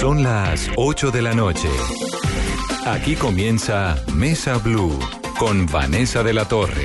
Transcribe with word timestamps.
Son 0.00 0.22
las 0.22 0.70
8 0.76 1.10
de 1.10 1.22
la 1.22 1.32
noche. 1.32 1.68
Aquí 2.84 3.16
comienza 3.16 3.96
Mesa 4.14 4.58
Blue 4.58 4.98
con 5.38 5.66
Vanessa 5.66 6.22
de 6.22 6.34
la 6.34 6.46
Torre. 6.46 6.84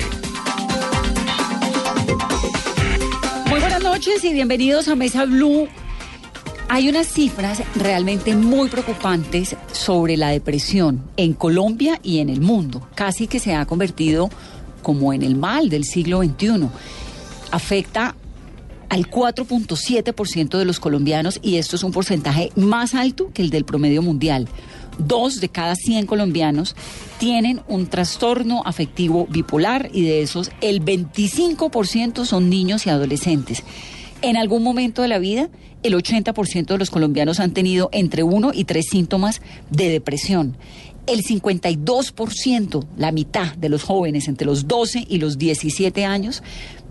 Muy 3.48 3.60
buenas 3.60 3.84
noches 3.84 4.24
y 4.24 4.34
bienvenidos 4.34 4.88
a 4.88 4.96
Mesa 4.96 5.26
Blue. 5.26 5.68
Hay 6.70 6.88
unas 6.88 7.08
cifras 7.08 7.62
realmente 7.76 8.34
muy 8.34 8.70
preocupantes 8.70 9.58
sobre 9.74 10.16
la 10.16 10.30
depresión 10.30 11.04
en 11.18 11.34
Colombia 11.34 12.00
y 12.02 12.20
en 12.20 12.30
el 12.30 12.40
mundo. 12.40 12.88
Casi 12.96 13.28
que 13.28 13.40
se 13.40 13.54
ha 13.54 13.66
convertido 13.66 14.30
como 14.82 15.12
en 15.12 15.22
el 15.22 15.36
mal 15.36 15.70
del 15.70 15.84
siglo 15.84 16.24
XXI. 16.24 16.70
Afecta 17.52 18.16
al 18.92 19.10
4.7% 19.10 20.58
de 20.58 20.66
los 20.66 20.82
colombianos 20.82 21.40
y 21.42 21.56
esto 21.56 21.78
es 21.78 21.84
un 21.84 21.94
porcentaje 21.94 22.52
más 22.58 22.94
alto 22.94 23.32
que 23.34 23.42
el 23.42 23.50
del 23.50 23.64
promedio 23.64 24.02
mundial. 24.02 24.50
Dos 24.98 25.40
de 25.40 25.48
cada 25.48 25.76
100 25.76 26.06
colombianos 26.06 26.76
tienen 27.18 27.62
un 27.70 27.88
trastorno 27.88 28.64
afectivo 28.66 29.28
bipolar 29.30 29.90
y 29.94 30.02
de 30.02 30.22
esos 30.22 30.52
el 30.60 30.84
25% 30.84 32.26
son 32.26 32.50
niños 32.50 32.86
y 32.86 32.90
adolescentes. 32.90 33.64
En 34.22 34.36
algún 34.36 34.62
momento 34.62 35.02
de 35.02 35.08
la 35.08 35.20
vida, 35.20 35.48
el 35.84 35.94
80% 35.94 36.66
de 36.66 36.78
los 36.78 36.90
colombianos 36.90 37.40
han 37.40 37.54
tenido 37.54 37.88
entre 37.94 38.24
uno 38.24 38.52
y 38.54 38.66
tres 38.66 38.88
síntomas 38.92 39.42
de 39.70 39.88
depresión. 39.88 40.58
El 41.08 41.24
52%, 41.24 42.86
la 42.98 43.12
mitad 43.12 43.56
de 43.56 43.70
los 43.70 43.84
jóvenes 43.84 44.28
entre 44.28 44.46
los 44.46 44.68
12 44.68 45.06
y 45.08 45.18
los 45.18 45.38
17 45.38 46.06
años, 46.06 46.44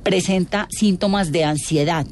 presenta 0.03 0.69
síntomas 0.71 1.33
de 1.33 1.45
ansiedad. 1.45 2.07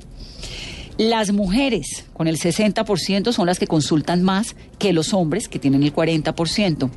Las 0.99 1.33
mujeres, 1.33 2.07
con 2.13 2.27
el 2.27 2.39
60%, 2.39 3.33
son 3.33 3.47
las 3.47 3.59
que 3.59 3.69
consultan 3.69 4.23
más 4.23 4.57
que 4.79 4.93
los 4.93 5.15
hombres, 5.15 5.49
que 5.49 5.61
tienen 5.61 5.83
el 5.83 5.95
40%. 5.95 6.91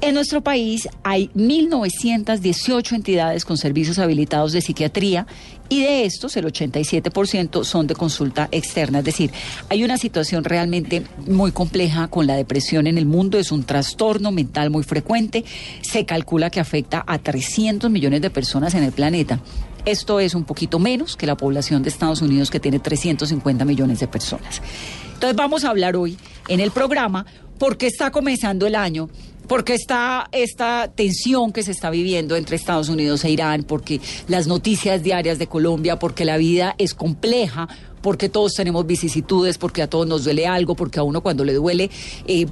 En 0.00 0.14
nuestro 0.14 0.42
país 0.42 0.88
hay 1.02 1.28
1.918 1.34 2.92
entidades 2.92 3.44
con 3.44 3.56
servicios 3.56 3.98
habilitados 3.98 4.52
de 4.52 4.60
psiquiatría 4.60 5.26
y 5.68 5.82
de 5.82 6.04
estos 6.04 6.36
el 6.36 6.46
87% 6.46 7.64
son 7.64 7.86
de 7.86 7.94
consulta 7.94 8.48
externa. 8.50 9.00
Es 9.00 9.04
decir, 9.04 9.30
hay 9.68 9.84
una 9.84 9.98
situación 9.98 10.44
realmente 10.44 11.04
muy 11.26 11.52
compleja 11.52 12.08
con 12.08 12.26
la 12.26 12.36
depresión 12.36 12.86
en 12.86 12.98
el 12.98 13.06
mundo. 13.06 13.38
Es 13.38 13.52
un 13.52 13.64
trastorno 13.64 14.32
mental 14.32 14.70
muy 14.70 14.82
frecuente. 14.82 15.44
Se 15.82 16.06
calcula 16.06 16.50
que 16.50 16.60
afecta 16.60 17.04
a 17.06 17.18
300 17.18 17.90
millones 17.90 18.22
de 18.22 18.30
personas 18.30 18.74
en 18.74 18.84
el 18.84 18.92
planeta. 18.92 19.40
Esto 19.84 20.20
es 20.20 20.34
un 20.34 20.44
poquito 20.44 20.78
menos 20.78 21.16
que 21.16 21.26
la 21.26 21.36
población 21.36 21.82
de 21.82 21.88
Estados 21.88 22.22
Unidos 22.22 22.50
que 22.50 22.60
tiene 22.60 22.78
350 22.78 23.64
millones 23.64 24.00
de 24.00 24.08
personas. 24.08 24.60
Entonces 25.14 25.36
vamos 25.36 25.64
a 25.64 25.70
hablar 25.70 25.96
hoy 25.96 26.16
en 26.48 26.60
el 26.60 26.70
programa 26.70 27.26
porque 27.58 27.86
está 27.86 28.10
comenzando 28.10 28.66
el 28.66 28.74
año 28.74 29.08
porque 29.48 29.74
está 29.74 30.28
esta 30.30 30.92
tensión 30.94 31.52
que 31.52 31.62
se 31.62 31.72
está 31.72 31.90
viviendo 31.90 32.36
entre 32.36 32.56
Estados 32.56 32.88
Unidos 32.88 33.24
e 33.24 33.30
Irán, 33.30 33.64
porque 33.64 34.00
las 34.28 34.46
noticias 34.46 35.02
diarias 35.02 35.38
de 35.38 35.46
Colombia, 35.46 35.98
porque 35.98 36.24
la 36.24 36.36
vida 36.36 36.74
es 36.78 36.94
compleja, 36.94 37.68
porque 38.02 38.28
todos 38.28 38.54
tenemos 38.54 38.86
vicisitudes, 38.86 39.58
porque 39.58 39.82
a 39.82 39.88
todos 39.88 40.06
nos 40.06 40.24
duele 40.24 40.46
algo, 40.46 40.76
porque 40.76 41.00
a 41.00 41.02
uno 41.02 41.22
cuando 41.22 41.44
le 41.44 41.54
duele... 41.54 41.90
Eh, 42.26 42.46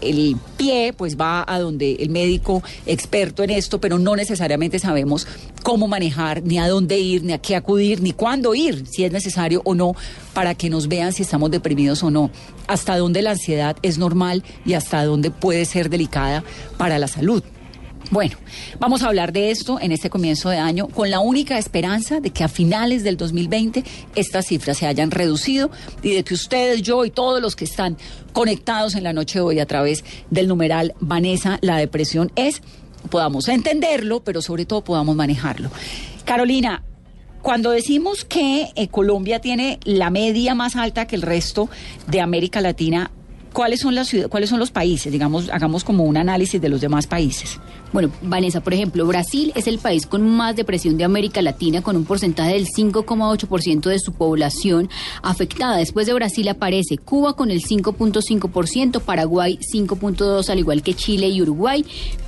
el 0.00 0.36
pie 0.56 0.92
pues 0.96 1.16
va 1.16 1.44
a 1.46 1.58
donde 1.58 1.94
el 1.94 2.10
médico 2.10 2.62
experto 2.86 3.42
en 3.42 3.50
esto, 3.50 3.80
pero 3.80 3.98
no 3.98 4.16
necesariamente 4.16 4.78
sabemos 4.78 5.26
cómo 5.62 5.88
manejar, 5.88 6.42
ni 6.42 6.58
a 6.58 6.68
dónde 6.68 6.98
ir, 6.98 7.24
ni 7.24 7.32
a 7.32 7.38
qué 7.38 7.56
acudir, 7.56 8.02
ni 8.02 8.12
cuándo 8.12 8.54
ir, 8.54 8.86
si 8.86 9.04
es 9.04 9.12
necesario 9.12 9.62
o 9.64 9.74
no, 9.74 9.94
para 10.32 10.54
que 10.54 10.70
nos 10.70 10.88
vean 10.88 11.12
si 11.12 11.22
estamos 11.22 11.50
deprimidos 11.50 12.02
o 12.02 12.10
no, 12.10 12.30
hasta 12.66 12.96
dónde 12.98 13.22
la 13.22 13.32
ansiedad 13.32 13.76
es 13.82 13.98
normal 13.98 14.42
y 14.64 14.74
hasta 14.74 15.04
dónde 15.04 15.30
puede 15.30 15.64
ser 15.64 15.88
delicada 15.90 16.44
para 16.76 16.98
la 16.98 17.08
salud. 17.08 17.42
Bueno, 18.10 18.36
vamos 18.78 19.02
a 19.02 19.08
hablar 19.08 19.32
de 19.32 19.50
esto 19.50 19.78
en 19.80 19.90
este 19.90 20.10
comienzo 20.10 20.50
de 20.50 20.58
año 20.58 20.88
con 20.88 21.10
la 21.10 21.20
única 21.20 21.58
esperanza 21.58 22.20
de 22.20 22.30
que 22.30 22.44
a 22.44 22.48
finales 22.48 23.02
del 23.02 23.16
2020 23.16 23.82
estas 24.14 24.46
cifras 24.46 24.78
se 24.78 24.86
hayan 24.86 25.10
reducido 25.10 25.70
y 26.02 26.14
de 26.14 26.22
que 26.22 26.34
ustedes, 26.34 26.82
yo 26.82 27.04
y 27.04 27.10
todos 27.10 27.40
los 27.40 27.56
que 27.56 27.64
están 27.64 27.96
conectados 28.32 28.94
en 28.94 29.04
la 29.04 29.12
noche 29.12 29.38
de 29.38 29.44
hoy 29.44 29.58
a 29.58 29.66
través 29.66 30.04
del 30.30 30.48
numeral 30.48 30.94
Vanessa, 31.00 31.58
la 31.62 31.78
depresión 31.78 32.30
es, 32.36 32.62
podamos 33.10 33.48
entenderlo, 33.48 34.22
pero 34.22 34.42
sobre 34.42 34.66
todo 34.66 34.84
podamos 34.84 35.16
manejarlo. 35.16 35.70
Carolina, 36.24 36.82
cuando 37.42 37.70
decimos 37.70 38.24
que 38.24 38.70
eh, 38.74 38.88
Colombia 38.88 39.40
tiene 39.40 39.78
la 39.84 40.10
media 40.10 40.54
más 40.54 40.76
alta 40.76 41.06
que 41.06 41.16
el 41.16 41.22
resto 41.22 41.68
de 42.06 42.20
América 42.20 42.60
Latina, 42.60 43.10
¿cuáles 43.54 43.80
son 43.80 43.94
las 43.94 44.14
cuáles 44.28 44.50
son 44.50 44.58
los 44.58 44.70
países? 44.70 45.10
Digamos, 45.10 45.48
hagamos 45.48 45.84
como 45.84 46.04
un 46.04 46.18
análisis 46.18 46.60
de 46.60 46.68
los 46.68 46.82
demás 46.82 47.06
países. 47.06 47.58
Bueno, 47.92 48.10
Vanessa, 48.22 48.60
por 48.60 48.74
ejemplo, 48.74 49.06
Brasil 49.06 49.52
es 49.54 49.68
el 49.68 49.78
país 49.78 50.06
con 50.06 50.28
más 50.28 50.56
depresión 50.56 50.98
de 50.98 51.04
América 51.04 51.40
Latina, 51.40 51.80
con 51.80 51.96
un 51.96 52.04
porcentaje 52.04 52.54
del 52.54 52.66
5,8% 52.66 53.88
de 53.88 53.98
su 54.00 54.12
población 54.12 54.90
afectada. 55.22 55.76
Después 55.76 56.06
de 56.06 56.12
Brasil 56.12 56.48
aparece 56.48 56.98
Cuba 56.98 57.34
con 57.36 57.50
el 57.50 57.62
5,5%, 57.62 59.00
Paraguay 59.00 59.58
5,2%, 59.72 60.50
al 60.50 60.58
igual 60.58 60.82
que 60.82 60.94
Chile 60.94 61.28
y 61.28 61.40
Uruguay. 61.40 61.84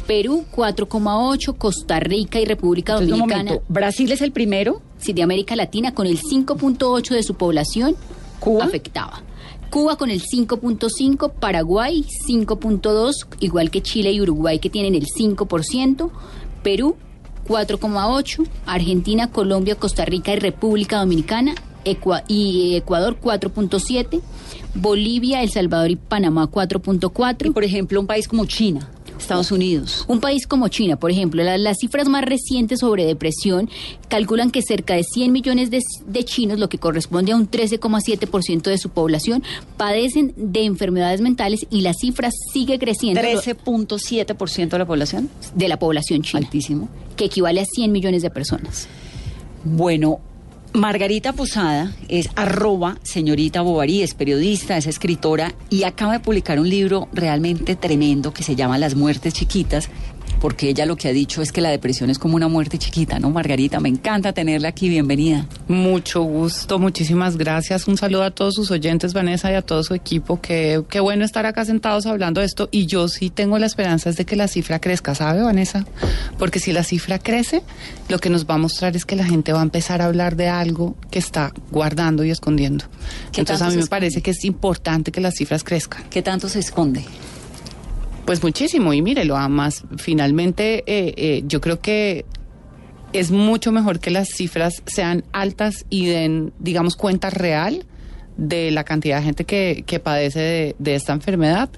Perú 0.06 0.44
4,8, 0.54 1.58
Costa 1.58 1.98
Rica 1.98 2.38
y 2.40 2.44
República 2.44 2.92
Entonces, 2.92 3.12
un 3.12 3.18
Dominicana. 3.18 3.50
momento, 3.50 3.64
¿Brasil 3.68 4.12
es 4.12 4.22
el 4.22 4.30
primero? 4.30 4.80
Sí, 4.98 5.12
de 5.12 5.24
América 5.24 5.56
Latina 5.56 5.92
con 5.92 6.06
el 6.06 6.20
5.8 6.20 7.10
de 7.10 7.22
su 7.24 7.34
población 7.34 7.96
¿Cuba? 8.38 8.64
afectaba. 8.64 9.22
Cuba 9.70 9.96
con 9.96 10.10
el 10.10 10.22
5.5, 10.22 11.32
Paraguay 11.32 12.04
5.2, 12.28 13.12
igual 13.40 13.70
que 13.70 13.82
Chile 13.82 14.12
y 14.12 14.20
Uruguay 14.20 14.58
que 14.58 14.70
tienen 14.70 14.94
el 14.94 15.06
5%, 15.06 16.10
Perú 16.62 16.96
4.8, 17.46 18.46
Argentina, 18.66 19.30
Colombia, 19.30 19.76
Costa 19.76 20.04
Rica 20.04 20.32
y 20.32 20.38
República 20.38 20.98
Dominicana 20.98 21.54
y 22.28 22.74
Ecuador 22.74 23.16
4.7, 23.20 24.20
Bolivia, 24.74 25.42
El 25.42 25.50
Salvador 25.50 25.90
y 25.90 25.96
Panamá 25.96 26.44
Y 26.44 26.54
4.4. 26.54 27.52
por 27.52 27.64
ejemplo, 27.64 28.00
un 28.00 28.06
país 28.06 28.26
como 28.26 28.46
China, 28.46 28.90
Estados 29.18 29.50
Unidos. 29.50 30.04
Un 30.08 30.20
país 30.20 30.46
como 30.46 30.68
China, 30.68 30.96
por 30.96 31.10
ejemplo, 31.10 31.42
la- 31.42 31.58
las 31.58 31.78
cifras 31.78 32.08
más 32.08 32.24
recientes 32.24 32.80
sobre 32.80 33.04
depresión 33.04 33.68
calculan 34.08 34.50
que 34.50 34.62
cerca 34.62 34.94
de 34.94 35.02
100 35.04 35.32
millones 35.32 35.70
de, 35.70 35.80
de 36.06 36.24
chinos, 36.24 36.58
lo 36.58 36.68
que 36.68 36.78
corresponde 36.78 37.32
a 37.32 37.36
un 37.36 37.50
13,7% 37.50 38.62
de 38.62 38.78
su 38.78 38.90
población, 38.90 39.42
padecen 39.76 40.32
de 40.36 40.64
enfermedades 40.64 41.20
mentales 41.20 41.66
y 41.70 41.80
la 41.80 41.94
cifra 41.94 42.30
sigue 42.52 42.78
creciendo 42.78 43.20
lo- 43.22 43.28
13.7% 43.42 44.68
de 44.70 44.78
la 44.78 44.86
población. 44.86 45.28
de 45.54 45.68
la 45.68 45.78
población 45.78 46.22
china, 46.22 46.40
Altísimo. 46.44 46.88
que 47.16 47.24
equivale 47.26 47.60
a 47.60 47.64
100 47.64 47.90
millones 47.92 48.22
de 48.22 48.30
personas. 48.30 48.86
Bueno, 49.64 50.20
Margarita 50.76 51.32
Posada 51.32 51.92
es 52.08 52.28
arroba 52.36 52.98
señorita 53.02 53.62
Bovary, 53.62 54.02
es 54.02 54.12
periodista, 54.12 54.76
es 54.76 54.86
escritora 54.86 55.54
y 55.70 55.84
acaba 55.84 56.12
de 56.12 56.20
publicar 56.20 56.60
un 56.60 56.68
libro 56.68 57.08
realmente 57.14 57.76
tremendo 57.76 58.34
que 58.34 58.42
se 58.42 58.56
llama 58.56 58.76
Las 58.76 58.94
muertes 58.94 59.32
chiquitas, 59.32 59.88
porque 60.40 60.68
ella 60.68 60.86
lo 60.86 60.96
que 60.96 61.08
ha 61.08 61.12
dicho 61.12 61.42
es 61.42 61.52
que 61.52 61.60
la 61.60 61.70
depresión 61.70 62.10
es 62.10 62.18
como 62.18 62.36
una 62.36 62.48
muerte 62.48 62.78
chiquita, 62.78 63.18
¿no? 63.18 63.30
Margarita, 63.30 63.80
me 63.80 63.88
encanta 63.88 64.32
tenerla 64.32 64.68
aquí, 64.68 64.88
bienvenida. 64.88 65.46
Mucho 65.68 66.22
gusto, 66.22 66.78
muchísimas 66.78 67.36
gracias. 67.36 67.88
Un 67.88 67.96
saludo 67.96 68.24
a 68.24 68.30
todos 68.30 68.54
sus 68.54 68.70
oyentes, 68.70 69.12
Vanessa, 69.12 69.50
y 69.50 69.54
a 69.54 69.62
todo 69.62 69.82
su 69.82 69.94
equipo. 69.94 70.40
Qué, 70.40 70.82
qué 70.88 71.00
bueno 71.00 71.24
estar 71.24 71.46
acá 71.46 71.64
sentados 71.64 72.06
hablando 72.06 72.40
de 72.40 72.46
esto. 72.46 72.68
Y 72.70 72.86
yo 72.86 73.08
sí 73.08 73.30
tengo 73.30 73.58
la 73.58 73.66
esperanza 73.66 74.10
es 74.10 74.16
de 74.16 74.24
que 74.24 74.36
la 74.36 74.48
cifra 74.48 74.78
crezca, 74.80 75.14
¿sabe, 75.14 75.42
Vanessa? 75.42 75.86
Porque 76.38 76.58
si 76.58 76.72
la 76.72 76.84
cifra 76.84 77.18
crece, 77.18 77.62
lo 78.08 78.18
que 78.18 78.30
nos 78.30 78.46
va 78.46 78.54
a 78.54 78.58
mostrar 78.58 78.96
es 78.96 79.04
que 79.04 79.16
la 79.16 79.24
gente 79.24 79.52
va 79.52 79.60
a 79.60 79.64
empezar 79.64 80.02
a 80.02 80.06
hablar 80.06 80.36
de 80.36 80.48
algo 80.48 80.96
que 81.10 81.18
está 81.18 81.52
guardando 81.70 82.24
y 82.24 82.30
escondiendo. 82.30 82.84
¿Qué 83.32 83.40
Entonces 83.40 83.66
a 83.66 83.70
mí 83.70 83.76
me 83.76 83.86
parece 83.86 84.22
que 84.22 84.30
es 84.30 84.44
importante 84.44 85.12
que 85.12 85.20
las 85.20 85.34
cifras 85.34 85.64
crezcan. 85.64 86.04
¿Qué 86.10 86.22
tanto 86.22 86.48
se 86.48 86.58
esconde? 86.58 87.04
Pues 88.26 88.42
muchísimo, 88.42 88.92
y 88.92 89.02
mírelo, 89.02 89.36
además, 89.36 89.84
finalmente 89.98 90.78
eh, 90.86 91.14
eh, 91.16 91.42
yo 91.46 91.60
creo 91.60 91.80
que 91.80 92.24
es 93.12 93.30
mucho 93.30 93.70
mejor 93.70 94.00
que 94.00 94.10
las 94.10 94.28
cifras 94.28 94.82
sean 94.84 95.24
altas 95.32 95.86
y 95.90 96.06
den, 96.06 96.52
digamos, 96.58 96.96
cuenta 96.96 97.30
real 97.30 97.86
de 98.36 98.72
la 98.72 98.82
cantidad 98.82 99.18
de 99.18 99.22
gente 99.22 99.44
que, 99.44 99.84
que 99.86 100.00
padece 100.00 100.40
de, 100.40 100.76
de 100.80 100.94
esta 100.96 101.12
enfermedad 101.12 101.70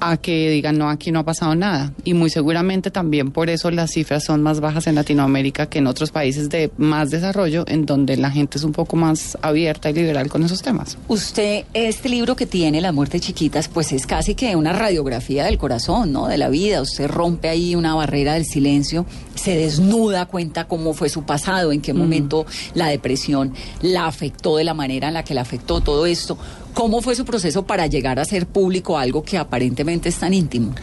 a 0.00 0.16
que 0.16 0.50
digan, 0.50 0.78
no, 0.78 0.88
aquí 0.88 1.12
no 1.12 1.20
ha 1.20 1.24
pasado 1.24 1.54
nada. 1.54 1.92
Y 2.04 2.14
muy 2.14 2.30
seguramente 2.30 2.90
también 2.90 3.30
por 3.30 3.50
eso 3.50 3.70
las 3.70 3.92
cifras 3.92 4.24
son 4.24 4.42
más 4.42 4.60
bajas 4.60 4.86
en 4.86 4.94
Latinoamérica 4.94 5.66
que 5.66 5.78
en 5.78 5.86
otros 5.86 6.10
países 6.10 6.48
de 6.48 6.70
más 6.76 7.10
desarrollo, 7.10 7.64
en 7.68 7.86
donde 7.86 8.16
la 8.16 8.30
gente 8.30 8.58
es 8.58 8.64
un 8.64 8.72
poco 8.72 8.96
más 8.96 9.36
abierta 9.42 9.90
y 9.90 9.94
liberal 9.94 10.28
con 10.28 10.42
esos 10.42 10.62
temas. 10.62 10.96
Usted, 11.08 11.64
este 11.74 12.08
libro 12.08 12.36
que 12.36 12.46
tiene, 12.46 12.80
Las 12.80 12.94
muertes 12.94 13.20
chiquitas, 13.20 13.68
pues 13.68 13.92
es 13.92 14.06
casi 14.06 14.34
que 14.34 14.56
una 14.56 14.72
radiografía 14.72 15.44
del 15.44 15.58
corazón, 15.58 16.12
¿no? 16.12 16.26
De 16.26 16.38
la 16.38 16.48
vida. 16.48 16.80
Usted 16.82 17.08
rompe 17.08 17.48
ahí 17.48 17.74
una 17.74 17.94
barrera 17.94 18.34
del 18.34 18.44
silencio, 18.44 19.06
se 19.34 19.56
desnuda, 19.56 20.26
cuenta 20.26 20.66
cómo 20.66 20.94
fue 20.94 21.08
su 21.08 21.24
pasado, 21.24 21.72
en 21.72 21.80
qué 21.80 21.92
momento 21.92 22.46
la 22.74 22.88
depresión 22.88 23.54
la 23.82 24.06
afectó 24.06 24.56
de 24.56 24.64
la 24.64 24.74
manera 24.74 25.08
en 25.08 25.14
la 25.14 25.24
que 25.24 25.34
la 25.34 25.42
afectó 25.42 25.80
todo 25.80 26.06
esto. 26.06 26.38
¿Cómo 26.74 27.02
fue 27.02 27.14
su 27.14 27.24
proceso 27.24 27.64
para 27.66 27.86
llegar 27.86 28.18
a 28.18 28.24
ser 28.24 28.46
público 28.46 28.98
algo 28.98 29.22
que 29.22 29.38
aparentemente 29.38 30.08
es 30.08 30.18
tan 30.18 30.34
íntimo? 30.34 30.74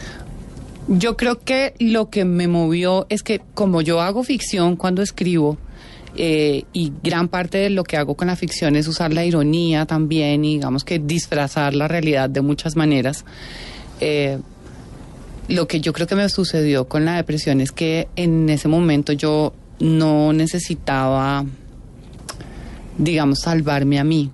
Yo 0.88 1.16
creo 1.16 1.40
que 1.40 1.74
lo 1.78 2.08
que 2.08 2.24
me 2.24 2.48
movió 2.48 3.06
es 3.08 3.22
que 3.22 3.40
como 3.54 3.82
yo 3.82 4.00
hago 4.00 4.22
ficción 4.22 4.76
cuando 4.76 5.02
escribo, 5.02 5.58
eh, 6.16 6.64
y 6.72 6.92
gran 7.02 7.28
parte 7.28 7.58
de 7.58 7.70
lo 7.70 7.84
que 7.84 7.96
hago 7.96 8.16
con 8.16 8.26
la 8.26 8.36
ficción 8.36 8.74
es 8.74 8.88
usar 8.88 9.12
la 9.12 9.24
ironía 9.24 9.86
también 9.86 10.44
y 10.44 10.54
digamos 10.54 10.82
que 10.82 10.98
disfrazar 10.98 11.74
la 11.74 11.86
realidad 11.86 12.28
de 12.28 12.40
muchas 12.40 12.74
maneras. 12.74 13.24
Eh, 14.00 14.38
lo 15.48 15.68
que 15.68 15.80
yo 15.80 15.92
creo 15.92 16.06
que 16.06 16.14
me 16.14 16.28
sucedió 16.28 16.88
con 16.88 17.04
la 17.04 17.16
depresión 17.16 17.60
es 17.60 17.72
que 17.72 18.08
en 18.16 18.48
ese 18.48 18.68
momento 18.68 19.12
yo 19.12 19.52
no 19.80 20.32
necesitaba, 20.32 21.44
digamos, 22.98 23.40
salvarme 23.40 23.98
a 23.98 24.04
mí, 24.04 24.30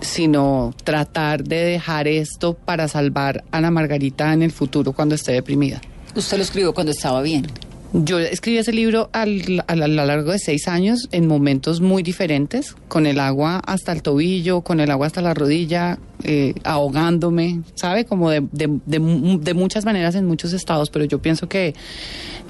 sino 0.00 0.74
tratar 0.84 1.44
de 1.44 1.56
dejar 1.64 2.08
esto 2.08 2.54
para 2.54 2.88
salvar 2.88 3.44
a 3.50 3.60
la 3.60 3.70
Margarita 3.70 4.32
en 4.32 4.42
el 4.42 4.52
futuro 4.52 4.92
cuando 4.92 5.14
esté 5.14 5.32
deprimida. 5.32 5.80
Usted 6.14 6.36
lo 6.36 6.42
escribió 6.42 6.72
cuando 6.74 6.92
estaba 6.92 7.22
bien. 7.22 7.46
Yo 7.92 8.18
escribí 8.18 8.58
ese 8.58 8.72
libro 8.72 9.08
al, 9.12 9.64
a 9.66 9.76
lo 9.76 9.86
largo 9.86 10.32
de 10.32 10.38
seis 10.38 10.68
años 10.68 11.08
en 11.12 11.26
momentos 11.26 11.80
muy 11.80 12.02
diferentes, 12.02 12.74
con 12.88 13.06
el 13.06 13.20
agua 13.20 13.62
hasta 13.64 13.92
el 13.92 14.02
tobillo, 14.02 14.60
con 14.62 14.80
el 14.80 14.90
agua 14.90 15.06
hasta 15.06 15.22
la 15.22 15.34
rodilla, 15.34 15.98
eh, 16.24 16.54
ahogándome, 16.64 17.62
¿sabe? 17.74 18.04
Como 18.04 18.30
de, 18.30 18.42
de, 18.52 18.80
de, 18.84 19.54
muchas 19.54 19.84
maneras 19.84 20.14
en 20.14 20.26
muchos 20.26 20.52
estados, 20.52 20.90
pero 20.90 21.04
yo 21.04 21.22
pienso 21.22 21.48
que 21.48 21.74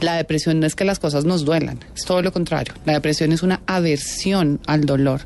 la 0.01 0.17
depresión 0.17 0.59
no 0.59 0.67
es 0.67 0.75
que 0.75 0.85
las 0.85 0.99
cosas 0.99 1.25
nos 1.25 1.45
duelan, 1.45 1.79
es 1.95 2.05
todo 2.05 2.23
lo 2.23 2.33
contrario. 2.33 2.75
La 2.85 2.95
depresión 2.95 3.31
es 3.31 3.43
una 3.43 3.61
aversión 3.67 4.59
al 4.67 4.85
dolor. 4.85 5.21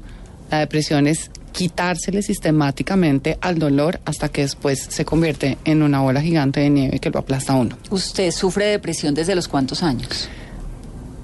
La 0.51 0.59
depresión 0.59 1.07
es 1.07 1.31
quitársele 1.53 2.23
sistemáticamente 2.23 3.39
al 3.41 3.59
dolor 3.59 4.01
hasta 4.05 4.29
que 4.29 4.43
después 4.43 4.87
se 4.89 5.05
convierte 5.05 5.59
en 5.65 5.83
una 5.83 6.01
bola 6.01 6.21
gigante 6.21 6.61
de 6.61 6.71
nieve 6.71 6.99
que 6.99 7.11
lo 7.11 7.19
aplasta 7.19 7.53
a 7.53 7.57
uno. 7.57 7.77
¿Usted 7.91 8.31
sufre 8.31 8.67
depresión 8.67 9.15
desde 9.15 9.35
los 9.35 9.49
cuántos 9.49 9.83
años? 9.83 10.29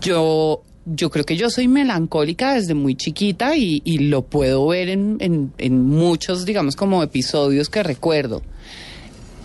Yo, 0.00 0.62
yo 0.84 1.11
creo 1.11 1.25
que 1.25 1.37
yo 1.37 1.50
soy 1.50 1.69
melancólica 1.69 2.55
desde 2.55 2.75
muy 2.75 2.94
chiquita 2.94 3.56
y, 3.56 3.81
lo 3.99 4.23
puedo 4.23 4.67
ver 4.67 4.88
en, 4.88 5.19
en, 5.58 5.82
muchos, 5.82 6.44
digamos, 6.44 6.76
como 6.76 7.02
episodios 7.02 7.69
que 7.69 7.82
recuerdo. 7.82 8.43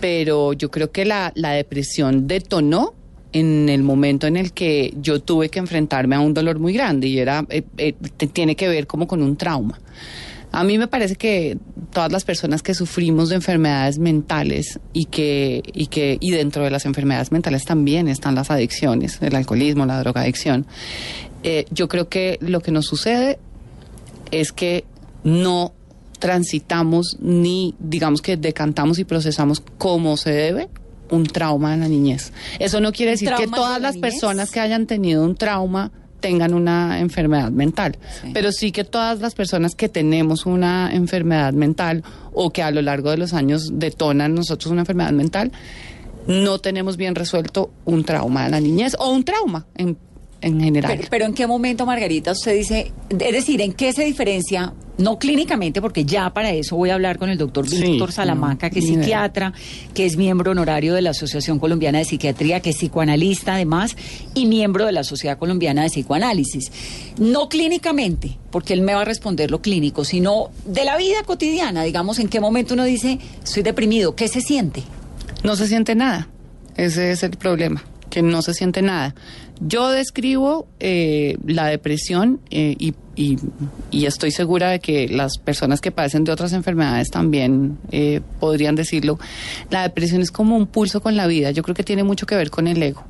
Pero 0.00 0.52
yo 0.52 0.70
creo 0.70 0.90
que 0.90 1.04
la, 1.04 1.32
la 1.34 1.50
depresión 1.52 2.26
detonó 2.26 2.94
en 3.32 3.68
el 3.68 3.82
momento 3.82 4.26
en 4.26 4.36
el 4.36 4.52
que 4.52 4.94
yo 5.00 5.20
tuve 5.20 5.48
que 5.48 5.58
enfrentarme 5.58 6.16
a 6.16 6.20
un 6.20 6.34
dolor 6.34 6.58
muy 6.58 6.72
grande 6.72 7.06
y 7.06 7.18
era 7.18 7.44
eh, 7.48 7.62
eh, 7.78 7.94
tiene 8.32 8.56
que 8.56 8.68
ver 8.68 8.86
como 8.86 9.06
con 9.06 9.22
un 9.22 9.36
trauma. 9.36 9.80
A 10.52 10.64
mí 10.64 10.78
me 10.78 10.86
parece 10.86 11.16
que 11.16 11.58
todas 11.92 12.12
las 12.12 12.24
personas 12.24 12.62
que 12.62 12.74
sufrimos 12.74 13.30
de 13.30 13.36
enfermedades 13.36 13.98
mentales 13.98 14.78
y 14.92 15.06
que, 15.06 15.62
y 15.72 15.86
que, 15.86 16.18
y 16.20 16.30
dentro 16.30 16.62
de 16.62 16.70
las 16.70 16.84
enfermedades 16.84 17.32
mentales 17.32 17.64
también 17.64 18.06
están 18.06 18.34
las 18.34 18.50
adicciones, 18.50 19.18
el 19.22 19.34
alcoholismo, 19.34 19.86
la 19.86 19.98
drogadicción. 19.98 20.66
Eh, 21.42 21.64
yo 21.70 21.88
creo 21.88 22.08
que 22.08 22.38
lo 22.40 22.60
que 22.60 22.70
nos 22.70 22.86
sucede 22.86 23.38
es 24.30 24.52
que 24.52 24.84
no 25.24 25.72
transitamos 26.18 27.16
ni 27.20 27.74
digamos 27.80 28.22
que 28.22 28.36
decantamos 28.36 28.98
y 28.98 29.04
procesamos 29.04 29.60
como 29.76 30.16
se 30.16 30.30
debe 30.30 30.68
un 31.10 31.24
trauma 31.26 31.74
en 31.74 31.80
la 31.80 31.88
niñez. 31.88 32.32
Eso 32.58 32.80
no 32.80 32.92
quiere 32.92 33.12
decir 33.12 33.30
que 33.36 33.46
todas 33.46 33.80
las 33.80 33.96
personas 33.98 34.50
que 34.50 34.60
hayan 34.60 34.86
tenido 34.86 35.24
un 35.24 35.34
trauma 35.34 35.90
tengan 36.22 36.54
una 36.54 37.00
enfermedad 37.00 37.50
mental, 37.50 37.98
pero 38.32 38.50
sí 38.52 38.72
que 38.72 38.84
todas 38.84 39.20
las 39.20 39.34
personas 39.34 39.74
que 39.74 39.90
tenemos 39.90 40.46
una 40.46 40.90
enfermedad 40.94 41.52
mental 41.52 42.02
o 42.32 42.50
que 42.50 42.62
a 42.62 42.70
lo 42.70 42.80
largo 42.80 43.10
de 43.10 43.18
los 43.18 43.34
años 43.34 43.72
detonan 43.74 44.34
nosotros 44.34 44.72
una 44.72 44.82
enfermedad 44.82 45.12
mental, 45.12 45.52
no 46.26 46.58
tenemos 46.58 46.96
bien 46.96 47.14
resuelto 47.14 47.70
un 47.84 48.04
trauma 48.04 48.44
de 48.44 48.50
la 48.50 48.60
niñez 48.60 48.96
o 48.98 49.10
un 49.10 49.24
trauma 49.24 49.66
en, 49.74 49.98
en 50.42 50.60
general. 50.60 51.06
Pero, 51.08 51.24
¿en 51.24 51.34
qué 51.34 51.46
momento, 51.46 51.86
Margarita, 51.86 52.32
usted 52.32 52.54
dice, 52.54 52.92
es 53.08 53.32
decir, 53.32 53.60
en 53.60 53.72
qué 53.72 53.92
se 53.92 54.04
diferencia 54.04 54.74
no 54.98 55.18
clínicamente, 55.18 55.80
porque 55.80 56.04
ya 56.04 56.32
para 56.32 56.50
eso 56.50 56.76
voy 56.76 56.90
a 56.90 56.94
hablar 56.94 57.18
con 57.18 57.30
el 57.30 57.38
doctor 57.38 57.68
Víctor 57.68 58.12
Salamanca, 58.12 58.70
que 58.70 58.80
es 58.80 58.86
psiquiatra, 58.86 59.52
que 59.94 60.04
es 60.04 60.16
miembro 60.16 60.52
honorario 60.52 60.94
de 60.94 61.02
la 61.02 61.10
Asociación 61.10 61.58
Colombiana 61.58 61.98
de 61.98 62.04
Psiquiatría, 62.04 62.60
que 62.60 62.70
es 62.70 62.76
psicoanalista 62.76 63.54
además, 63.54 63.96
y 64.34 64.46
miembro 64.46 64.86
de 64.86 64.92
la 64.92 65.04
Sociedad 65.04 65.38
Colombiana 65.38 65.82
de 65.82 65.88
Psicoanálisis. 65.88 66.70
No 67.18 67.48
clínicamente, 67.48 68.38
porque 68.50 68.74
él 68.74 68.82
me 68.82 68.94
va 68.94 69.02
a 69.02 69.04
responder 69.04 69.50
lo 69.50 69.62
clínico, 69.62 70.04
sino 70.04 70.50
de 70.66 70.84
la 70.84 70.96
vida 70.96 71.22
cotidiana, 71.24 71.82
digamos, 71.84 72.18
en 72.18 72.28
qué 72.28 72.40
momento 72.40 72.74
uno 72.74 72.84
dice, 72.84 73.18
estoy 73.42 73.62
deprimido, 73.62 74.14
¿qué 74.14 74.28
se 74.28 74.40
siente? 74.40 74.82
No 75.42 75.56
se 75.56 75.66
siente 75.66 75.94
nada, 75.94 76.28
ese 76.76 77.10
es 77.12 77.22
el 77.22 77.32
problema, 77.32 77.82
que 78.12 78.20
no 78.20 78.42
se 78.42 78.52
siente 78.52 78.82
nada. 78.82 79.14
Yo 79.58 79.88
describo 79.90 80.68
eh, 80.80 81.38
la 81.46 81.66
depresión 81.66 82.40
eh, 82.50 82.76
y, 82.78 82.94
estoy 83.90 84.30
segura 84.30 84.70
de 84.70 84.80
que 84.80 85.08
las 85.08 85.38
personas 85.38 85.80
que 85.80 85.90
padecen 85.90 86.24
de 86.24 86.32
otras 86.32 86.52
enfermedades 86.52 87.10
también 87.10 87.78
eh, 87.90 88.20
podrían 88.38 88.74
decirlo. 88.74 89.18
La 89.70 89.82
depresión 89.82 90.20
es 90.20 90.30
como 90.30 90.56
un 90.56 90.66
pulso 90.66 91.00
con 91.00 91.16
la 91.16 91.26
vida. 91.26 91.52
Yo 91.52 91.62
creo 91.62 91.74
que 91.74 91.84
tiene 91.84 92.04
mucho 92.04 92.26
que 92.26 92.36
ver 92.36 92.50
con 92.50 92.68
el 92.68 92.82
ego. 92.82 93.02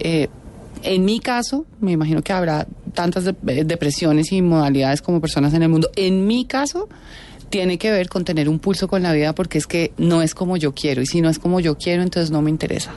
en 0.00 1.04
mi 1.04 1.20
caso, 1.20 1.64
me 1.80 1.92
imagino 1.92 2.22
que 2.22 2.32
habrá 2.32 2.66
tantas 2.92 3.24
depresiones 3.24 4.32
y 4.32 4.42
modalidades 4.42 5.00
como 5.00 5.20
personas 5.20 5.54
en 5.54 5.62
el 5.62 5.68
mundo. 5.68 5.90
En 5.94 6.26
mi 6.26 6.44
caso, 6.44 6.88
tiene 7.50 7.78
que 7.78 7.92
ver 7.92 8.08
con 8.08 8.24
tener 8.24 8.48
un 8.48 8.58
pulso 8.58 8.88
con 8.88 9.04
la 9.04 9.12
vida 9.12 9.32
porque 9.32 9.58
es 9.58 9.68
que 9.68 9.92
no 9.96 10.22
es 10.22 10.34
como 10.34 10.56
yo 10.56 10.74
quiero 10.74 11.02
y 11.02 11.06
si 11.06 11.20
no 11.20 11.30
es 11.30 11.38
como 11.38 11.60
yo 11.60 11.78
quiero, 11.78 12.02
entonces 12.02 12.32
no 12.32 12.42
me 12.42 12.50
interesa. 12.50 12.92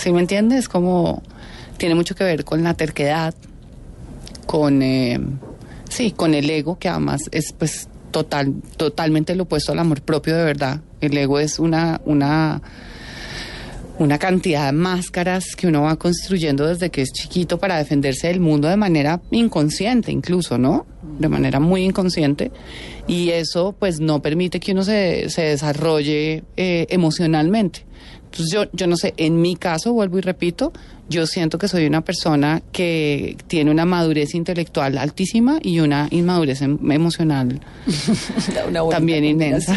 ¿Sí 0.00 0.12
me 0.12 0.20
entiendes? 0.20 0.60
Es 0.60 0.68
como 0.68 1.22
tiene 1.76 1.94
mucho 1.94 2.14
que 2.14 2.24
ver 2.24 2.42
con 2.42 2.62
la 2.62 2.72
terquedad, 2.72 3.34
con, 4.46 4.82
eh, 4.82 5.20
sí, 5.90 6.12
con 6.12 6.32
el 6.32 6.48
ego, 6.48 6.78
que 6.78 6.88
además 6.88 7.20
es 7.32 7.52
pues 7.52 7.86
total, 8.10 8.54
totalmente 8.78 9.34
lo 9.34 9.42
opuesto 9.42 9.72
al 9.72 9.78
amor 9.78 10.00
propio 10.00 10.38
de 10.38 10.44
verdad. 10.44 10.80
El 11.02 11.18
ego 11.18 11.38
es 11.38 11.58
una, 11.58 12.00
una, 12.06 12.62
una 13.98 14.18
cantidad 14.18 14.66
de 14.66 14.72
máscaras 14.72 15.54
que 15.54 15.66
uno 15.66 15.82
va 15.82 15.96
construyendo 15.96 16.66
desde 16.66 16.88
que 16.88 17.02
es 17.02 17.12
chiquito 17.12 17.58
para 17.58 17.76
defenderse 17.76 18.28
del 18.28 18.40
mundo 18.40 18.68
de 18.68 18.78
manera 18.78 19.20
inconsciente 19.30 20.12
incluso, 20.12 20.56
¿no? 20.56 20.86
De 21.18 21.28
manera 21.28 21.60
muy 21.60 21.84
inconsciente. 21.84 22.50
Y 23.06 23.30
eso 23.30 23.74
pues 23.78 24.00
no 24.00 24.22
permite 24.22 24.60
que 24.60 24.72
uno 24.72 24.82
se, 24.82 25.28
se 25.28 25.42
desarrolle 25.42 26.42
eh, 26.56 26.86
emocionalmente. 26.88 27.89
Entonces 28.30 28.52
yo, 28.52 28.64
yo 28.72 28.86
no 28.86 28.96
sé, 28.96 29.12
en 29.16 29.40
mi 29.40 29.56
caso, 29.56 29.92
vuelvo 29.92 30.18
y 30.18 30.20
repito, 30.20 30.72
yo 31.10 31.26
siento 31.26 31.58
que 31.58 31.66
soy 31.66 31.86
una 31.86 32.02
persona 32.02 32.62
que 32.70 33.36
tiene 33.48 33.72
una 33.72 33.84
madurez 33.84 34.32
intelectual 34.36 34.96
altísima 34.96 35.58
y 35.60 35.80
una 35.80 36.06
inmadurez 36.10 36.62
em, 36.62 36.78
emocional 36.92 37.60
también 38.90 39.24
inmensa. 39.24 39.74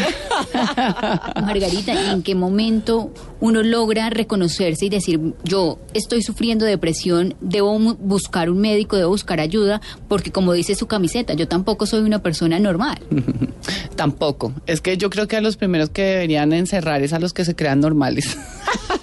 Margarita, 1.42 2.12
¿en 2.12 2.22
qué 2.22 2.36
momento 2.36 3.12
uno 3.40 3.64
logra 3.64 4.10
reconocerse 4.10 4.86
y 4.86 4.88
decir, 4.90 5.34
yo 5.42 5.80
estoy 5.92 6.22
sufriendo 6.22 6.64
depresión, 6.64 7.34
debo 7.40 7.76
buscar 7.78 8.48
un 8.48 8.60
médico, 8.60 8.96
debo 8.96 9.10
buscar 9.10 9.40
ayuda, 9.40 9.80
porque 10.06 10.30
como 10.30 10.52
dice 10.52 10.76
su 10.76 10.86
camiseta, 10.86 11.34
yo 11.34 11.48
tampoco 11.48 11.84
soy 11.86 12.02
una 12.02 12.22
persona 12.22 12.60
normal? 12.60 12.98
tampoco. 13.96 14.52
Es 14.66 14.80
que 14.80 14.96
yo 14.96 15.10
creo 15.10 15.26
que 15.26 15.36
a 15.36 15.40
los 15.40 15.56
primeros 15.56 15.90
que 15.90 16.02
deberían 16.02 16.52
encerrar 16.52 17.02
es 17.02 17.12
a 17.12 17.18
los 17.18 17.32
que 17.32 17.44
se 17.44 17.56
crean 17.56 17.80
normales. 17.80 18.38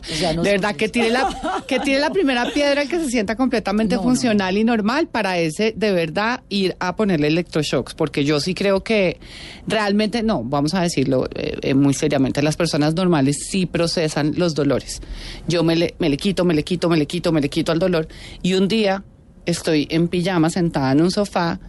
De 0.10 0.51
verdad, 0.51 0.75
que 0.75 0.89
tiene, 0.89 1.10
la, 1.10 1.63
que 1.67 1.79
tiene 1.79 2.00
la 2.00 2.10
primera 2.10 2.51
piedra 2.51 2.86
que 2.86 3.00
se 3.00 3.10
sienta 3.10 3.36
completamente 3.36 3.98
funcional 4.00 4.58
y 4.58 4.63
normal 4.63 5.08
para 5.08 5.38
ese, 5.38 5.74
de 5.75 5.91
verdad, 5.91 6.41
ir 6.50 6.75
a 6.79 6.96
ponerle 6.96 7.27
electroshocks, 7.27 7.93
porque 7.93 8.24
yo 8.24 8.39
sí 8.39 8.53
creo 8.53 8.84
que 8.84 9.20
realmente, 9.67 10.24
no, 10.24 10.43
vamos 10.43 10.74
a 10.74 10.81
decirlo 10.81 11.27
eh, 11.36 11.58
eh, 11.62 11.74
muy 11.74 11.93
seriamente, 11.93 12.41
las 12.41 12.58
personas 12.58 12.96
normales 12.96 13.48
sí 13.50 13.65
procesan 13.65 14.34
los 14.38 14.55
dolores. 14.55 15.01
Yo 15.48 15.63
me 15.63 15.75
le, 15.75 15.96
me 16.00 16.10
le 16.10 16.17
quito, 16.17 16.46
me 16.46 16.53
le 16.53 16.63
quito, 16.63 16.89
me 16.89 16.98
le 16.98 17.05
quito, 17.05 17.31
me 17.31 17.41
le 17.41 17.50
quito 17.50 17.72
al 17.72 17.79
dolor, 17.79 18.08
y 18.41 18.53
un 18.53 18.67
día 18.67 19.03
estoy 19.46 19.88
en 19.89 20.08
pijama 20.08 20.50
sentada 20.50 20.91
en 20.91 21.01
un 21.01 21.12
sofá 21.12 21.60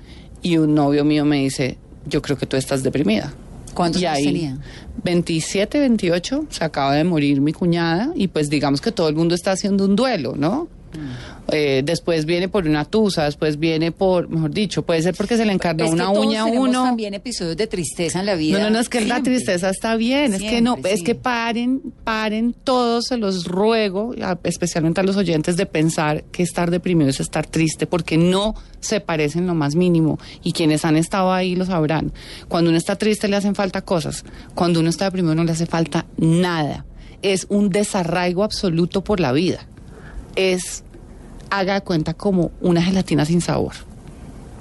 y 0.42 0.56
un 0.56 0.74
novio 0.74 1.04
mío 1.04 1.24
me 1.24 1.38
dice, 1.38 1.78
yo 2.06 2.20
creo 2.22 2.36
que 2.36 2.46
tú 2.46 2.56
estás 2.56 2.82
deprimida. 2.82 3.32
¿Cuántos 3.74 4.02
años 4.02 4.24
tenía? 4.24 4.58
27, 5.04 5.80
28, 5.80 6.46
se 6.48 6.64
acaba 6.64 6.94
de 6.94 7.04
morir 7.04 7.40
mi 7.40 7.52
cuñada 7.52 8.12
y 8.14 8.28
pues 8.28 8.50
digamos 8.50 8.80
que 8.80 8.92
todo 8.92 9.08
el 9.08 9.16
mundo 9.16 9.34
está 9.34 9.52
haciendo 9.52 9.84
un 9.84 9.96
duelo, 9.96 10.34
¿no? 10.36 10.68
Eh, 11.50 11.82
después 11.84 12.24
viene 12.24 12.48
por 12.48 12.66
una 12.66 12.84
tusa, 12.84 13.24
después 13.24 13.58
viene 13.58 13.92
por, 13.92 14.28
mejor 14.28 14.50
dicho, 14.50 14.82
puede 14.82 15.02
ser 15.02 15.14
porque 15.14 15.36
se 15.36 15.44
le 15.44 15.52
encarnó 15.52 15.84
Es 15.84 15.90
que 15.90 15.94
una 15.94 16.12
todos 16.12 16.26
uno 16.26 16.38
a 16.38 16.44
uno. 16.44 16.84
también 16.84 17.14
episodios 17.14 17.56
de 17.56 17.66
tristeza 17.66 18.20
en 18.20 18.26
la 18.26 18.34
vida. 18.34 18.58
No, 18.58 18.64
no, 18.64 18.70
no, 18.70 18.78
es 18.78 18.88
que 18.88 19.00
la 19.02 19.22
tristeza 19.22 19.70
está 19.70 19.96
bien, 19.96 20.34
es 20.34 20.40
que 20.40 20.60
no, 20.60 20.74
Siempre, 20.74 20.92
es 20.92 21.02
que 21.02 21.14
paren, 21.14 21.80
paren 22.04 22.54
todos, 22.64 23.06
se 23.06 23.16
los 23.16 23.46
ruego, 23.46 24.14
especialmente 24.44 25.00
a 25.00 25.04
los 25.04 25.16
oyentes, 25.16 25.56
de 25.56 25.66
pensar 25.66 26.24
que 26.24 26.42
estar 26.42 26.70
deprimido 26.70 27.10
es 27.10 27.20
estar 27.20 27.46
triste, 27.46 27.86
porque 27.86 28.16
no 28.16 28.54
se 28.80 29.00
parecen 29.00 29.46
lo 29.46 29.54
más 29.54 29.74
mínimo, 29.74 30.18
y 30.42 30.52
quienes 30.52 30.84
han 30.84 30.96
estado 30.96 31.32
ahí 31.32 31.56
lo 31.56 31.64
sabrán. 31.64 32.12
Cuando 32.48 32.70
uno 32.70 32.78
está 32.78 32.96
triste 32.96 33.28
le 33.28 33.36
hacen 33.36 33.54
falta 33.54 33.82
cosas, 33.82 34.24
cuando 34.54 34.80
uno 34.80 34.90
está 34.90 35.06
deprimido 35.06 35.34
no 35.34 35.44
le 35.44 35.52
hace 35.52 35.66
falta 35.66 36.06
nada. 36.16 36.84
Es 37.22 37.46
un 37.48 37.70
desarraigo 37.70 38.42
absoluto 38.42 39.04
por 39.04 39.20
la 39.20 39.32
vida. 39.32 39.66
Es, 40.36 40.84
haga 41.50 41.74
de 41.74 41.80
cuenta, 41.82 42.14
como 42.14 42.50
una 42.60 42.82
gelatina 42.82 43.24
sin 43.24 43.40
sabor. 43.40 43.72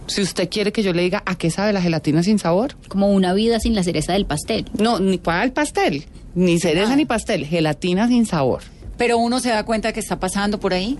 Si 0.07 0.21
usted 0.21 0.49
quiere 0.49 0.71
que 0.71 0.83
yo 0.83 0.91
le 0.93 1.03
diga 1.03 1.23
a 1.25 1.35
qué 1.35 1.49
sabe 1.51 1.71
la 1.71 1.81
gelatina 1.81 2.21
sin 2.23 2.37
sabor, 2.39 2.75
Como 2.89 3.11
una 3.11 3.33
vida 3.33 3.59
sin 3.59 3.75
la 3.75 3.83
cereza 3.83 4.13
del 4.13 4.25
pastel. 4.25 4.65
no, 4.77 4.99
ni 4.99 5.17
para 5.17 5.43
el 5.43 5.53
pastel, 5.53 6.05
ni 6.35 6.59
cereza 6.59 6.93
Ah. 6.93 6.95
ni 6.97 7.05
pastel, 7.05 7.45
gelatina 7.45 8.07
sin 8.07 8.25
sabor. 8.25 8.61
Pero 8.97 9.17
uno 9.17 9.39
se 9.39 9.49
da 9.49 9.63
cuenta 9.63 9.93
que 9.93 9.99
está 10.01 10.19
pasando 10.19 10.59
por 10.59 10.73
ahí. 10.73 10.97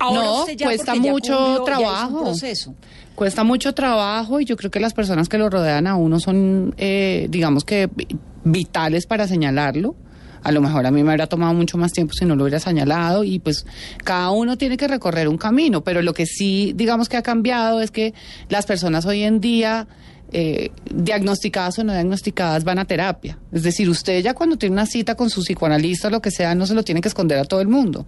No, 0.00 0.46
cuesta 0.62 0.94
mucho 0.96 1.36
cumplió, 1.36 1.64
trabajo. 1.64 2.22
proceso. 2.24 2.74
Cuesta 3.14 3.44
mucho 3.44 3.72
trabajo 3.74 4.40
y 4.40 4.44
yo 4.44 4.56
creo 4.56 4.70
que 4.70 4.80
las 4.80 4.94
personas 4.94 5.28
que 5.28 5.38
lo 5.38 5.48
rodean 5.50 5.86
a 5.86 5.94
uno 5.96 6.18
son, 6.18 6.74
eh, 6.78 7.26
digamos 7.30 7.62
que, 7.64 7.88
vi- 7.94 8.08
vitales 8.42 9.06
para 9.06 9.28
señalarlo. 9.28 9.94
A 10.42 10.52
lo 10.52 10.60
mejor 10.60 10.86
a 10.86 10.90
mí 10.90 11.02
me 11.02 11.10
habría 11.10 11.26
tomado 11.26 11.54
mucho 11.54 11.78
más 11.78 11.92
tiempo 11.92 12.14
si 12.14 12.24
no 12.24 12.34
lo 12.34 12.44
hubiera 12.44 12.58
señalado 12.58 13.24
y 13.24 13.38
pues 13.38 13.64
cada 14.04 14.30
uno 14.30 14.58
tiene 14.58 14.76
que 14.76 14.88
recorrer 14.88 15.28
un 15.28 15.38
camino, 15.38 15.82
pero 15.82 16.02
lo 16.02 16.14
que 16.14 16.26
sí, 16.26 16.72
digamos 16.74 17.08
que 17.08 17.16
ha 17.16 17.22
cambiado 17.22 17.80
es 17.80 17.90
que 17.90 18.14
las 18.48 18.66
personas 18.66 19.06
hoy 19.06 19.22
en 19.22 19.40
día, 19.40 19.86
eh, 20.32 20.70
diagnosticadas 20.92 21.78
o 21.78 21.84
no 21.84 21.92
diagnosticadas, 21.92 22.64
van 22.64 22.78
a 22.78 22.84
terapia. 22.84 23.38
Es 23.52 23.62
decir, 23.62 23.88
usted 23.90 24.22
ya 24.22 24.34
cuando 24.34 24.56
tiene 24.56 24.72
una 24.72 24.86
cita 24.86 25.14
con 25.14 25.28
su 25.30 25.42
psicoanalista 25.42 26.08
o 26.08 26.10
lo 26.10 26.22
que 26.22 26.30
sea, 26.30 26.54
no 26.54 26.66
se 26.66 26.74
lo 26.74 26.82
tiene 26.82 27.00
que 27.00 27.08
esconder 27.08 27.38
a 27.38 27.44
todo 27.44 27.60
el 27.60 27.68
mundo. 27.68 28.06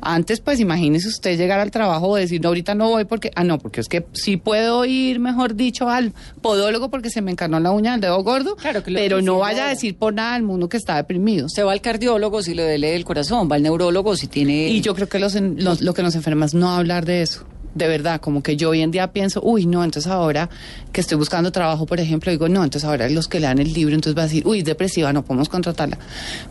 Antes, 0.00 0.40
pues 0.40 0.60
imagínese 0.60 1.08
usted 1.08 1.36
llegar 1.36 1.60
al 1.60 1.70
trabajo 1.70 2.08
o 2.08 2.16
decir, 2.16 2.40
no, 2.40 2.48
ahorita 2.48 2.74
no 2.74 2.88
voy 2.88 3.04
porque, 3.04 3.30
ah, 3.34 3.44
no, 3.44 3.58
porque 3.58 3.80
es 3.80 3.88
que 3.88 4.06
sí 4.12 4.36
puedo 4.36 4.84
ir, 4.84 5.18
mejor 5.20 5.54
dicho, 5.54 5.88
al 5.88 6.12
podólogo 6.42 6.90
porque 6.90 7.10
se 7.10 7.20
me 7.22 7.30
encarnó 7.30 7.60
la 7.60 7.70
uña 7.72 7.92
del 7.92 8.00
dedo 8.02 8.22
gordo, 8.22 8.56
Claro, 8.56 8.82
que 8.82 8.92
pero 8.92 9.20
no 9.22 9.38
vaya 9.38 9.66
a 9.66 9.68
decir 9.68 9.96
por 9.96 10.14
nada 10.14 10.34
al 10.34 10.42
mundo 10.42 10.68
que 10.68 10.76
está 10.76 10.96
deprimido. 10.96 11.46
Usted 11.46 11.64
va 11.64 11.72
al 11.72 11.80
cardiólogo 11.80 12.42
si 12.42 12.54
le 12.54 12.62
duele 12.62 12.94
el 12.96 13.04
corazón, 13.04 13.48
va 13.50 13.56
al 13.56 13.62
neurólogo 13.62 14.16
si 14.16 14.26
tiene... 14.28 14.68
Y 14.68 14.80
yo 14.80 14.94
creo 14.94 15.08
que 15.08 15.18
los, 15.18 15.34
en- 15.34 15.62
los- 15.62 15.80
lo 15.82 15.94
que 15.94 16.02
nos 16.02 16.14
enferma 16.14 16.46
es 16.46 16.54
no 16.54 16.70
hablar 16.70 17.04
de 17.04 17.22
eso. 17.22 17.44
De 17.76 17.86
verdad, 17.88 18.22
como 18.22 18.42
que 18.42 18.56
yo 18.56 18.70
hoy 18.70 18.80
en 18.80 18.90
día 18.90 19.12
pienso, 19.12 19.40
uy, 19.42 19.66
no, 19.66 19.84
entonces 19.84 20.10
ahora 20.10 20.48
que 20.92 21.02
estoy 21.02 21.18
buscando 21.18 21.52
trabajo, 21.52 21.84
por 21.84 22.00
ejemplo, 22.00 22.32
digo, 22.32 22.48
no, 22.48 22.64
entonces 22.64 22.88
ahora 22.88 23.06
los 23.10 23.28
que 23.28 23.38
le 23.38 23.46
dan 23.46 23.58
el 23.58 23.70
libro, 23.74 23.94
entonces 23.94 24.16
va 24.16 24.22
a 24.22 24.24
decir, 24.24 24.46
uy, 24.46 24.60
es 24.60 24.64
depresiva, 24.64 25.12
no 25.12 25.22
podemos 25.22 25.50
contratarla. 25.50 25.98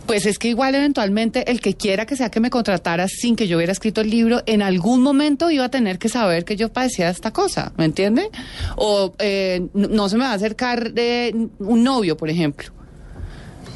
Pues 0.05 0.27
es 0.27 0.37
que 0.37 0.49
igual 0.49 0.75
eventualmente 0.75 1.49
el 1.49 1.61
que 1.61 1.73
quiera 1.73 2.05
que 2.05 2.15
sea 2.15 2.29
que 2.29 2.39
me 2.39 2.51
contratara 2.51 3.07
sin 3.07 3.35
que 3.35 3.47
yo 3.47 3.57
hubiera 3.57 3.71
escrito 3.71 4.01
el 4.01 4.11
libro, 4.11 4.43
en 4.45 4.61
algún 4.61 5.01
momento 5.01 5.49
iba 5.49 5.65
a 5.65 5.69
tener 5.69 5.97
que 5.97 6.09
saber 6.09 6.45
que 6.45 6.55
yo 6.55 6.71
padecía 6.71 7.05
de 7.05 7.13
esta 7.13 7.31
cosa, 7.31 7.73
¿me 7.75 7.85
entiende? 7.85 8.29
O 8.75 9.15
eh, 9.17 9.67
no, 9.73 10.07
se 10.09 10.17
me 10.17 10.25
va 10.25 10.31
a 10.31 10.35
acercar 10.35 10.91
eh, 10.95 11.33
un 11.57 11.83
novio, 11.83 12.15
por 12.17 12.29
ejemplo. 12.29 12.84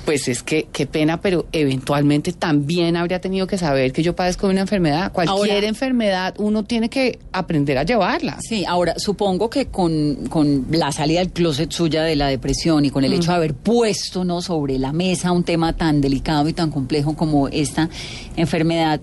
Pues 0.10 0.28
es 0.28 0.42
que, 0.42 0.68
qué 0.74 0.88
pena, 0.88 1.22
pero 1.22 1.46
eventualmente 1.52 2.34
también 2.34 2.98
habría 2.98 3.22
tenido 3.22 3.46
que 3.46 3.60
saber 3.60 3.94
que 3.94 4.02
yo 4.02 4.16
padezco 4.16 4.48
de 4.48 4.54
una 4.54 4.62
enfermedad. 4.62 5.12
Cualquier 5.12 5.38
Ahora- 5.38 5.68
enfermedad 5.68 6.34
uno 6.40 6.64
tiene 6.64 6.90
que 6.90 7.20
aprender 7.32 7.78
a 7.78 7.84
llevarla. 7.84 8.40
Sí, 8.42 8.66
ahora 8.66 8.96
supongo 8.98 9.52
que 9.52 9.68
con, 9.68 10.16
con 10.32 10.66
la 10.72 10.92
salida 10.92 11.20
del 11.20 11.30
closet 11.30 11.72
suya 11.72 12.02
de 12.02 12.16
la 12.16 12.26
depresión 12.26 12.86
y 12.86 12.90
con 12.90 13.04
el 13.04 13.14
hecho 13.14 13.30
de 13.30 13.38
haber 13.38 13.54
puesto 13.54 14.24
¿no? 14.26 14.42
sobre 14.42 14.80
la 14.80 14.92
mesa 14.94 15.32
un 15.32 15.44
tema 15.44 15.74
tan 15.74 16.02
delicado 16.02 16.50
y 16.50 16.54
tan 16.54 16.72
complejo 16.72 17.16
como 17.16 17.48
esta 17.48 17.88
enfermedad, 18.36 19.00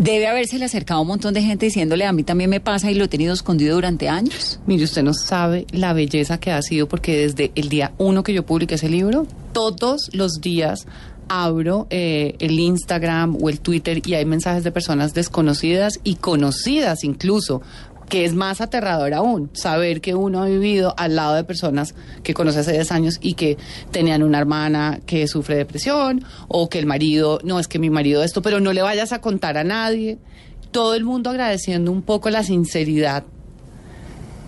debe 0.00 0.28
habérsele 0.28 0.64
acercado 0.64 1.02
un 1.02 1.08
montón 1.08 1.34
de 1.34 1.42
gente 1.42 1.66
diciéndole 1.66 2.06
a 2.06 2.12
mí 2.12 2.22
también 2.22 2.48
me 2.48 2.58
pasa 2.58 2.90
y 2.90 2.94
lo 2.94 3.04
he 3.04 3.08
tenido 3.08 3.34
escondido 3.34 3.74
durante 3.74 4.08
años. 4.08 4.58
Mire, 4.66 4.84
usted 4.84 5.02
no 5.02 5.12
sabe 5.12 5.66
la 5.72 5.92
belleza 5.92 6.40
que 6.40 6.50
ha 6.50 6.62
sido 6.62 6.88
porque 6.88 7.16
desde 7.16 7.52
el 7.54 7.68
día 7.68 7.92
uno 7.98 8.22
que 8.22 8.32
yo 8.32 8.44
publiqué 8.44 8.76
ese 8.76 8.88
libro, 8.88 9.26
todos 9.52 10.08
los 10.14 10.40
días 10.40 10.86
abro 11.28 11.86
eh, 11.90 12.34
el 12.38 12.58
Instagram 12.58 13.36
o 13.40 13.50
el 13.50 13.60
Twitter 13.60 14.00
y 14.04 14.14
hay 14.14 14.24
mensajes 14.24 14.64
de 14.64 14.72
personas 14.72 15.12
desconocidas 15.12 16.00
y 16.02 16.16
conocidas 16.16 17.04
incluso 17.04 17.60
que 18.10 18.24
es 18.24 18.34
más 18.34 18.60
aterrador 18.60 19.14
aún, 19.14 19.50
saber 19.54 20.00
que 20.00 20.14
uno 20.14 20.42
ha 20.42 20.46
vivido 20.46 20.94
al 20.98 21.14
lado 21.14 21.36
de 21.36 21.44
personas 21.44 21.94
que 22.24 22.34
conoce 22.34 22.58
hace 22.58 22.72
10 22.72 22.92
años 22.92 23.18
y 23.22 23.34
que 23.34 23.56
tenían 23.92 24.24
una 24.24 24.38
hermana 24.38 25.00
que 25.06 25.28
sufre 25.28 25.56
depresión 25.56 26.24
o 26.48 26.68
que 26.68 26.80
el 26.80 26.86
marido, 26.86 27.38
no 27.44 27.60
es 27.60 27.68
que 27.68 27.78
mi 27.78 27.88
marido 27.88 28.22
esto, 28.24 28.42
pero 28.42 28.60
no 28.60 28.72
le 28.72 28.82
vayas 28.82 29.12
a 29.12 29.20
contar 29.20 29.56
a 29.56 29.64
nadie. 29.64 30.18
Todo 30.72 30.94
el 30.94 31.04
mundo 31.04 31.30
agradeciendo 31.30 31.92
un 31.92 32.02
poco 32.02 32.30
la 32.30 32.42
sinceridad 32.42 33.22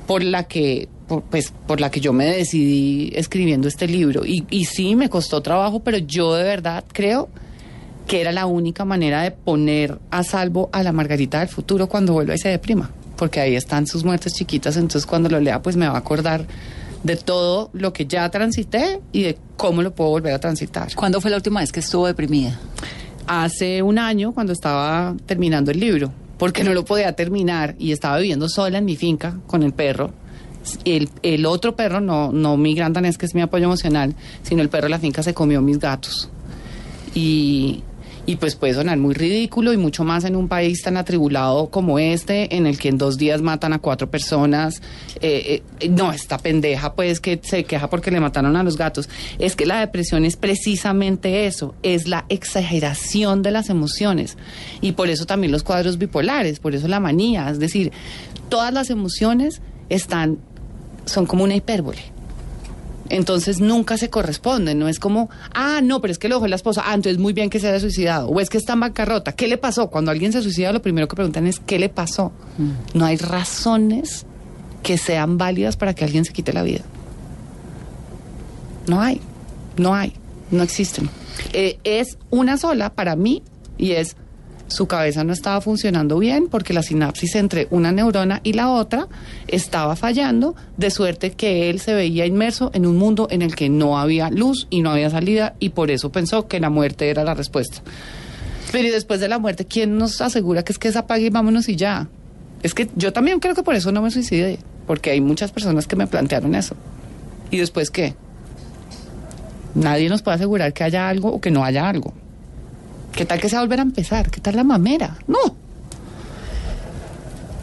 por 0.09 0.25
la 0.25 0.45
que 0.45 0.89
por, 1.07 1.23
pues 1.23 1.53
por 1.67 1.81
la 1.81 1.91
que 1.91 2.01
yo 2.01 2.13
me 2.13 2.27
decidí 2.27 3.13
escribiendo 3.15 3.69
este 3.69 3.87
libro 3.87 4.27
y, 4.27 4.45
y 4.51 4.65
sí 4.65 4.97
me 4.97 5.09
costó 5.09 5.41
trabajo 5.41 5.81
pero 5.81 5.99
yo 5.99 6.35
de 6.35 6.43
verdad 6.43 6.85
creo 6.93 7.29
que 8.09 8.21
era 8.21 8.33
la 8.33 8.47
única 8.47 8.85
manera 8.85 9.23
de 9.23 9.31
poner 9.31 10.01
a 10.11 10.25
salvo 10.25 10.69
a 10.73 10.83
la 10.83 10.91
Margarita 10.91 11.39
del 11.39 11.49
futuro 11.49 11.89
cuando 11.89 12.13
vuelva 12.13 12.35
y 12.35 12.39
se 12.39 12.49
deprima 12.49 12.91
porque 13.23 13.39
ahí 13.39 13.55
están 13.55 13.87
sus 13.87 14.03
muertes 14.03 14.35
chiquitas 14.35 14.77
entonces 14.77 15.07
cuando 15.07 15.29
lo 15.29 15.39
lea 15.39 15.63
pues 15.63 15.77
me 15.77 15.87
va 15.87 15.95
a 15.95 15.99
acordar 15.99 16.45
de 17.05 17.15
todo 17.17 17.71
lo 17.73 17.93
que 17.93 18.07
ya 18.07 18.29
transité 18.31 19.01
y 19.13 19.23
de 19.23 19.39
cómo 19.57 19.81
lo 19.83 19.95
puedo 19.95 20.11
volver 20.11 20.35
a 20.35 20.41
transitar 20.41 20.93
¿Cuándo 20.97 21.21
fue 21.21 21.31
la 21.31 21.37
última 21.37 21.61
vez 21.61 21.71
que 21.71 21.79
estuvo 21.79 22.09
deprimida? 22.09 22.59
hace 23.27 23.83
un 23.83 23.99
año 23.99 24.33
cuando 24.33 24.53
estaba 24.53 25.15
terminando 25.27 25.71
el 25.71 25.81
libro, 25.81 26.13
porque 26.39 26.65
no 26.65 26.75
lo 26.75 26.85
podía 26.85 27.13
terminar 27.13 27.75
y 27.79 27.93
estaba 27.93 28.19
viviendo 28.19 28.49
sola 28.49 28.79
en 28.79 28.85
mi 28.85 28.97
finca 28.97 29.39
con 29.47 29.63
el 29.63 29.73
perro. 29.73 30.13
El, 30.85 31.09
el 31.23 31.47
otro 31.47 31.75
perro, 31.75 32.01
no, 32.01 32.33
no 32.33 32.57
mi 32.57 32.75
gran 32.75 32.93
danés 32.93 33.19
que 33.19 33.27
es 33.27 33.35
mi 33.35 33.41
apoyo 33.41 33.65
emocional, 33.65 34.15
sino 34.43 34.63
el 34.63 34.69
perro 34.69 34.85
de 34.85 34.91
la 34.91 34.99
finca 34.99 35.23
se 35.23 35.35
comió 35.35 35.61
mis 35.61 35.79
gatos. 35.79 36.29
Y, 37.15 37.83
y 38.25 38.37
pues 38.37 38.55
puede 38.55 38.75
sonar 38.75 38.99
muy 38.99 39.15
ridículo 39.15 39.73
y 39.73 39.77
mucho 39.77 40.05
más 40.05 40.25
en 40.25 40.37
un 40.37 40.47
país 40.47 40.83
tan 40.83 40.97
atribulado 40.97 41.71
como 41.71 41.99
este, 41.99 42.55
en 42.57 42.67
el 42.67 42.79
que 42.79 42.89
en 42.89 42.99
dos 42.99 43.19
días 43.19 43.43
matan 43.43 43.73
a 43.73 43.81
cuatro 43.81 44.11
personas. 44.11 44.81
Eh, 45.21 45.63
eh, 45.81 45.89
no, 45.89 46.13
esta 46.13 46.39
pendeja 46.39 46.95
pues 46.95 47.19
que 47.21 47.41
se 47.43 47.65
queja 47.65 47.91
porque 47.91 48.13
le 48.13 48.21
mataron 48.21 48.57
a 48.57 48.63
los 48.63 48.77
gatos. 48.77 49.09
Es 49.39 49.57
que 49.57 49.67
la 49.67 49.81
depresión 49.81 50.25
es 50.25 50.37
precisamente 50.37 51.47
eso, 51.47 51.75
es 51.83 52.07
la 52.07 52.25
exageración 52.29 53.43
de 53.43 53.51
las 53.51 53.71
emociones. 53.71 54.37
Y 54.81 54.93
por 54.93 55.09
eso 55.09 55.27
también 55.27 55.51
los 55.51 55.65
cuadros 55.65 55.99
bipolares, 55.99 56.61
por 56.61 56.75
eso 56.75 56.87
la 56.87 57.01
manía. 57.01 57.51
Es 57.51 57.59
decir, 57.59 57.91
todas 58.49 58.73
las 58.73 58.91
emociones 58.91 59.61
están, 59.89 60.39
son 61.07 61.27
como 61.27 61.43
una 61.43 61.57
hipérbole. 61.57 62.13
Entonces 63.13 63.61
nunca 63.61 63.99
se 63.99 64.09
corresponden, 64.09 64.79
no 64.79 64.89
es 64.89 64.99
como, 64.99 65.29
ah, 65.53 65.81
no, 65.83 66.01
pero 66.01 66.13
es 66.13 66.19
que 66.19 66.31
lo 66.31 66.37
dejó 66.37 66.47
la 66.49 66.57
esposa, 66.57 66.83
ah, 66.87 66.95
entonces 66.95 67.19
muy 67.21 67.35
bien 67.35 67.51
que 67.51 67.61
se 67.61 67.69
haya 67.69 67.79
suicidado, 67.79 68.29
o 68.29 68.41
es 68.41 68.49
que 68.49 68.57
está 68.57 68.73
en 68.73 68.81
bancarrota, 68.81 69.33
¿qué 69.33 69.49
le 69.49 69.59
pasó? 69.59 69.91
Cuando 69.91 70.11
alguien 70.11 70.33
se 70.33 70.41
suicida, 70.41 70.73
lo 70.73 70.81
primero 70.81 71.07
que 71.09 71.15
preguntan 71.15 71.47
es, 71.47 71.61
¿qué 71.61 71.79
le 71.79 71.91
pasó? 71.91 72.33
No 72.95 73.05
hay 73.05 73.19
razones 73.19 74.25
que 74.83 74.97
sean 74.97 75.37
válidas 75.37 75.77
para 75.77 75.93
que 75.93 76.07
alguien 76.07 76.25
se 76.25 76.33
quite 76.33 76.55
la 76.55 76.63
vida. 76.63 76.81
No 78.87 79.03
hay, 79.03 79.21
no 79.77 79.95
hay, 79.95 80.15
no 80.51 80.63
existen. 80.63 81.11
Eh, 81.53 81.79
es 81.85 82.17
una 82.31 82.57
sola 82.57 82.95
para 82.95 83.15
mí 83.15 83.43
y 83.77 83.91
es 83.91 84.17
su 84.73 84.87
cabeza 84.87 85.23
no 85.23 85.33
estaba 85.33 85.61
funcionando 85.61 86.19
bien 86.19 86.49
porque 86.49 86.73
la 86.73 86.83
sinapsis 86.83 87.37
entre 87.37 87.69
una 87.71 87.93
neurona 87.93 88.41
y 88.43 88.55
la 88.55 88.71
otra 88.71 89.07
estaba 89.47 89.95
fallando, 89.95 90.57
de 90.77 90.91
suerte 90.91 91.33
que 91.33 91.71
él 91.71 91.79
se 91.79 91.95
veía 91.95 92.27
inmerso 92.27 92.71
en 92.75 92.87
un 92.87 92.99
mundo 92.99 93.29
en 93.31 93.43
el 93.43 93.55
que 93.55 93.69
no 93.69 93.99
había 93.99 94.31
luz 94.31 94.67
y 94.71 94.83
no 94.83 94.91
había 94.91 95.11
salida 95.11 95.55
y 95.61 95.71
por 95.71 95.91
eso 95.91 96.11
pensó 96.11 96.49
que 96.49 96.61
la 96.61 96.71
muerte 96.71 97.09
era 97.11 97.25
la 97.25 97.35
respuesta. 97.35 97.83
Pero 98.73 98.89
y 98.89 98.91
después 98.91 99.21
de 99.21 99.29
la 99.29 99.39
muerte, 99.39 99.67
¿quién 99.67 99.99
nos 99.99 100.21
asegura 100.21 100.65
que 100.65 100.73
es 100.73 100.79
que 100.79 100.91
se 100.91 100.99
apague 100.99 101.27
y 101.27 101.31
vámonos 101.31 101.69
y 101.69 101.77
ya? 101.77 102.09
Es 102.63 102.75
que 102.75 102.89
yo 102.97 103.13
también 103.13 103.39
creo 103.39 103.55
que 103.55 103.63
por 103.63 103.75
eso 103.75 103.93
no 103.93 104.03
me 104.03 104.11
suicidé, 104.11 104.59
porque 104.87 105.11
hay 105.11 105.21
muchas 105.21 105.53
personas 105.53 105.87
que 105.87 105.97
me 105.97 106.07
plantearon 106.07 106.55
eso. 106.55 106.75
¿Y 107.51 107.59
después 107.59 107.91
qué? 107.91 108.15
Nadie 109.75 110.09
nos 110.09 110.23
puede 110.23 110.37
asegurar 110.37 110.73
que 110.73 110.85
haya 110.85 111.09
algo 111.09 111.33
o 111.33 111.41
que 111.41 111.51
no 111.51 111.65
haya 111.65 111.89
algo. 111.89 112.15
¿Qué 113.15 113.27
tal 113.27 113.41
que 113.41 113.49
se 113.49 113.57
va 113.57 113.61
a 113.61 113.65
volver 113.65 113.81
a 113.81 113.83
empezar? 113.83 114.31
¿Qué 114.31 114.41
tal 114.41 114.57
la 114.57 114.65
mamera? 114.65 115.17
No. 115.27 115.57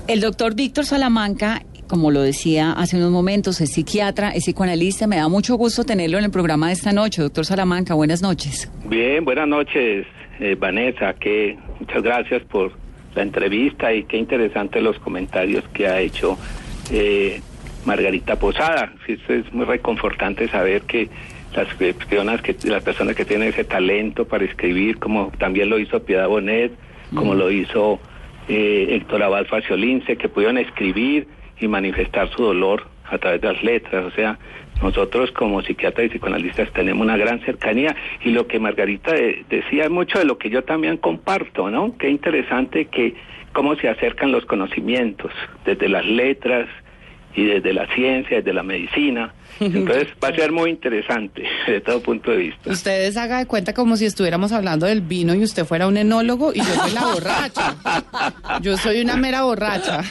El 0.07 0.21
doctor 0.21 0.55
Víctor 0.55 0.85
Salamanca, 0.85 1.63
como 1.87 2.11
lo 2.11 2.21
decía 2.21 2.71
hace 2.71 2.97
unos 2.97 3.11
momentos, 3.11 3.59
es 3.61 3.71
psiquiatra, 3.71 4.29
es 4.29 4.43
psicoanalista. 4.43 5.07
Me 5.07 5.17
da 5.17 5.27
mucho 5.27 5.55
gusto 5.55 5.83
tenerlo 5.83 6.19
en 6.19 6.25
el 6.25 6.31
programa 6.31 6.67
de 6.67 6.73
esta 6.73 6.93
noche. 6.93 7.21
Doctor 7.21 7.45
Salamanca, 7.45 7.95
buenas 7.95 8.21
noches. 8.21 8.71
Bien, 8.85 9.25
buenas 9.25 9.47
noches, 9.47 10.05
eh, 10.39 10.55
Vanessa. 10.55 11.13
Que 11.13 11.57
muchas 11.79 12.03
gracias 12.03 12.43
por 12.43 12.71
la 13.15 13.23
entrevista 13.23 13.91
y 13.93 14.03
qué 14.03 14.17
interesante 14.17 14.81
los 14.81 14.99
comentarios 14.99 15.63
que 15.73 15.87
ha 15.87 15.99
hecho 15.99 16.37
eh, 16.91 17.41
Margarita 17.85 18.37
Posada. 18.37 18.93
es 19.07 19.53
muy 19.53 19.65
reconfortante 19.65 20.47
saber 20.47 20.83
que 20.83 21.09
las 21.63 21.73
personas 21.75 22.41
que 22.41 22.55
las 22.65 22.83
personas 22.83 23.15
que 23.15 23.25
tienen 23.25 23.49
ese 23.49 23.63
talento 23.63 24.25
para 24.25 24.45
escribir, 24.45 24.99
como 24.99 25.31
también 25.37 25.69
lo 25.69 25.79
hizo 25.79 26.03
Piedad 26.03 26.27
Bonet, 26.27 26.71
como 27.13 27.33
lo 27.33 27.51
hizo 27.51 27.99
eh, 28.47 28.87
Héctor 28.91 29.23
Abad 29.23 29.45
Faciolince, 29.45 30.17
que 30.17 30.29
pudieron 30.29 30.57
escribir 30.57 31.27
y 31.59 31.67
manifestar 31.67 32.29
su 32.29 32.43
dolor 32.43 32.87
a 33.09 33.17
través 33.17 33.41
de 33.41 33.53
las 33.53 33.63
letras. 33.63 34.05
O 34.05 34.11
sea, 34.11 34.37
nosotros 34.81 35.31
como 35.31 35.61
psiquiatras 35.61 36.07
y 36.07 36.09
psicoanalistas 36.09 36.71
tenemos 36.71 37.03
una 37.03 37.17
gran 37.17 37.41
cercanía 37.41 37.95
y 38.23 38.29
lo 38.29 38.47
que 38.47 38.59
Margarita 38.59 39.13
decía 39.49 39.83
es 39.83 39.89
mucho 39.89 40.19
de 40.19 40.25
lo 40.25 40.37
que 40.37 40.49
yo 40.49 40.63
también 40.63 40.97
comparto, 40.97 41.69
¿no? 41.69 41.97
Qué 41.97 42.09
interesante 42.09 42.85
que 42.85 43.15
cómo 43.51 43.75
se 43.75 43.89
acercan 43.89 44.31
los 44.31 44.45
conocimientos 44.45 45.31
desde 45.65 45.89
las 45.89 46.05
letras, 46.05 46.69
y 47.35 47.45
desde 47.45 47.73
la 47.73 47.87
ciencia, 47.93 48.37
desde 48.37 48.53
la 48.53 48.63
medicina. 48.63 49.33
Entonces 49.59 50.07
va 50.23 50.29
a 50.29 50.35
ser 50.35 50.51
muy 50.51 50.69
interesante 50.69 51.43
de 51.67 51.81
todo 51.81 52.01
punto 52.01 52.31
de 52.31 52.37
vista. 52.37 52.69
Ustedes 52.69 53.17
haga 53.17 53.39
de 53.39 53.45
cuenta 53.45 53.73
como 53.73 53.97
si 53.97 54.05
estuviéramos 54.05 54.51
hablando 54.51 54.85
del 54.85 55.01
vino 55.01 55.33
y 55.33 55.43
usted 55.43 55.65
fuera 55.65 55.87
un 55.87 55.97
enólogo 55.97 56.53
y 56.53 56.59
yo 56.59 56.63
soy 56.63 56.91
la 56.93 57.05
borracha. 57.05 57.75
Yo 58.61 58.77
soy 58.77 59.01
una 59.01 59.15
mera 59.15 59.43
borracha. 59.43 60.01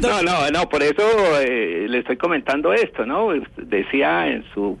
No, 0.00 0.22
no, 0.22 0.50
no, 0.50 0.68
por 0.68 0.82
eso 0.82 1.02
eh, 1.40 1.86
le 1.88 1.98
estoy 1.98 2.16
comentando 2.16 2.72
esto, 2.72 3.04
¿no? 3.04 3.30
Decía 3.56 4.28
en 4.28 4.44
su 4.54 4.78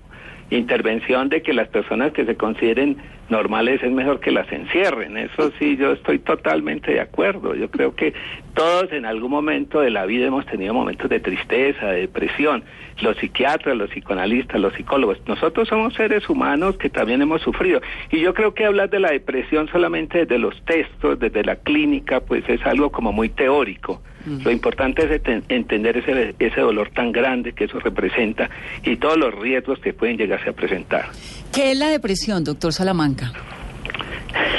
intervención 0.50 1.28
de 1.28 1.42
que 1.42 1.52
las 1.52 1.68
personas 1.68 2.12
que 2.12 2.24
se 2.24 2.36
consideren 2.36 2.96
normales 3.28 3.82
es 3.82 3.92
mejor 3.92 4.20
que 4.20 4.30
las 4.30 4.50
encierren. 4.50 5.16
Eso 5.16 5.52
sí, 5.58 5.76
yo 5.76 5.92
estoy 5.92 6.18
totalmente 6.18 6.92
de 6.92 7.00
acuerdo. 7.00 7.54
Yo 7.54 7.70
creo 7.70 7.94
que 7.94 8.14
todos 8.54 8.90
en 8.92 9.04
algún 9.04 9.30
momento 9.30 9.80
de 9.80 9.90
la 9.90 10.06
vida 10.06 10.26
hemos 10.26 10.46
tenido 10.46 10.72
momentos 10.72 11.10
de 11.10 11.20
tristeza, 11.20 11.88
de 11.88 12.00
depresión. 12.00 12.64
Los 13.02 13.16
psiquiatras, 13.18 13.76
los 13.76 13.90
psicoanalistas, 13.90 14.60
los 14.60 14.72
psicólogos. 14.74 15.18
Nosotros 15.26 15.68
somos 15.68 15.94
seres 15.94 16.28
humanos 16.28 16.76
que 16.78 16.88
también 16.88 17.22
hemos 17.22 17.42
sufrido. 17.42 17.80
Y 18.10 18.20
yo 18.20 18.34
creo 18.34 18.54
que 18.54 18.64
hablar 18.64 18.90
de 18.90 19.00
la 19.00 19.10
depresión 19.10 19.68
solamente 19.68 20.20
desde 20.20 20.38
los 20.38 20.60
textos, 20.64 21.18
desde 21.18 21.44
la 21.44 21.56
clínica, 21.56 22.20
pues 22.20 22.48
es 22.48 22.64
algo 22.64 22.90
como 22.90 23.12
muy 23.12 23.28
teórico. 23.28 24.02
Lo 24.26 24.50
importante 24.50 25.02
es 25.04 25.42
entender 25.48 25.96
ese, 25.96 26.34
ese 26.38 26.60
dolor 26.60 26.90
tan 26.90 27.12
grande 27.12 27.52
que 27.52 27.64
eso 27.64 27.78
representa 27.80 28.50
y 28.84 28.96
todos 28.96 29.16
los 29.16 29.34
riesgos 29.34 29.78
que 29.78 29.92
pueden 29.92 30.18
llegarse 30.18 30.50
a 30.50 30.52
presentar. 30.52 31.06
¿Qué 31.52 31.72
es 31.72 31.78
la 31.78 31.88
depresión, 31.88 32.44
doctor 32.44 32.72
Salamanca? 32.72 33.32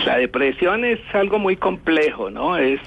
La 0.06 0.18
depresión 0.18 0.86
es 0.86 1.00
algo 1.14 1.38
muy 1.38 1.56
complejo, 1.56 2.32
¿no? 2.32 2.58
Es 2.58 2.80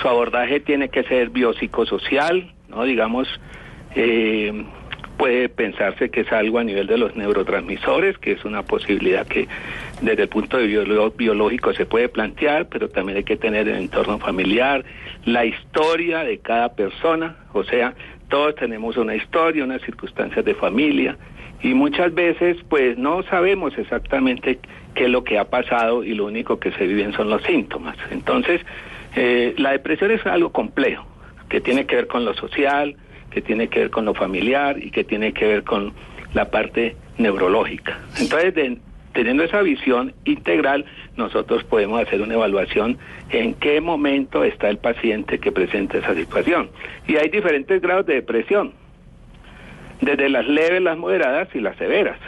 su 0.00 0.08
abordaje 0.08 0.60
tiene 0.60 0.88
que 0.88 1.02
ser 1.02 1.30
biopsicosocial, 1.30 2.52
¿no? 2.68 2.84
Digamos, 2.84 3.28
eh, 3.94 4.64
puede 5.18 5.48
pensarse 5.48 6.10
que 6.10 6.20
es 6.20 6.32
algo 6.32 6.58
a 6.60 6.64
nivel 6.64 6.86
de 6.86 6.96
los 6.96 7.16
neurotransmisores, 7.16 8.16
que 8.18 8.32
es 8.32 8.44
una 8.44 8.62
posibilidad 8.62 9.26
que 9.26 9.48
desde 10.00 10.22
el 10.22 10.28
punto 10.28 10.56
de 10.56 10.66
vista 10.68 11.10
biológico 11.16 11.74
se 11.74 11.84
puede 11.84 12.08
plantear, 12.08 12.68
pero 12.68 12.88
también 12.88 13.18
hay 13.18 13.24
que 13.24 13.36
tener 13.36 13.68
el 13.68 13.76
entorno 13.76 14.18
familiar, 14.18 14.84
la 15.32 15.44
historia 15.44 16.24
de 16.24 16.38
cada 16.38 16.74
persona, 16.74 17.36
o 17.52 17.62
sea, 17.62 17.94
todos 18.28 18.54
tenemos 18.54 18.96
una 18.96 19.14
historia, 19.14 19.62
unas 19.62 19.82
circunstancias 19.82 20.44
de 20.44 20.54
familia, 20.54 21.16
y 21.62 21.74
muchas 21.74 22.14
veces 22.14 22.56
pues 22.68 22.96
no 22.96 23.22
sabemos 23.24 23.76
exactamente 23.76 24.58
qué 24.94 25.04
es 25.04 25.10
lo 25.10 25.24
que 25.24 25.38
ha 25.38 25.44
pasado 25.44 26.02
y 26.02 26.14
lo 26.14 26.26
único 26.26 26.58
que 26.58 26.72
se 26.72 26.86
viven 26.86 27.12
son 27.12 27.28
los 27.28 27.42
síntomas. 27.42 27.96
Entonces, 28.10 28.62
eh, 29.16 29.54
la 29.58 29.72
depresión 29.72 30.10
es 30.12 30.24
algo 30.26 30.50
complejo, 30.50 31.06
que 31.48 31.60
tiene 31.60 31.84
que 31.84 31.96
ver 31.96 32.06
con 32.06 32.24
lo 32.24 32.32
social, 32.34 32.96
que 33.30 33.42
tiene 33.42 33.68
que 33.68 33.80
ver 33.80 33.90
con 33.90 34.06
lo 34.06 34.14
familiar 34.14 34.82
y 34.82 34.90
que 34.90 35.04
tiene 35.04 35.32
que 35.32 35.46
ver 35.46 35.64
con 35.64 35.92
la 36.32 36.50
parte 36.50 36.96
neurológica. 37.18 37.98
Entonces, 38.18 38.54
teniendo 39.18 39.42
esa 39.42 39.62
visión 39.62 40.14
integral, 40.24 40.84
nosotros 41.16 41.64
podemos 41.64 42.00
hacer 42.00 42.22
una 42.22 42.34
evaluación 42.34 42.98
en 43.30 43.54
qué 43.54 43.80
momento 43.80 44.44
está 44.44 44.68
el 44.70 44.78
paciente 44.78 45.40
que 45.40 45.50
presenta 45.50 45.98
esa 45.98 46.14
situación. 46.14 46.70
Y 47.08 47.16
hay 47.16 47.28
diferentes 47.28 47.82
grados 47.82 48.06
de 48.06 48.14
depresión 48.14 48.74
desde 50.00 50.28
las 50.28 50.46
leves, 50.46 50.80
las 50.82 50.96
moderadas 50.96 51.48
y 51.52 51.58
las 51.58 51.76
severas, 51.78 52.20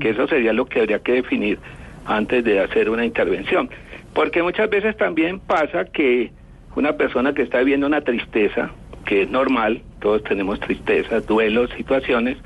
que 0.00 0.08
eso 0.08 0.26
sería 0.28 0.54
lo 0.54 0.64
que 0.64 0.80
habría 0.80 1.00
que 1.00 1.12
definir 1.12 1.58
antes 2.06 2.42
de 2.42 2.60
hacer 2.60 2.88
una 2.88 3.04
intervención. 3.04 3.68
Porque 4.14 4.42
muchas 4.42 4.70
veces 4.70 4.96
también 4.96 5.40
pasa 5.40 5.84
que 5.84 6.32
una 6.74 6.94
persona 6.94 7.34
que 7.34 7.42
está 7.42 7.58
viviendo 7.58 7.86
una 7.86 8.00
tristeza, 8.00 8.70
que 9.04 9.24
es 9.24 9.30
normal, 9.30 9.82
todos 10.00 10.24
tenemos 10.24 10.58
tristezas, 10.58 11.26
duelos, 11.26 11.68
situaciones, 11.76 12.38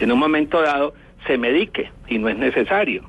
en 0.00 0.10
un 0.10 0.18
momento 0.18 0.60
dado 0.60 0.94
se 1.26 1.38
medique 1.38 1.90
y 2.08 2.18
no 2.18 2.28
es 2.28 2.36
necesario. 2.36 3.04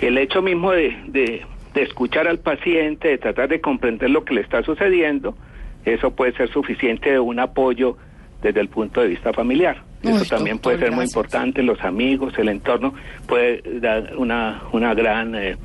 El 0.00 0.18
hecho 0.18 0.42
mismo 0.42 0.72
de, 0.72 0.96
de, 1.06 1.42
de 1.74 1.82
escuchar 1.82 2.28
al 2.28 2.38
paciente, 2.38 3.08
de 3.08 3.18
tratar 3.18 3.48
de 3.48 3.60
comprender 3.60 4.10
lo 4.10 4.24
que 4.24 4.34
le 4.34 4.40
está 4.40 4.62
sucediendo, 4.62 5.36
eso 5.84 6.10
puede 6.10 6.32
ser 6.32 6.50
suficiente 6.50 7.12
de 7.12 7.18
un 7.18 7.38
apoyo 7.38 7.96
desde 8.42 8.60
el 8.60 8.68
punto 8.68 9.00
de 9.00 9.08
vista 9.08 9.32
familiar. 9.32 9.82
Eso 10.02 10.24
también 10.36 10.58
puede 10.60 10.78
ser 10.78 10.92
muy 10.92 11.04
importante, 11.04 11.62
los 11.62 11.80
amigos, 11.82 12.38
el 12.38 12.48
entorno 12.48 12.94
puede 13.26 13.62
dar 13.80 14.16
una, 14.16 14.62
una 14.72 14.94
gran 14.94 15.34
eh, 15.34 15.56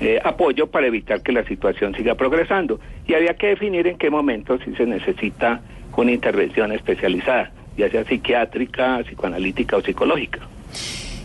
eh, 0.00 0.18
apoyo 0.24 0.66
para 0.66 0.86
evitar 0.86 1.22
que 1.22 1.30
la 1.30 1.44
situación 1.44 1.94
siga 1.94 2.14
progresando. 2.14 2.80
Y 3.06 3.14
había 3.14 3.34
que 3.34 3.48
definir 3.48 3.86
en 3.86 3.98
qué 3.98 4.08
momento 4.08 4.58
si 4.64 4.74
se 4.76 4.86
necesita 4.86 5.60
una 5.94 6.10
intervención 6.10 6.72
especializada, 6.72 7.52
ya 7.76 7.90
sea 7.90 8.04
psiquiátrica, 8.04 9.02
psicoanalítica 9.04 9.76
o 9.76 9.82
psicológica. 9.82 10.40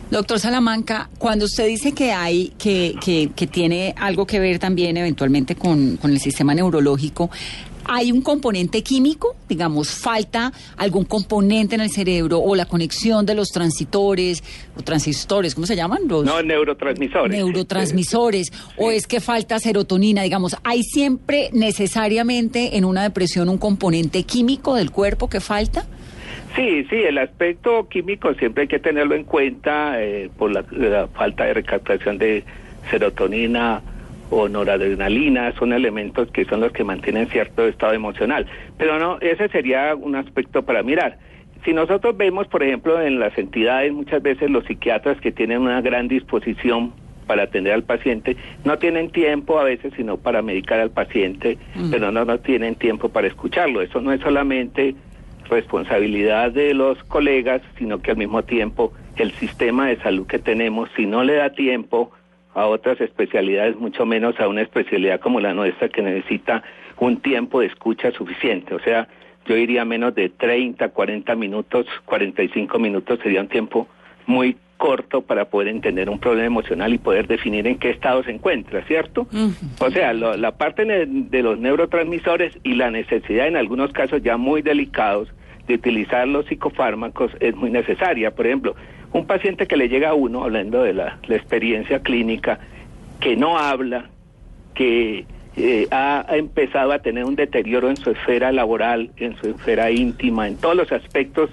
Doctor 0.09 0.39
Salamanca, 0.39 1.09
cuando 1.17 1.45
usted 1.45 1.67
dice 1.67 1.91
que 1.91 2.11
hay, 2.11 2.53
que, 2.57 2.95
que, 3.03 3.31
que 3.35 3.45
tiene 3.45 3.93
algo 3.97 4.25
que 4.25 4.39
ver 4.39 4.57
también 4.57 4.95
eventualmente 4.95 5.55
con, 5.55 5.97
con 5.97 6.11
el 6.11 6.19
sistema 6.19 6.53
neurológico, 6.53 7.29
¿Hay 7.89 8.11
un 8.11 8.21
componente 8.21 8.83
químico? 8.83 9.37
Digamos, 9.47 9.89
¿falta 9.89 10.51
algún 10.75 11.05
componente 11.05 11.75
en 11.75 11.81
el 11.81 11.89
cerebro 11.89 12.39
o 12.39 12.53
la 12.53 12.65
conexión 12.65 13.25
de 13.25 13.33
los 13.33 13.47
transitores 13.47 14.43
o 14.77 14.81
transistores, 14.81 15.55
¿cómo 15.55 15.65
se 15.65 15.77
llaman? 15.77 16.01
Los 16.05 16.25
no, 16.25 16.41
neurotransmisores. 16.43 17.37
Neurotransmisores. 17.37 18.51
O 18.75 18.91
es 18.91 19.07
que 19.07 19.21
falta 19.21 19.57
serotonina, 19.59 20.23
digamos, 20.23 20.57
¿hay 20.65 20.83
siempre 20.83 21.49
necesariamente 21.53 22.75
en 22.75 22.83
una 22.83 23.03
depresión 23.03 23.47
un 23.47 23.57
componente 23.57 24.23
químico 24.23 24.75
del 24.75 24.91
cuerpo 24.91 25.29
que 25.29 25.39
falta? 25.39 25.85
Sí, 26.55 26.85
sí, 26.89 26.95
el 26.95 27.17
aspecto 27.17 27.87
químico 27.87 28.33
siempre 28.35 28.63
hay 28.63 28.67
que 28.67 28.79
tenerlo 28.79 29.15
en 29.15 29.23
cuenta 29.23 30.01
eh, 30.01 30.29
por 30.37 30.51
la 30.51 31.07
falta 31.07 31.45
de 31.45 31.53
recaptación 31.53 32.17
de 32.17 32.43
serotonina 32.89 33.81
o 34.29 34.49
noradrenalina, 34.49 35.53
son 35.53 35.73
elementos 35.73 36.29
que 36.31 36.45
son 36.45 36.61
los 36.61 36.71
que 36.71 36.83
mantienen 36.83 37.27
cierto 37.27 37.65
estado 37.67 37.93
emocional. 37.93 38.45
Pero 38.77 38.99
no, 38.99 39.19
ese 39.21 39.47
sería 39.49 39.95
un 39.95 40.15
aspecto 40.15 40.63
para 40.63 40.83
mirar. 40.83 41.17
Si 41.63 41.73
nosotros 41.73 42.15
vemos, 42.17 42.47
por 42.47 42.63
ejemplo, 42.63 43.01
en 43.01 43.19
las 43.19 43.37
entidades, 43.37 43.91
muchas 43.91 44.21
veces 44.21 44.49
los 44.49 44.65
psiquiatras 44.65 45.19
que 45.21 45.31
tienen 45.31 45.61
una 45.61 45.81
gran 45.81 46.07
disposición 46.07 46.93
para 47.25 47.43
atender 47.43 47.73
al 47.73 47.83
paciente, 47.83 48.37
no 48.63 48.77
tienen 48.77 49.11
tiempo 49.11 49.59
a 49.59 49.63
veces 49.63 49.91
sino 49.97 50.17
para 50.17 50.41
medicar 50.41 50.79
al 50.79 50.91
paciente, 50.91 51.57
mm. 51.75 51.91
pero 51.91 52.11
no, 52.11 52.23
no 52.23 52.39
tienen 52.39 52.75
tiempo 52.75 53.09
para 53.09 53.27
escucharlo. 53.27 53.81
Eso 53.81 53.99
no 54.01 54.13
es 54.13 54.21
solamente 54.21 54.95
responsabilidad 55.49 56.51
de 56.51 56.73
los 56.73 57.01
colegas, 57.03 57.61
sino 57.77 58.01
que 58.01 58.11
al 58.11 58.17
mismo 58.17 58.43
tiempo 58.43 58.93
el 59.15 59.31
sistema 59.33 59.87
de 59.87 59.97
salud 59.97 60.27
que 60.27 60.39
tenemos, 60.39 60.89
si 60.95 61.05
no 61.05 61.23
le 61.23 61.35
da 61.35 61.51
tiempo 61.51 62.11
a 62.53 62.65
otras 62.65 62.99
especialidades, 63.01 63.75
mucho 63.75 64.05
menos 64.05 64.39
a 64.39 64.47
una 64.47 64.61
especialidad 64.61 65.19
como 65.19 65.39
la 65.39 65.53
nuestra 65.53 65.89
que 65.89 66.01
necesita 66.01 66.63
un 66.99 67.17
tiempo 67.17 67.59
de 67.59 67.67
escucha 67.67 68.11
suficiente. 68.11 68.73
O 68.73 68.79
sea, 68.79 69.07
yo 69.45 69.55
diría 69.55 69.85
menos 69.85 70.15
de 70.15 70.29
30, 70.29 70.89
40 70.89 71.35
minutos, 71.35 71.85
45 72.05 72.79
minutos 72.79 73.19
sería 73.21 73.41
un 73.41 73.47
tiempo 73.47 73.87
muy 74.25 74.57
corto 74.77 75.21
para 75.21 75.45
poder 75.45 75.67
entender 75.67 76.09
un 76.09 76.19
problema 76.19 76.45
emocional 76.45 76.93
y 76.93 76.97
poder 76.97 77.27
definir 77.27 77.67
en 77.67 77.77
qué 77.77 77.89
estado 77.89 78.23
se 78.23 78.31
encuentra, 78.31 78.83
¿cierto? 78.83 79.27
O 79.79 79.91
sea, 79.91 80.13
la 80.13 80.51
parte 80.51 80.85
de 80.85 81.43
los 81.43 81.59
neurotransmisores 81.59 82.57
y 82.63 82.75
la 82.75 82.91
necesidad 82.91 83.47
en 83.47 83.57
algunos 83.57 83.91
casos 83.91 84.21
ya 84.23 84.37
muy 84.37 84.61
delicados 84.61 85.29
de 85.67 85.75
utilizar 85.75 86.27
los 86.27 86.45
psicofármacos 86.45 87.31
es 87.39 87.55
muy 87.55 87.69
necesaria. 87.69 88.31
Por 88.31 88.47
ejemplo, 88.47 88.75
un 89.13 89.25
paciente 89.25 89.67
que 89.67 89.77
le 89.77 89.89
llega 89.89 90.09
a 90.09 90.13
uno, 90.13 90.43
hablando 90.43 90.83
de 90.83 90.93
la, 90.93 91.19
experiencia 91.29 91.99
clínica, 91.99 92.59
que 93.19 93.35
no 93.35 93.57
habla, 93.57 94.09
que 94.73 95.25
eh, 95.55 95.87
ha, 95.91 96.25
empezado 96.29 96.91
a 96.91 96.99
tener 96.99 97.25
un 97.25 97.35
deterioro 97.35 97.89
en 97.89 97.97
su 97.97 98.11
esfera 98.11 98.51
laboral, 98.51 99.11
en 99.17 99.35
su 99.37 99.49
esfera 99.49 99.91
íntima, 99.91 100.47
en 100.47 100.57
todos 100.57 100.75
los 100.75 100.91
aspectos, 100.91 101.49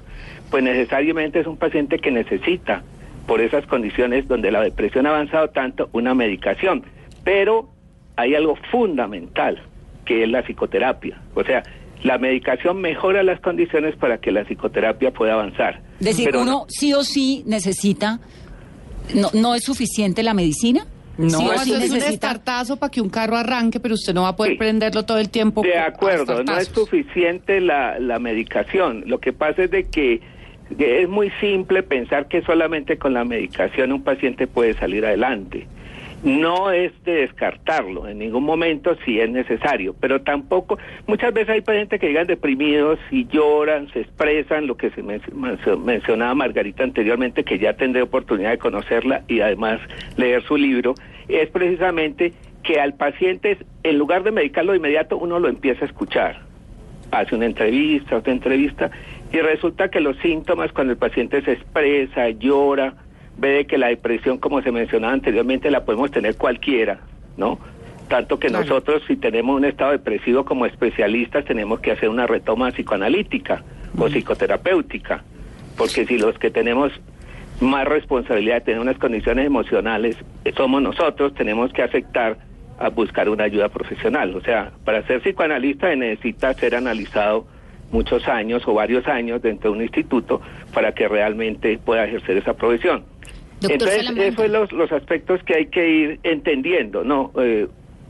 pues 0.51 0.63
necesariamente 0.63 1.41
es 1.41 1.47
un 1.47 1.57
paciente 1.57 1.99
que 1.99 2.11
necesita, 2.11 2.83
por 3.27 3.41
esas 3.41 3.67
condiciones 3.67 4.29
donde 4.29 4.51
la 4.51 4.61
depresión 4.61 5.07
ha 5.07 5.11
avanzado 5.11 5.49
tanto, 5.51 5.89
una 5.93 6.15
medicación. 6.15 6.85
Pero 7.25 7.71
hay 8.17 8.35
algo 8.35 8.57
fundamental, 8.71 9.61
que 10.05 10.23
es 10.25 10.29
la 10.31 10.43
psicoterapia. 10.43 11.21
O 11.35 11.43
sea, 11.43 11.63
la 12.03 12.19
medicación 12.19 12.81
mejora 12.81 13.23
las 13.23 13.41
condiciones 13.41 13.97
para 13.97 14.19
que 14.19 14.31
la 14.31 14.45
psicoterapia 14.45 15.11
pueda 15.11 15.33
avanzar. 15.35 15.81
Es 16.01 16.07
decir, 16.07 16.27
Pero 16.27 16.43
uno 16.43 16.51
no- 16.51 16.67
sí 16.69 16.93
o 16.93 17.03
sí 17.03 17.43
necesita, 17.47 18.21
no, 19.15 19.31
no 19.33 19.55
es 19.55 19.65
suficiente 19.65 20.23
la 20.23 20.35
medicina. 20.35 20.87
No, 21.17 21.31
Sí 21.31 21.45
eso 21.47 21.65
sí 21.65 21.71
es 21.73 21.77
un 21.77 21.97
necesita- 21.99 22.09
estartazo 22.11 22.77
para 22.77 22.91
que 22.91 23.01
un 23.01 23.09
carro 23.09 23.37
arranque, 23.37 23.79
pero 23.79 23.95
usted 23.95 24.13
no 24.13 24.23
va 24.23 24.31
a 24.31 24.37
poder 24.37 24.53
Sí. 24.53 24.59
prenderlo 24.59 25.05
todo 25.05 25.19
el 25.19 25.31
tiempo. 25.31 25.63
De 25.63 25.79
acuerdo, 25.79 26.43
no 26.43 26.59
es 26.59 26.67
suficiente 26.69 27.61
la, 27.61 27.99
la 28.01 28.19
medicación. 28.19 29.05
Lo 29.07 29.19
que 29.21 29.33
pasa 29.33 29.63
es 29.63 29.71
de 29.71 29.85
que, 29.85 30.21
que 30.21 30.21
es 30.79 31.09
muy 31.09 31.31
simple 31.41 31.83
pensar 31.83 32.29
que 32.29 32.43
solamente 32.43 32.99
con 32.99 33.15
la 33.15 33.25
medicación 33.25 33.93
un 33.93 34.03
paciente 34.03 34.47
puede 34.47 34.75
salir 34.75 35.05
adelante. 35.05 35.67
No 36.23 36.71
es 36.71 36.91
de 37.05 37.17
descartarlo 37.17 38.09
en 38.09 38.19
ningún 38.19 38.45
momento 38.45 38.97
si 39.05 39.21
es 39.21 39.29
necesario, 39.29 39.95
pero 40.01 40.23
tampoco, 40.23 40.79
muchas 41.07 41.35
veces 41.35 41.51
hay 41.51 41.61
pacientes 41.61 42.01
que 42.01 42.07
llegan 42.09 42.27
deprimidos 42.27 42.99
y 43.11 43.27
lloran, 43.27 43.89
se 43.93 44.01
expresan, 44.01 44.67
lo 44.67 44.75
que 44.79 44.89
se 44.91 45.03
men- 45.03 45.21
mencio- 45.35 45.77
mencionaba 45.79 46.35
Margarita 46.35 46.83
anteriormente, 46.83 47.45
que 47.45 47.59
ya 47.59 47.75
tendré 47.75 48.01
oportunidad 48.01 48.53
de 48.53 48.59
conocerla 48.59 49.23
y 49.29 49.41
además 49.41 49.81
leer 50.17 50.43
su 50.45 50.57
libro, 50.57 50.95
es 51.29 51.51
precisamente 51.51 52.33
que 52.63 52.81
al 52.81 52.95
paciente, 52.95 53.59
en 53.83 53.99
lugar 53.99 54.23
de 54.23 54.31
medicarlo 54.31 54.73
de 54.73 54.79
inmediato, 54.79 55.19
uno 55.19 55.39
lo 55.39 55.49
empieza 55.49 55.85
a 55.85 55.89
escuchar. 55.89 56.41
Hace 57.15 57.37
una 57.37 57.47
entrevista, 57.47 58.17
otra 58.17 58.33
entrevista, 58.33 58.91
y 59.33 59.39
resulta 59.39 59.89
que 59.89 60.01
los 60.01 60.17
síntomas, 60.19 60.73
cuando 60.73 60.93
el 60.93 60.99
paciente 60.99 61.43
se 61.43 61.53
expresa, 61.53 62.29
llora, 62.31 62.95
ve 63.37 63.51
de 63.51 63.67
que 63.67 63.79
la 63.79 63.87
depresión, 63.89 64.39
como 64.39 64.61
se 64.63 64.73
mencionaba 64.73 65.13
anteriormente, 65.13 65.71
la 65.71 65.85
podemos 65.85 66.11
tener 66.11 66.37
cualquiera, 66.37 67.01
¿no? 67.37 67.59
Tanto 68.09 68.39
que 68.39 68.49
Claro. 68.49 68.65
nosotros, 68.65 69.03
si 69.07 69.17
tenemos 69.17 69.57
un 69.57 69.65
estado 69.65 69.93
depresivo 69.93 70.45
como 70.45 70.67
especialistas, 70.67 71.45
tenemos 71.45 71.81
que 71.81 71.93
hacer 71.93 72.09
una 72.09 72.27
retoma 72.27 72.71
psicoanalítica 72.73 73.63
o 73.97 74.09
psicoterapéutica, 74.09 75.23
porque 75.77 76.05
si 76.07 76.19
los 76.19 76.37
que 76.39 76.51
tenemos 76.51 76.93
más 77.61 77.87
responsabilidad 77.87 78.57
de 78.57 78.61
tener 78.63 78.81
unas 78.81 78.99
condiciones 78.99 79.47
emocionales 79.47 80.17
eh, 80.45 80.53
somos 80.57 80.83
nosotros, 80.83 81.33
tenemos 81.35 81.73
que 81.73 81.83
aceptar 81.83 82.39
a 82.79 82.89
buscar 82.91 83.29
una 83.29 83.45
ayuda 83.45 83.69
profesional. 83.69 84.35
O 84.35 84.41
sea, 84.41 84.73
para 84.85 85.07
ser 85.07 85.21
psicoanalista 85.21 85.89
se 85.91 85.97
necesita 85.97 86.53
ser 86.55 86.75
analizado 86.75 87.47
muchos 87.93 88.27
años 88.29 88.63
o 88.67 88.75
varios 88.75 89.07
años 89.07 89.41
dentro 89.43 89.71
de 89.71 89.77
un 89.77 89.83
instituto 89.83 90.41
para 90.73 90.93
que 90.93 91.07
realmente 91.07 91.79
pueda 91.79 92.05
ejercer 92.05 92.37
esa 92.39 92.55
profesión. 92.55 93.05
Doctor 93.61 93.73
Entonces, 93.73 93.97
Salamanca. 93.99 94.25
esos 94.27 94.43
son 94.43 94.53
los, 94.53 94.73
los 94.73 94.93
aspectos 94.93 95.43
que 95.45 95.55
hay 95.55 95.67
que 95.67 95.89
ir 95.89 96.21
entendiendo, 96.25 97.05
¿no? 97.05 97.31
Eh, 97.39 97.69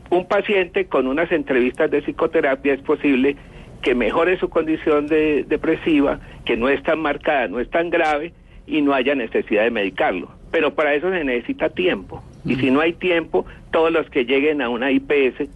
un 0.09 0.27
paciente 0.27 0.85
con 0.85 1.07
unas 1.07 1.31
entrevistas 1.31 1.89
de 1.91 2.01
psicoterapia 2.01 2.73
es 2.73 2.81
posible 2.81 3.35
que 3.81 3.93
mejore 3.95 4.37
su 4.39 4.49
condición 4.49 5.07
de- 5.07 5.43
depresiva, 5.47 6.19
que 6.45 6.57
no 6.57 6.69
es 6.69 6.81
tan 6.83 6.99
marcada, 6.99 7.47
no 7.47 7.59
es 7.59 7.69
tan 7.69 7.89
grave 7.91 8.33
y 8.65 8.81
no 8.81 8.93
haya 8.93 9.13
necesidad 9.13 9.63
de 9.63 9.71
medicarlo. 9.71 10.29
Pero 10.51 10.73
para 10.73 10.95
eso 10.95 11.11
se 11.11 11.23
necesita 11.23 11.69
tiempo. 11.69 12.23
Y 12.45 12.55
si 12.55 12.71
no 12.71 12.81
hay 12.81 12.93
tiempo, 12.93 13.45
todos 13.71 13.91
los 13.91 14.09
que 14.09 14.25
lleguen 14.25 14.61
a 14.61 14.69
una 14.69 14.91
IPS 14.91 15.49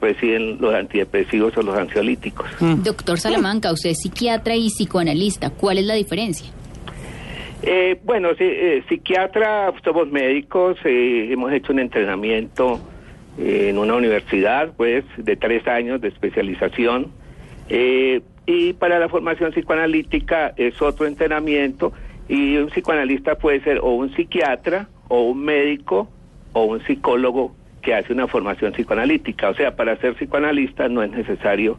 reciben 0.00 0.58
los 0.60 0.74
antidepresivos 0.74 1.56
o 1.56 1.62
los 1.62 1.76
ansiolíticos. 1.76 2.46
Doctor 2.84 3.18
Salamanca, 3.18 3.72
usted 3.72 3.90
es 3.90 4.00
psiquiatra 4.00 4.54
y 4.54 4.68
psicoanalista. 4.68 5.50
¿Cuál 5.50 5.78
es 5.78 5.84
la 5.86 5.94
diferencia? 5.94 6.50
Eh, 7.62 7.98
bueno, 8.04 8.28
sí, 8.38 8.44
eh, 8.44 8.84
psiquiatra, 8.88 9.72
somos 9.82 10.08
médicos, 10.10 10.76
eh, 10.84 11.28
hemos 11.32 11.52
hecho 11.52 11.72
un 11.72 11.80
entrenamiento 11.80 12.80
eh, 13.38 13.68
en 13.70 13.78
una 13.78 13.94
universidad, 13.94 14.72
pues, 14.76 15.04
de 15.16 15.36
tres 15.36 15.66
años 15.66 16.00
de 16.00 16.08
especialización. 16.08 17.10
Eh, 17.68 18.20
y 18.46 18.72
para 18.74 18.98
la 18.98 19.08
formación 19.08 19.50
psicoanalítica 19.50 20.54
es 20.56 20.80
otro 20.80 21.06
entrenamiento 21.06 21.92
y 22.28 22.56
un 22.56 22.68
psicoanalista 22.68 23.34
puede 23.36 23.60
ser 23.60 23.80
o 23.80 23.90
un 23.90 24.14
psiquiatra 24.14 24.88
o 25.08 25.22
un 25.22 25.44
médico 25.44 26.08
o 26.56 26.64
un 26.64 26.82
psicólogo 26.86 27.54
que 27.82 27.94
hace 27.94 28.14
una 28.14 28.26
formación 28.28 28.72
psicoanalítica. 28.72 29.50
O 29.50 29.54
sea, 29.54 29.76
para 29.76 29.94
ser 29.98 30.14
psicoanalista 30.14 30.88
no 30.88 31.02
es 31.02 31.10
necesario 31.10 31.78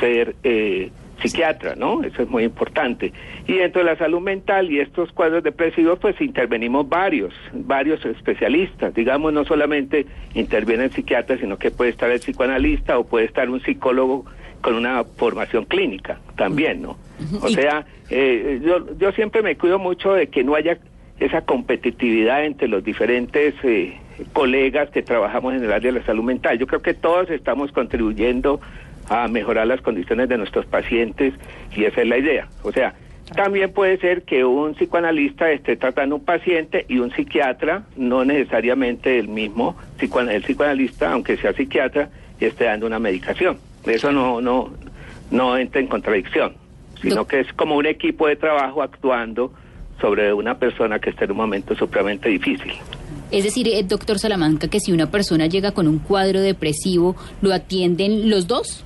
ser 0.00 0.34
eh, 0.42 0.90
psiquiatra, 1.22 1.76
¿no? 1.76 2.02
Eso 2.02 2.24
es 2.24 2.28
muy 2.28 2.42
importante. 2.42 3.12
Y 3.46 3.52
dentro 3.52 3.80
de 3.80 3.92
la 3.92 3.96
salud 3.96 4.20
mental 4.20 4.72
y 4.72 4.80
estos 4.80 5.12
cuadros 5.12 5.44
depresivos, 5.44 6.00
pues 6.00 6.20
intervenimos 6.20 6.88
varios, 6.88 7.32
varios 7.52 8.04
especialistas. 8.04 8.92
Digamos, 8.92 9.32
no 9.32 9.44
solamente 9.44 10.04
interviene 10.34 10.86
el 10.86 10.90
psiquiatra, 10.90 11.38
sino 11.38 11.56
que 11.56 11.70
puede 11.70 11.92
estar 11.92 12.10
el 12.10 12.18
psicoanalista 12.18 12.98
o 12.98 13.04
puede 13.04 13.26
estar 13.26 13.48
un 13.48 13.60
psicólogo 13.60 14.24
con 14.62 14.74
una 14.74 15.04
formación 15.04 15.64
clínica 15.64 16.18
también, 16.36 16.82
¿no? 16.82 16.98
O 17.40 17.48
sea, 17.48 17.86
eh, 18.10 18.60
yo, 18.64 18.98
yo 18.98 19.12
siempre 19.12 19.42
me 19.42 19.56
cuido 19.56 19.78
mucho 19.78 20.12
de 20.12 20.26
que 20.26 20.42
no 20.42 20.56
haya 20.56 20.78
esa 21.20 21.42
competitividad 21.42 22.44
entre 22.44 22.66
los 22.66 22.82
diferentes 22.82 23.54
eh, 23.62 23.96
colegas 24.32 24.90
que 24.90 25.02
trabajamos 25.02 25.54
en 25.54 25.64
el 25.64 25.72
área 25.72 25.92
de 25.92 26.00
la 26.00 26.06
salud 26.06 26.24
mental. 26.24 26.58
Yo 26.58 26.66
creo 26.66 26.82
que 26.82 26.94
todos 26.94 27.30
estamos 27.30 27.72
contribuyendo 27.72 28.60
a 29.08 29.28
mejorar 29.28 29.66
las 29.66 29.80
condiciones 29.80 30.28
de 30.28 30.38
nuestros 30.38 30.66
pacientes 30.66 31.34
y 31.74 31.84
esa 31.84 32.02
es 32.02 32.08
la 32.08 32.18
idea. 32.18 32.48
O 32.62 32.72
sea, 32.72 32.94
también 33.34 33.72
puede 33.72 33.98
ser 33.98 34.22
que 34.22 34.44
un 34.44 34.74
psicoanalista 34.74 35.50
esté 35.50 35.76
tratando 35.76 36.16
un 36.16 36.24
paciente 36.24 36.84
y 36.88 36.98
un 36.98 37.10
psiquiatra, 37.10 37.84
no 37.96 38.24
necesariamente 38.24 39.18
el 39.18 39.28
mismo 39.28 39.76
el 40.00 40.42
psicoanalista, 40.42 41.12
aunque 41.12 41.36
sea 41.36 41.52
psiquiatra, 41.52 42.10
esté 42.40 42.64
dando 42.64 42.86
una 42.86 42.98
medicación. 42.98 43.58
Eso 43.84 44.12
no 44.12 44.40
no 44.40 44.72
no 45.30 45.58
entra 45.58 45.80
en 45.80 45.88
contradicción, 45.88 46.54
sino 47.02 47.26
que 47.26 47.40
es 47.40 47.52
como 47.52 47.76
un 47.76 47.86
equipo 47.86 48.26
de 48.26 48.36
trabajo 48.36 48.82
actuando 48.82 49.52
sobre 50.00 50.32
una 50.32 50.58
persona 50.58 50.98
que 50.98 51.10
está 51.10 51.24
en 51.24 51.32
un 51.32 51.36
momento 51.36 51.74
supremamente 51.74 52.28
difícil. 52.28 52.72
Es 53.30 53.44
decir, 53.44 53.68
eh, 53.68 53.82
doctor 53.82 54.18
Salamanca, 54.18 54.68
que 54.68 54.80
si 54.80 54.92
una 54.92 55.10
persona 55.10 55.46
llega 55.46 55.72
con 55.72 55.86
un 55.86 55.98
cuadro 55.98 56.40
depresivo, 56.40 57.14
¿lo 57.42 57.52
atienden 57.52 58.30
los 58.30 58.46
dos? 58.46 58.84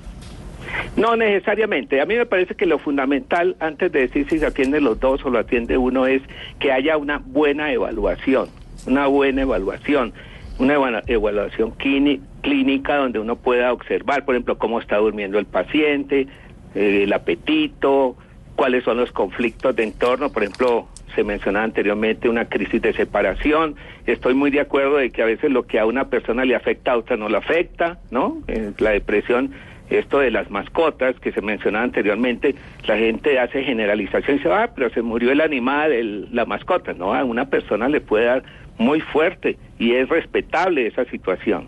No 0.97 1.17
necesariamente. 1.17 2.01
A 2.01 2.07
mí 2.07 2.15
me 2.17 2.27
parece 2.27 2.55
que 2.55 2.67
lo 2.67 2.79
fundamental, 2.79 3.57
antes 3.61 3.93
de 3.93 4.01
decir 4.01 4.27
si 4.29 4.39
se 4.39 4.47
atienden 4.47 4.85
los 4.85 4.99
dos 4.99 5.25
o 5.25 5.31
lo 5.31 5.39
atiende 5.39 5.77
uno, 5.79 6.07
es 6.07 6.23
que 6.59 6.73
haya 6.73 6.97
una 6.97 7.19
buena 7.19 7.73
evaluación, 7.73 8.49
una 8.87 9.07
buena 9.07 9.43
evaluación, 9.43 10.13
una 10.59 10.75
eva- 10.75 11.03
evaluación 11.07 11.73
clínica 11.73 12.97
donde 12.97 13.19
uno 13.19 13.37
pueda 13.37 13.73
observar, 13.73 14.25
por 14.25 14.35
ejemplo, 14.35 14.59
cómo 14.59 14.81
está 14.81 14.97
durmiendo 14.99 15.39
el 15.39 15.47
paciente, 15.47 16.27
eh, 16.75 17.03
el 17.05 17.13
apetito, 17.13 18.17
cuáles 18.57 18.85
son 18.85 18.97
los 18.99 19.13
conflictos 19.13 19.75
de 19.77 19.85
entorno, 19.85 20.31
por 20.31 20.43
ejemplo, 20.43 20.89
se 21.15 21.25
mencionaba 21.25 21.65
anteriormente 21.65 22.29
una 22.29 22.47
crisis 22.47 22.81
de 22.83 22.93
separación. 22.93 23.75
Estoy 24.07 24.35
muy 24.35 24.51
de 24.51 24.61
acuerdo 24.61 24.97
de 24.97 25.11
que 25.11 25.23
a 25.23 25.27
veces 25.27 25.51
lo 25.51 25.65
que 25.67 25.79
a 25.79 25.87
una 25.87 26.09
persona 26.09 26.45
le 26.45 26.55
afecta 26.55 26.93
a 26.93 26.97
otra 26.99 27.17
no 27.17 27.29
le 27.29 27.37
afecta, 27.37 27.99
¿no? 28.11 28.39
Eh, 28.49 28.73
la 28.79 28.91
depresión, 28.91 29.51
esto 29.91 30.21
de 30.21 30.31
las 30.31 30.51
mascotas 30.51 31.19
que 31.21 31.33
se 31.33 31.43
mencionaba 31.43 31.85
anteriormente, 31.85 32.55
la 32.87 32.97
gente 32.97 33.39
hace 33.39 33.63
generalización 33.63 34.37
y 34.37 34.39
dice, 34.39 34.53
ah, 34.53 34.71
pero 34.75 34.89
se 34.91 35.03
murió 35.03 35.33
el 35.33 35.41
animal, 35.41 35.93
el- 35.93 36.29
la 36.35 36.45
mascota. 36.47 36.95
No, 36.95 37.15
a 37.15 37.25
una 37.25 37.47
persona 37.51 37.89
le 37.89 38.01
puede 38.01 38.25
dar 38.27 38.43
muy 38.79 39.01
fuerte 39.01 39.59
y 39.79 39.93
es 39.93 40.09
respetable 40.09 40.87
esa 40.87 41.05
situación. 41.07 41.67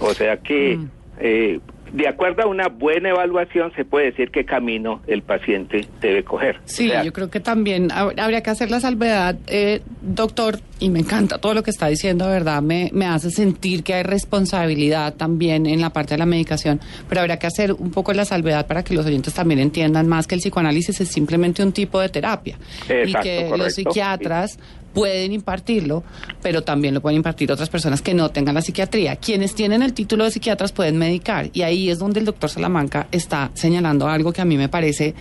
O 0.00 0.12
sea 0.14 0.38
que, 0.38 0.78
eh, 1.20 1.60
de 1.92 2.08
acuerdo 2.08 2.42
a 2.42 2.46
una 2.46 2.68
buena 2.68 3.10
evaluación, 3.10 3.70
se 3.76 3.84
puede 3.84 4.06
decir 4.06 4.30
qué 4.30 4.44
camino 4.44 5.02
el 5.06 5.22
paciente 5.22 5.86
debe 6.00 6.24
coger. 6.24 6.58
Sí, 6.64 6.88
O 6.88 6.92
sea, 6.92 7.04
yo 7.04 7.12
creo 7.12 7.28
que 7.30 7.40
también 7.40 7.90
hab- 7.90 8.18
habría 8.18 8.42
que 8.42 8.50
hacer 8.50 8.70
la 8.70 8.80
salvedad, 8.80 9.36
eh, 9.46 9.82
doctor, 10.00 10.58
y 10.78 10.88
me 10.90 11.00
encanta 11.00 11.38
todo 11.38 11.54
lo 11.54 11.62
que 11.62 11.70
está 11.70 11.88
diciendo, 11.88 12.26
verdad, 12.26 12.62
me, 12.62 12.88
me 12.92 13.06
hace 13.06 13.30
sentir 13.30 13.84
que 13.84 13.94
hay 13.94 14.02
responsabilidad 14.02 15.14
también 15.14 15.66
en 15.66 15.80
la 15.80 15.90
parte 15.90 16.14
de 16.14 16.18
la 16.18 16.26
medicación, 16.26 16.80
pero 17.08 17.20
habría 17.20 17.38
que 17.38 17.46
hacer 17.46 17.72
un 17.72 17.90
poco 17.90 18.12
la 18.12 18.24
salvedad 18.24 18.66
para 18.66 18.82
que 18.82 18.94
los 18.94 19.06
oyentes 19.06 19.34
también 19.34 19.60
entiendan 19.60 20.08
más 20.08 20.26
que 20.26 20.34
el 20.34 20.40
psicoanálisis 20.40 21.00
es 21.00 21.08
simplemente 21.08 21.62
un 21.62 21.72
tipo 21.72 22.00
de 22.00 22.08
terapia 22.08 22.56
y 22.88 22.92
Exacto, 22.92 23.20
que 23.22 23.36
correcto, 23.36 23.56
los 23.58 23.74
psiquiatras 23.74 24.58
pueden 24.92 25.32
impartirlo, 25.32 26.02
pero 26.42 26.62
también 26.62 26.94
lo 26.94 27.00
pueden 27.00 27.16
impartir 27.16 27.50
otras 27.50 27.68
personas 27.68 28.02
que 28.02 28.14
no 28.14 28.30
tengan 28.30 28.54
la 28.54 28.62
psiquiatría. 28.62 29.16
Quienes 29.16 29.54
tienen 29.54 29.82
el 29.82 29.92
título 29.92 30.24
de 30.24 30.30
psiquiatras 30.30 30.72
pueden 30.72 30.98
medicar 30.98 31.50
y 31.52 31.62
ahí 31.62 31.90
es 31.90 31.98
donde 31.98 32.20
el 32.20 32.26
doctor 32.26 32.50
Salamanca 32.50 33.08
está 33.10 33.50
señalando 33.54 34.08
algo 34.08 34.32
que 34.32 34.42
a 34.42 34.44
mí 34.44 34.56
me 34.56 34.68
parece 34.68 35.14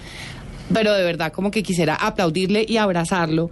pero 0.73 0.93
de 0.93 1.03
verdad 1.03 1.31
como 1.31 1.51
que 1.51 1.63
quisiera 1.63 1.95
aplaudirle 1.95 2.65
y 2.67 2.77
abrazarlo 2.77 3.49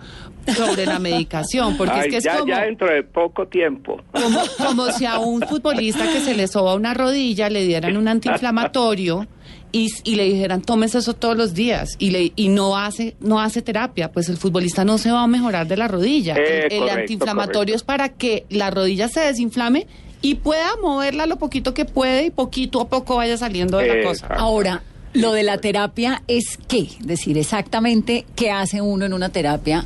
sobre 0.55 0.85
la 0.85 0.99
medicación, 0.99 1.77
porque 1.77 1.93
ay, 1.93 1.99
es 1.99 2.07
que 2.07 2.17
es 2.17 2.23
ya, 2.23 2.37
como, 2.37 2.47
ya 2.47 2.61
dentro 2.61 2.91
de 2.91 3.03
poco 3.03 3.47
tiempo. 3.47 4.01
como, 4.11 4.39
como 4.57 4.91
si 4.91 5.05
a 5.05 5.19
un 5.19 5.41
futbolista 5.41 6.05
que 6.05 6.21
se 6.21 6.33
le 6.33 6.47
soba 6.47 6.75
una 6.75 6.93
rodilla 6.93 7.49
le 7.49 7.65
dieran 7.65 7.97
un 7.97 8.07
antiinflamatorio 8.07 9.27
y, 9.71 9.89
y 10.03 10.15
le 10.15 10.25
dijeran 10.25 10.61
tómese 10.61 10.99
eso 10.99 11.13
todos 11.13 11.37
los 11.37 11.53
días 11.53 11.95
y 11.99 12.11
le 12.11 12.31
y 12.35 12.49
no 12.49 12.77
hace 12.77 13.15
no 13.19 13.39
hace 13.39 13.61
terapia, 13.61 14.11
pues 14.11 14.29
el 14.29 14.37
futbolista 14.37 14.85
no 14.85 14.97
se 14.97 15.11
va 15.11 15.23
a 15.23 15.27
mejorar 15.27 15.67
de 15.67 15.77
la 15.77 15.87
rodilla. 15.87 16.35
Eh, 16.35 16.67
el 16.67 16.73
el 16.73 16.79
correcto, 16.79 16.99
antiinflamatorio 17.01 17.53
correcto. 17.53 17.75
es 17.75 17.83
para 17.83 18.09
que 18.09 18.45
la 18.49 18.71
rodilla 18.71 19.07
se 19.07 19.21
desinflame 19.21 19.87
y 20.21 20.35
pueda 20.35 20.75
moverla 20.81 21.25
lo 21.25 21.37
poquito 21.37 21.73
que 21.73 21.85
puede 21.85 22.25
y 22.25 22.29
poquito 22.29 22.81
a 22.81 22.89
poco 22.89 23.15
vaya 23.15 23.37
saliendo 23.37 23.77
de 23.77 23.87
la 23.87 24.03
cosa. 24.03 24.25
Exacto. 24.25 24.43
Ahora, 24.43 24.83
lo 25.13 25.31
de 25.31 25.43
la 25.43 25.57
terapia 25.57 26.23
es 26.27 26.57
qué? 26.67 26.87
Decir 26.99 27.37
exactamente 27.37 28.25
qué 28.35 28.51
hace 28.51 28.81
uno 28.81 29.05
en 29.05 29.13
una 29.13 29.29
terapia 29.29 29.85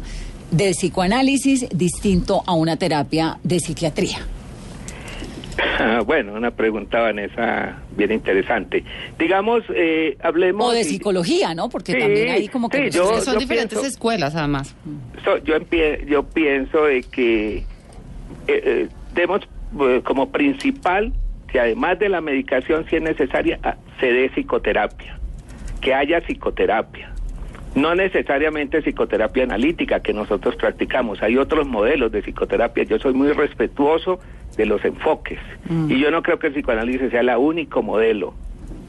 de 0.51 0.71
psicoanálisis 0.71 1.67
distinto 1.73 2.43
a 2.45 2.53
una 2.53 2.77
terapia 2.77 3.39
de 3.43 3.59
psiquiatría. 3.59 4.27
bueno, 6.05 6.33
una 6.33 6.51
pregunta, 6.51 7.01
Vanessa, 7.01 7.77
bien 7.95 8.11
interesante. 8.11 8.83
Digamos, 9.19 9.63
eh, 9.73 10.17
hablemos... 10.21 10.67
O 10.67 10.71
de 10.71 10.83
psicología, 10.83 11.53
¿no? 11.53 11.69
Porque 11.69 11.93
Sí, 11.93 11.99
también 11.99 12.29
hay 12.29 12.47
como 12.47 12.69
que... 12.69 12.91
sí, 12.91 12.97
yo- 12.97 13.21
son 13.21 13.35
yo 13.35 13.39
diferentes 13.39 13.77
pienso- 13.79 13.87
escuelas, 13.87 14.35
además. 14.35 14.75
So- 15.23 15.37
yo, 15.39 15.55
empie- 15.55 16.05
yo 16.05 16.23
pienso 16.23 16.85
de 16.85 17.03
que 17.03 17.57
eh, 17.57 17.65
eh, 18.47 18.87
demos 19.13 19.41
eh, 19.81 20.01
como 20.03 20.31
principal 20.31 21.13
que 21.47 21.59
además 21.59 21.99
de 21.99 22.09
la 22.09 22.19
medicación, 22.21 22.85
si 22.89 22.95
es 22.95 23.01
necesaria, 23.03 23.59
ah, 23.63 23.75
se 23.99 24.11
dé 24.11 24.29
psicoterapia, 24.29 25.19
que 25.81 25.93
haya 25.93 26.19
psicoterapia. 26.21 27.11
No 27.75 27.93
necesariamente 27.95 28.81
psicoterapia 28.81 29.43
analítica 29.43 29.99
que 29.99 30.13
nosotros 30.13 30.55
practicamos, 30.55 31.21
hay 31.21 31.37
otros 31.37 31.67
modelos 31.67 32.11
de 32.11 32.21
psicoterapia. 32.21 32.83
Yo 32.83 32.97
soy 32.99 33.13
muy 33.13 33.31
respetuoso 33.33 34.19
de 34.57 34.65
los 34.65 34.83
enfoques 34.85 35.39
y 35.89 35.97
yo 35.99 36.11
no 36.11 36.21
creo 36.21 36.37
que 36.39 36.47
el 36.47 36.53
psicoanálisis 36.53 37.09
sea 37.11 37.21
el 37.21 37.29
único 37.37 37.81
modelo. 37.81 38.33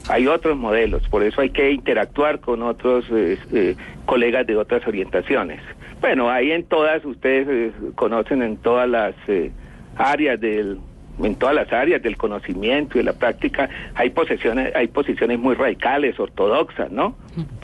Hay 0.09 0.27
otros 0.27 0.55
modelos, 0.55 1.07
por 1.09 1.23
eso 1.23 1.41
hay 1.41 1.49
que 1.49 1.71
interactuar 1.71 2.39
con 2.39 2.61
otros 2.61 3.05
eh, 3.11 3.39
eh, 3.51 3.75
colegas 4.05 4.45
de 4.45 4.55
otras 4.55 4.85
orientaciones. 4.87 5.59
Bueno, 5.99 6.29
ahí 6.29 6.51
en 6.51 6.63
todas, 6.65 7.03
ustedes 7.05 7.47
eh, 7.49 7.71
conocen 7.95 8.43
en 8.43 8.57
todas 8.57 8.87
las 8.87 9.15
eh, 9.27 9.51
áreas 9.97 10.39
del 10.39 10.77
en 11.23 11.33
todas 11.35 11.55
las 11.55 11.71
áreas 11.71 12.01
del 12.03 12.17
conocimiento 12.17 12.95
y 12.95 12.99
de 12.99 13.05
la 13.05 13.13
práctica 13.13 13.69
hay 13.95 14.09
posiciones 14.09 14.75
hay 14.75 14.87
posiciones 14.89 15.39
muy 15.39 15.55
radicales 15.55 16.19
ortodoxas 16.19 16.91
no 16.91 17.15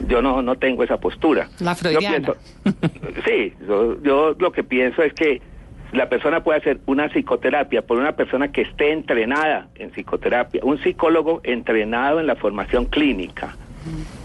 yo 0.08 0.22
no 0.22 0.40
no 0.40 0.54
tengo 0.56 0.82
esa 0.84 0.96
postura 0.98 1.48
La 1.60 1.72
Yo 1.74 1.76
freudiana. 1.80 2.16
pienso- 2.16 2.36
sí 3.26 3.52
yo, 3.68 4.02
yo 4.02 4.34
lo 4.38 4.52
que 4.52 4.64
pienso 4.64 5.02
es 5.02 5.12
que 5.12 5.42
la 5.92 6.08
persona 6.08 6.42
puede 6.42 6.58
hacer 6.58 6.80
una 6.86 7.08
psicoterapia 7.08 7.82
por 7.82 7.98
una 7.98 8.12
persona 8.12 8.50
que 8.50 8.62
esté 8.62 8.92
entrenada 8.92 9.68
en 9.74 9.90
psicoterapia. 9.90 10.62
Un 10.64 10.78
psicólogo 10.78 11.40
entrenado 11.44 12.18
en 12.18 12.26
la 12.26 12.34
formación 12.34 12.86
clínica. 12.86 13.54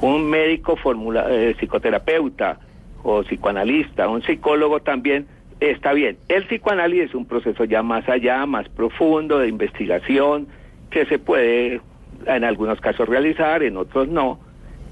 Un 0.01 0.29
médico 0.29 0.77
formula, 0.77 1.27
eh, 1.29 1.55
psicoterapeuta 1.59 2.59
o 3.03 3.21
psicoanalista, 3.23 4.07
un 4.07 4.21
psicólogo 4.21 4.81
también, 4.81 5.27
está 5.59 5.93
bien. 5.93 6.17
El 6.29 6.45
psicoanálisis 6.45 7.09
es 7.09 7.15
un 7.15 7.25
proceso 7.25 7.65
ya 7.65 7.83
más 7.83 8.07
allá, 8.07 8.45
más 8.45 8.69
profundo 8.69 9.39
de 9.39 9.49
investigación, 9.49 10.47
que 10.89 11.05
se 11.05 11.19
puede 11.19 11.81
en 12.25 12.43
algunos 12.43 12.79
casos 12.79 13.09
realizar, 13.09 13.61
en 13.63 13.77
otros 13.77 14.07
no, 14.07 14.39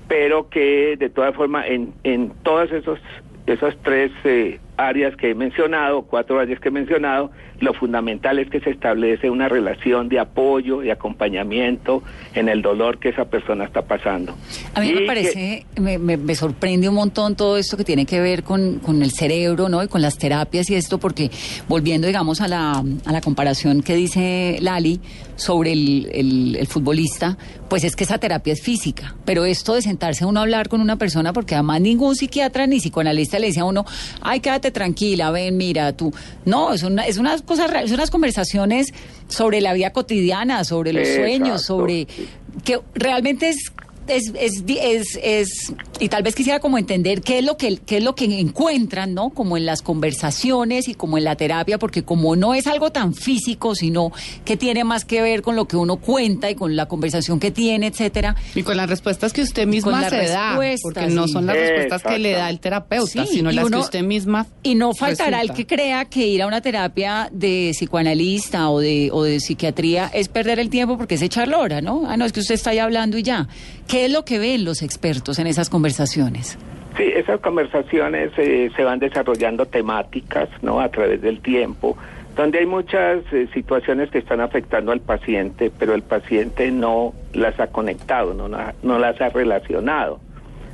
pero 0.08 0.50
que 0.50 0.98
de 0.98 1.10
todas 1.10 1.36
formas 1.36 1.68
en, 1.68 1.94
en 2.04 2.32
todas 2.44 2.72
esos 2.72 3.00
esas 3.46 3.76
tres 3.84 4.12
eh, 4.24 4.60
áreas 4.78 5.16
que 5.16 5.32
he 5.32 5.36
mencionado, 5.36 6.04
cuatro 6.04 6.40
áreas 6.40 6.60
que 6.60 6.70
he 6.70 6.72
mencionado, 6.72 7.32
lo 7.60 7.74
fundamental 7.74 8.38
es 8.40 8.50
que 8.50 8.60
se 8.60 8.70
establece 8.70 9.30
una 9.30 9.48
relación 9.48 10.10
de 10.10 10.20
apoyo 10.20 10.84
y 10.84 10.90
acompañamiento 10.90 12.04
en 12.34 12.50
el 12.50 12.62
dolor 12.62 12.98
que 13.00 13.10
esa 13.10 13.26
persona 13.26 13.64
está 13.66 13.82
pasando. 13.84 14.36
A 14.74 14.82
mí 14.82 14.90
Y 14.90 14.94
me 14.94 15.00
que- 15.02 15.06
parece, 15.06 15.66
me, 15.80 15.98
me- 15.98 16.18
me 16.18 16.36
sorprende 16.36 16.90
un 16.90 16.96
montón 16.96 17.36
todo 17.36 17.58
esto 17.58 17.78
que 17.78 17.84
tiene 17.84 18.06
que 18.06 18.20
ver 18.20 18.44
con, 18.44 18.80
con 18.80 19.02
el 19.02 19.12
cerebro, 19.12 19.70
¿no? 19.70 19.84
Y 19.84 19.88
con 19.88 20.02
las 20.02 20.18
terapias 20.18 20.70
y 20.70 20.76
esto, 20.76 20.98
porque 20.98 21.32
volviendo, 21.70 22.08
digamos, 22.08 22.42
a 22.42 22.48
la, 22.48 22.84
a 23.06 23.12
la 23.12 23.22
comparación 23.22 23.82
que 23.82 23.96
dice 23.96 24.58
Lali 24.62 25.00
sobre 25.38 25.72
el, 25.74 26.10
el- 26.14 26.56
el 26.58 26.68
futbolista, 26.68 27.38
pues 27.70 27.84
es 27.84 27.96
que 27.96 28.04
esa 28.04 28.18
terapia 28.18 28.54
es 28.54 28.62
física. 28.62 29.16
Pero 29.26 29.46
esto 29.46 29.74
de 29.76 29.82
sentarse 29.82 30.26
uno 30.26 30.40
a 30.40 30.44
hablar 30.44 30.68
con 30.70 30.82
una 30.82 30.98
persona, 30.98 31.34
porque 31.34 31.56
además 31.56 31.82
ningún 31.82 32.16
psiquiatra 32.16 32.68
ni 32.68 32.80
psicoanalista 32.80 33.40
le 33.40 33.48
dice 33.48 33.62
a 33.62 33.66
uno, 33.66 33.86
ay, 34.22 34.40
quédate 34.42 34.65
tranquila, 34.72 35.32
ven, 35.32 35.58
mira, 35.58 35.96
tú. 35.96 36.14
No, 36.46 36.74
es, 36.74 36.84
una, 36.84 37.06
es 37.06 37.18
unas 37.18 37.42
cosas, 37.42 37.72
es 37.84 37.92
unas 37.92 38.12
conversaciones 38.12 38.94
sobre 39.28 39.62
la 39.62 39.74
vida 39.74 39.92
cotidiana, 39.92 40.64
sobre 40.64 40.94
los 40.94 41.08
sueños, 41.08 41.64
sobre 41.64 42.08
que 42.64 42.80
realmente 42.94 43.50
es 43.50 43.72
es, 44.08 44.32
es, 44.40 44.66
di- 44.66 44.78
es, 44.80 45.18
es- 45.22 45.74
y 46.00 46.10
tal 46.10 46.24
vez 46.24 46.36
quisiera 46.36 46.60
como 46.60 46.78
entender 46.78 47.22
qué 47.22 47.40
es 47.40 47.46
lo 47.46 47.58
que 47.58 47.78
qué 47.78 47.98
es 47.98 48.04
lo 48.04 48.16
que 48.16 48.26
encuentran 48.40 49.14
no 49.14 49.30
como 49.30 49.56
en 49.58 49.66
las 49.66 49.82
conversaciones 49.82 50.88
y 50.88 50.94
como 50.94 51.18
en 51.18 51.24
la 51.24 51.36
terapia 51.36 51.78
porque 51.78 52.04
como 52.04 52.36
no 52.36 52.54
es 52.54 52.68
algo 52.68 52.92
tan 52.92 53.14
físico 53.14 53.76
sino 53.76 54.12
que 54.44 54.58
tiene 54.58 54.84
más 54.84 55.06
que 55.06 55.22
ver 55.22 55.42
con 55.42 55.56
lo 55.56 55.68
que 55.68 55.78
uno 55.78 55.98
cuenta 55.98 56.50
y 56.50 56.56
con 56.56 56.76
la 56.76 56.88
conversación 56.88 57.40
que 57.40 57.52
tiene 57.52 57.88
etcétera. 57.88 58.36
Y 58.56 58.64
con 58.64 58.78
las 58.78 58.90
respuestas 58.90 59.34
que 59.34 59.42
usted 59.42 59.64
con 59.64 59.70
misma 59.72 60.10
se 60.10 60.28
da, 60.28 60.60
porque 60.82 61.08
no 61.08 61.28
son 61.28 61.46
las 61.46 61.56
respuestas 61.56 62.04
que 62.04 62.20
le 62.20 62.32
da 62.32 62.50
el 62.50 62.60
terapeuta, 62.60 63.26
Sí, 63.26 63.36
sino 63.38 63.52
las 63.52 63.66
uno- 63.66 63.78
que 63.78 63.84
usted 63.86 64.04
misma 64.04 64.48
y 64.64 64.76
no 64.76 64.94
faltará 64.94 65.42
el 65.42 65.52
que 65.52 65.66
crea 65.66 66.06
que 66.06 66.28
ir 66.28 66.42
a 66.42 66.48
una 66.48 66.62
terapia 66.62 67.30
de 67.32 67.72
psicoanalista 67.74 68.70
o 68.70 68.80
de, 68.80 69.10
o 69.12 69.24
de 69.24 69.40
psiquiatría 69.40 70.10
es 70.14 70.28
perder 70.28 70.60
el 70.60 70.70
tiempo 70.70 70.98
porque 70.98 71.16
es 71.16 71.22
echar 71.22 71.48
lora, 71.48 71.82
¿no? 71.82 72.04
Ah, 72.08 72.18
no, 72.18 72.26
es 72.26 72.34
que 72.34 72.42
usted 72.42 72.56
está 72.56 72.72
ahí 72.72 72.80
hablando 72.80 73.18
y 73.18 73.24
ya. 73.24 73.48
¿Qué 73.88 73.95
es 74.04 74.12
lo 74.12 74.26
que 74.26 74.40
ven 74.40 74.66
los 74.66 74.82
expertos 74.82 75.40
en 75.40 75.48
esas 75.48 75.70
conversaciones? 75.70 76.58
Sí, 76.98 77.04
esas 77.16 77.40
conversaciones 77.40 78.32
eh, 78.38 78.70
se 78.76 78.84
van 78.84 79.00
desarrollando 79.00 79.66
temáticas, 79.66 80.50
¿no? 80.62 80.82
A 80.82 80.90
través 80.90 81.22
del 81.22 81.40
tiempo, 81.40 81.98
donde 82.36 82.60
hay 82.60 82.66
muchas 82.66 83.22
eh, 83.32 83.48
situaciones 83.54 84.10
que 84.10 84.18
están 84.18 84.42
afectando 84.42 84.92
al 84.92 85.00
paciente, 85.00 85.72
pero 85.78 85.94
el 85.94 86.02
paciente 86.02 86.72
no 86.72 87.14
las 87.34 87.60
ha 87.60 87.68
conectado, 87.68 88.34
no, 88.34 88.50
no 88.84 89.00
las 89.00 89.22
ha 89.22 89.30
relacionado. 89.30 90.20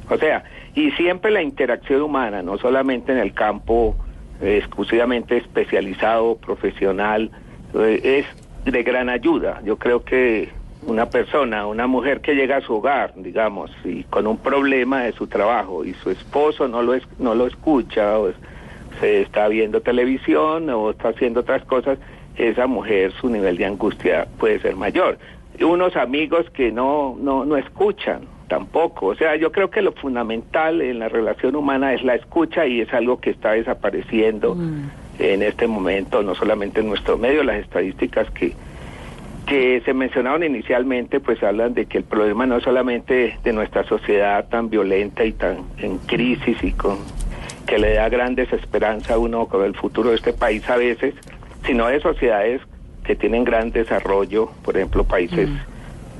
O 0.09 0.17
sea, 0.17 0.43
y 0.73 0.91
siempre 0.91 1.31
la 1.31 1.41
interacción 1.41 2.01
humana, 2.01 2.41
no 2.41 2.57
solamente 2.57 3.11
en 3.11 3.17
el 3.17 3.33
campo 3.33 3.95
eh, 4.41 4.57
exclusivamente 4.57 5.37
especializado, 5.37 6.35
profesional, 6.37 7.31
eh, 7.75 8.25
es 8.25 8.71
de 8.71 8.83
gran 8.83 9.09
ayuda. 9.09 9.61
Yo 9.63 9.77
creo 9.77 10.03
que 10.03 10.49
una 10.85 11.09
persona, 11.09 11.67
una 11.67 11.87
mujer 11.87 12.21
que 12.21 12.33
llega 12.33 12.57
a 12.57 12.61
su 12.61 12.75
hogar, 12.75 13.13
digamos, 13.15 13.71
y 13.83 14.03
con 14.05 14.27
un 14.27 14.37
problema 14.37 15.03
de 15.03 15.11
su 15.13 15.27
trabajo 15.27 15.85
y 15.85 15.93
su 15.93 16.09
esposo 16.09 16.67
no 16.67 16.81
lo, 16.81 16.93
es, 16.93 17.03
no 17.19 17.35
lo 17.35 17.47
escucha 17.47 18.17
o 18.19 18.31
se 18.99 19.21
está 19.21 19.47
viendo 19.47 19.81
televisión 19.81 20.69
o 20.69 20.91
está 20.91 21.09
haciendo 21.09 21.41
otras 21.41 21.63
cosas, 21.65 21.99
esa 22.35 22.67
mujer 22.67 23.11
su 23.19 23.29
nivel 23.29 23.57
de 23.57 23.65
angustia 23.65 24.27
puede 24.39 24.59
ser 24.59 24.75
mayor. 24.75 25.17
Y 25.57 25.63
unos 25.63 25.95
amigos 25.95 26.49
que 26.51 26.71
no, 26.71 27.15
no, 27.19 27.45
no 27.45 27.57
escuchan 27.57 28.21
tampoco. 28.47 29.07
O 29.07 29.15
sea, 29.15 29.35
yo 29.35 29.51
creo 29.51 29.69
que 29.69 29.81
lo 29.81 29.91
fundamental 29.93 30.81
en 30.81 30.99
la 30.99 31.09
relación 31.09 31.55
humana 31.55 31.93
es 31.93 32.03
la 32.03 32.15
escucha 32.15 32.65
y 32.65 32.81
es 32.81 32.93
algo 32.93 33.19
que 33.19 33.29
está 33.29 33.51
desapareciendo 33.51 34.57
en 35.19 35.43
este 35.43 35.67
momento, 35.67 36.23
no 36.23 36.35
solamente 36.35 36.81
en 36.81 36.87
nuestro 36.87 37.17
medio, 37.17 37.43
las 37.43 37.57
estadísticas 37.57 38.29
que, 38.31 38.53
que 39.51 39.81
se 39.83 39.93
mencionaron 39.93 40.45
inicialmente, 40.45 41.19
pues 41.19 41.43
hablan 41.43 41.73
de 41.73 41.85
que 41.85 41.97
el 41.97 42.05
problema 42.05 42.45
no 42.45 42.55
es 42.55 42.63
solamente 42.63 43.37
de 43.43 43.51
nuestra 43.51 43.83
sociedad 43.83 44.47
tan 44.47 44.69
violenta 44.69 45.25
y 45.25 45.33
tan 45.33 45.57
en 45.77 45.97
crisis 45.97 46.55
y 46.63 46.71
con 46.71 46.99
que 47.67 47.77
le 47.77 47.95
da 47.95 48.07
gran 48.07 48.33
desesperanza 48.33 49.15
a 49.15 49.17
uno 49.17 49.47
con 49.47 49.65
el 49.65 49.75
futuro 49.75 50.11
de 50.11 50.15
este 50.15 50.31
país 50.31 50.69
a 50.69 50.77
veces, 50.77 51.15
sino 51.65 51.87
de 51.87 51.99
sociedades 51.99 52.61
que 53.03 53.17
tienen 53.17 53.43
gran 53.43 53.71
desarrollo, 53.71 54.51
por 54.63 54.77
ejemplo, 54.77 55.03
países 55.03 55.49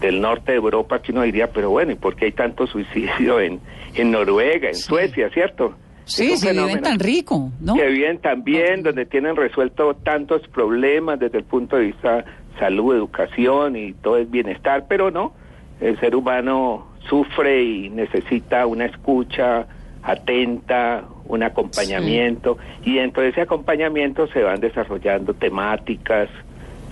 del 0.02 0.20
norte 0.20 0.52
de 0.52 0.58
Europa, 0.58 1.02
que 1.02 1.14
uno 1.14 1.22
diría, 1.22 1.50
pero 1.54 1.70
bueno, 1.70 1.94
¿y 1.94 1.96
por 1.96 2.18
qué 2.18 2.26
hay 2.26 2.32
tanto 2.34 2.68
suicidio 2.68 3.40
en, 3.40 3.62
en 3.96 4.12
Noruega, 4.12 4.68
en 4.68 4.76
Suecia, 4.76 5.30
cierto? 5.30 5.74
Sí, 6.06 6.36
si 6.38 6.50
viven 6.50 6.82
tan 6.82 7.00
rico, 7.00 7.52
¿no? 7.60 7.76
que 7.76 7.86
viven 7.88 8.20
también, 8.20 8.84
donde 8.84 9.06
tienen 9.06 9.36
resuelto 9.36 9.94
tantos 9.96 10.48
problemas 10.48 11.20
desde 11.20 11.40
el 11.40 11.44
punto 11.44 11.78
de 11.78 11.88
vista 11.88 12.26
salud, 12.60 12.96
educación 12.96 13.76
y 13.76 13.94
todo 13.94 14.18
el 14.18 14.26
bienestar, 14.26 14.86
pero 14.88 15.12
no, 15.12 15.34
el 15.80 16.00
ser 16.00 16.16
humano 16.16 16.88
sufre 17.10 17.64
y 17.64 17.90
necesita 17.90 18.66
una 18.66 18.86
escucha 18.86 19.68
atenta, 20.04 21.04
un 21.26 21.44
acompañamiento, 21.44 22.58
y 22.84 22.96
dentro 22.96 23.24
de 23.24 23.30
ese 23.30 23.42
acompañamiento 23.42 24.28
se 24.28 24.44
van 24.44 24.60
desarrollando 24.60 25.34
temáticas, 25.34 26.30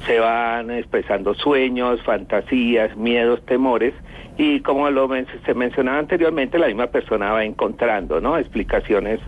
se 0.05 0.19
van 0.19 0.71
expresando 0.71 1.33
sueños, 1.35 2.01
fantasías, 2.03 2.95
miedos, 2.97 3.45
temores, 3.45 3.93
y 4.37 4.61
como 4.61 4.89
lo 4.89 5.07
men- 5.07 5.27
se 5.45 5.53
mencionaba 5.53 5.99
anteriormente, 5.99 6.57
la 6.57 6.67
misma 6.67 6.87
persona 6.87 7.31
va 7.31 7.43
encontrando, 7.43 8.21
¿no? 8.21 8.37
Explicaciones 8.37 9.19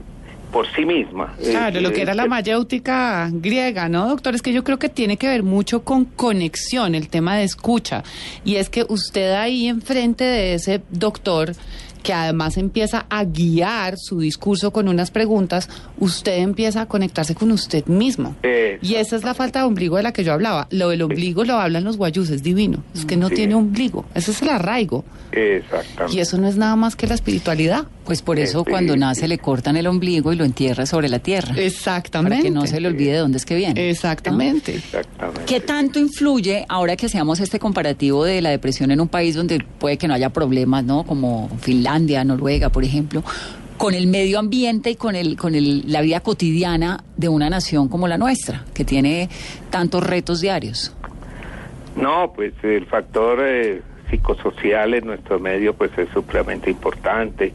por 0.52 0.68
sí 0.74 0.84
misma. 0.86 1.34
Claro, 1.42 1.78
Eh, 1.80 1.82
lo 1.82 1.94
que 1.94 2.02
era 2.02 2.14
la 2.14 2.26
eh, 2.26 2.28
mayéutica 2.28 3.30
griega, 3.32 3.88
¿no, 3.88 4.10
doctor? 4.10 4.36
Es 4.36 4.42
que 4.42 4.52
yo 4.52 4.66
creo 4.66 4.78
que 4.80 4.90
tiene 4.90 5.16
que 5.16 5.28
ver 5.30 5.44
mucho 5.44 5.84
con 5.86 6.04
conexión, 6.06 6.94
el 6.94 7.08
tema 7.08 7.38
de 7.38 7.44
escucha. 7.46 8.04
Y 8.44 8.56
es 8.58 8.70
que 8.70 8.86
usted 8.88 9.32
ahí 9.34 9.68
enfrente 9.68 10.26
de 10.26 10.54
ese 10.56 10.82
doctor 10.90 11.54
que 12.04 12.14
además 12.14 12.58
empieza 12.58 13.06
a 13.10 13.24
guiar 13.24 13.96
su 13.98 14.20
discurso 14.20 14.72
con 14.72 14.88
unas 14.88 15.12
preguntas, 15.12 15.70
usted 16.00 16.38
empieza 16.40 16.82
a 16.82 16.86
conectarse 16.88 17.36
con 17.36 17.52
usted 17.52 17.86
mismo. 17.86 18.36
Y 18.82 18.96
esa 18.96 19.16
es 19.16 19.24
la 19.24 19.34
falta 19.34 19.60
de 19.60 19.66
ombligo 19.66 19.98
de 19.98 20.04
la 20.04 20.14
que 20.14 20.24
yo 20.24 20.34
hablaba. 20.34 20.68
Lo 20.72 20.90
del 20.90 21.02
ombligo 21.02 21.44
lo 21.44 21.56
hablan 21.56 21.84
los 21.84 21.98
guayús, 21.98 22.30
es 22.30 22.44
divino. 22.44 22.84
Es 22.96 23.06
que 23.06 23.18
no 23.18 23.30
tiene 23.30 23.56
ombligo. 23.56 24.06
Ese 24.16 24.32
es 24.32 24.42
el 24.42 24.50
arraigo. 24.50 25.04
Exactamente. 25.32 26.16
Y 26.16 26.20
eso 26.20 26.38
no 26.38 26.48
es 26.48 26.58
nada 26.58 26.76
más 26.76 26.96
que 26.96 27.08
la 27.08 27.16
espiritualidad. 27.16 27.86
Pues 28.06 28.22
por 28.22 28.40
eso 28.40 28.66
cuando 28.66 28.98
nace 28.98 29.28
le 29.28 29.38
cortan 29.38 29.78
el 29.78 29.88
ombligo 29.88 30.34
y 30.34 30.36
lo 30.36 30.44
entierra 30.44 30.86
sobre 30.86 31.08
la 31.08 31.20
tierra. 31.20 31.56
Exactamente. 31.58 32.38
Para 32.38 32.44
que 32.44 32.52
no 32.52 32.66
se 32.66 32.80
le 32.80 32.88
olvide 32.88 33.14
de 33.14 33.18
dónde 33.20 33.38
es 33.38 33.46
que 33.46 33.56
viene. 33.56 33.90
Exactamente. 33.90 34.76
Exactamente. 34.76 35.42
¿Qué 35.46 35.60
tanto 35.60 36.00
influye 36.00 36.66
ahora 36.68 36.96
que 36.96 37.06
hacemos 37.06 37.40
este 37.40 37.60
comparativo 37.60 38.26
de 38.26 38.42
la 38.42 38.50
depresión 38.50 38.92
en 38.92 39.02
un 39.02 39.08
país 39.08 39.36
donde 39.36 39.64
puede 39.80 39.98
que 39.98 40.08
no 40.08 40.14
haya 40.14 40.30
problemas, 40.30 40.84
¿no? 40.84 41.04
Como 41.04 41.50
Finlandia, 41.62 42.24
Noruega, 42.24 42.70
por 42.70 42.84
ejemplo, 42.84 43.24
con 43.78 43.94
el 43.94 44.08
medio 44.08 44.40
ambiente 44.40 44.92
y 44.92 44.96
con 44.96 45.16
el 45.16 45.38
con 45.38 45.56
el, 45.56 45.92
la 45.92 46.02
vida 46.02 46.20
cotidiana 46.20 47.04
de 47.18 47.30
una 47.30 47.50
nación 47.50 47.88
como 47.88 48.08
la 48.08 48.18
nuestra, 48.18 48.66
que 48.74 48.84
tiene 48.84 49.30
tantos 49.70 50.04
retos 50.04 50.42
diarios? 50.42 50.94
No, 51.96 52.32
pues 52.34 52.54
el 52.64 52.86
factor 52.86 53.40
eh, 53.44 53.82
psicosocial 54.10 54.94
en 54.94 55.06
nuestro 55.06 55.40
medio 55.40 55.74
pues 55.74 55.92
es 55.98 56.10
supremamente 56.10 56.70
importante. 56.70 57.54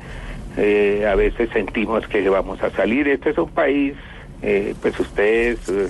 Eh, 0.57 1.07
a 1.07 1.15
veces 1.15 1.51
sentimos 1.53 2.07
que 2.09 2.27
vamos 2.29 2.63
a 2.63 2.71
salir. 2.71 3.09
Este 3.09 3.31
es 3.31 3.39
un 3.39 3.51
país, 3.51 3.95
eh, 4.43 4.75
pues 4.81 4.99
ustedes, 4.99 5.69
eh, 5.69 5.89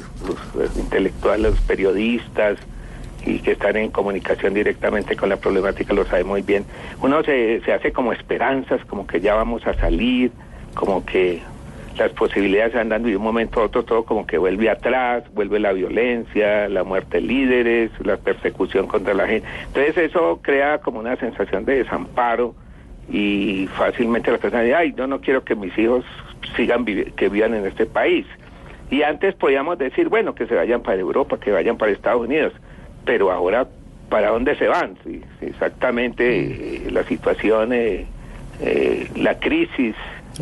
los, 0.55 0.77
intelectuales, 0.77 1.53
los 1.53 1.61
periodistas 1.61 2.59
y 3.25 3.39
que 3.41 3.53
están 3.53 3.77
en 3.77 3.91
comunicación 3.91 4.55
directamente 4.55 5.17
con 5.17 5.29
la 5.29 5.37
problemática 5.37 5.95
lo 5.95 6.05
saben 6.05 6.27
muy 6.27 6.43
bien. 6.43 6.65
Uno 7.01 7.23
se, 7.23 7.61
se 7.65 7.73
hace 7.73 7.93
como 7.93 8.13
esperanzas, 8.13 8.85
como 8.87 9.07
que 9.07 9.21
ya 9.21 9.35
vamos 9.35 9.67
a 9.67 9.75
salir, 9.75 10.31
como 10.75 11.05
que 11.05 11.43
las 11.97 12.13
posibilidades 12.13 12.75
andan 12.75 13.03
de 13.05 13.17
un 13.17 13.23
momento 13.23 13.61
a 13.61 13.65
otro 13.65 13.85
todo 13.85 14.05
como 14.05 14.27
que 14.27 14.37
vuelve 14.37 14.69
atrás, 14.69 15.25
vuelve 15.33 15.59
la 15.59 15.73
violencia, 15.73 16.69
la 16.69 16.85
muerte 16.85 17.21
de 17.21 17.27
líderes, 17.27 17.91
la 18.05 18.17
persecución 18.17 18.87
contra 18.87 19.15
la 19.15 19.27
gente. 19.27 19.49
Entonces 19.69 19.97
eso 20.11 20.41
crea 20.43 20.79
como 20.79 20.99
una 21.01 21.17
sensación 21.17 21.65
de 21.65 21.79
desamparo 21.79 22.55
y 23.09 23.69
fácilmente 23.77 24.31
la 24.31 24.39
persona 24.39 24.63
dice, 24.63 24.75
ay, 24.75 24.95
yo 24.97 25.07
no 25.07 25.21
quiero 25.21 25.45
que 25.45 25.55
mis 25.55 25.77
hijos 25.79 26.05
sigan 26.57 26.85
que 26.85 27.29
vivan 27.29 27.55
en 27.55 27.67
este 27.67 27.87
país. 27.87 28.27
Y 28.91 29.03
antes 29.03 29.35
podíamos 29.35 29.79
decir, 29.79 30.09
bueno, 30.09 30.35
que 30.35 30.47
se 30.47 30.55
vayan 30.55 30.83
para 30.83 31.01
Europa, 31.01 31.39
que 31.39 31.51
vayan 31.51 31.77
para 31.77 31.93
Estados 31.93 32.23
Unidos, 32.23 32.53
pero 33.05 33.33
ahora, 33.33 33.67
¿para 34.09 34.31
dónde 34.31 34.57
se 34.57 34.69
van? 34.69 34.97
Sí, 35.05 35.23
exactamente 35.41 36.87
eh, 36.87 36.91
la 36.91 37.03
situación, 37.05 37.73
eh, 37.73 38.07
eh, 38.61 39.09
la 39.17 39.39
crisis 39.39 39.95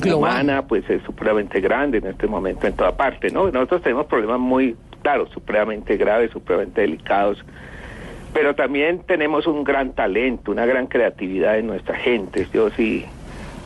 humana, 0.04 0.66
pues 0.66 0.88
es 0.90 1.02
supremamente 1.02 1.60
grande 1.60 1.98
en 1.98 2.06
este 2.06 2.26
momento 2.26 2.66
en 2.66 2.74
toda 2.74 2.96
parte, 2.96 3.30
¿no? 3.30 3.50
Nosotros 3.50 3.82
tenemos 3.82 4.06
problemas 4.06 4.40
muy, 4.40 4.76
claro, 5.02 5.26
supremamente 5.28 5.96
graves, 5.96 6.30
supremamente 6.32 6.82
delicados, 6.82 7.42
pero 8.34 8.54
también 8.54 9.04
tenemos 9.06 9.46
un 9.46 9.62
gran 9.62 9.92
talento, 9.92 10.50
una 10.50 10.66
gran 10.66 10.88
creatividad 10.88 11.56
en 11.56 11.68
nuestra 11.68 11.96
gente. 11.96 12.46
Yo 12.52 12.68
sí, 12.70 13.06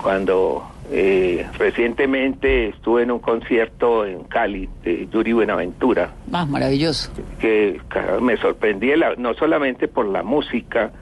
cuando 0.00 0.62
eh, 0.92 1.46
recientemente 1.58 2.68
estuve 2.68 3.02
en 3.02 3.10
un 3.10 3.18
concierto 3.18 4.04
en 4.04 4.24
Cali 4.24 4.68
de 4.84 5.08
Yuri 5.08 5.32
Buenaventura. 5.32 6.10
Ah, 6.32 6.44
maravilloso. 6.44 7.10
Que 7.40 7.80
me 8.20 8.36
sorprendí 8.36 8.92
no 9.16 9.32
solamente 9.34 9.88
por 9.88 10.06
la 10.06 10.22
música, 10.22 10.92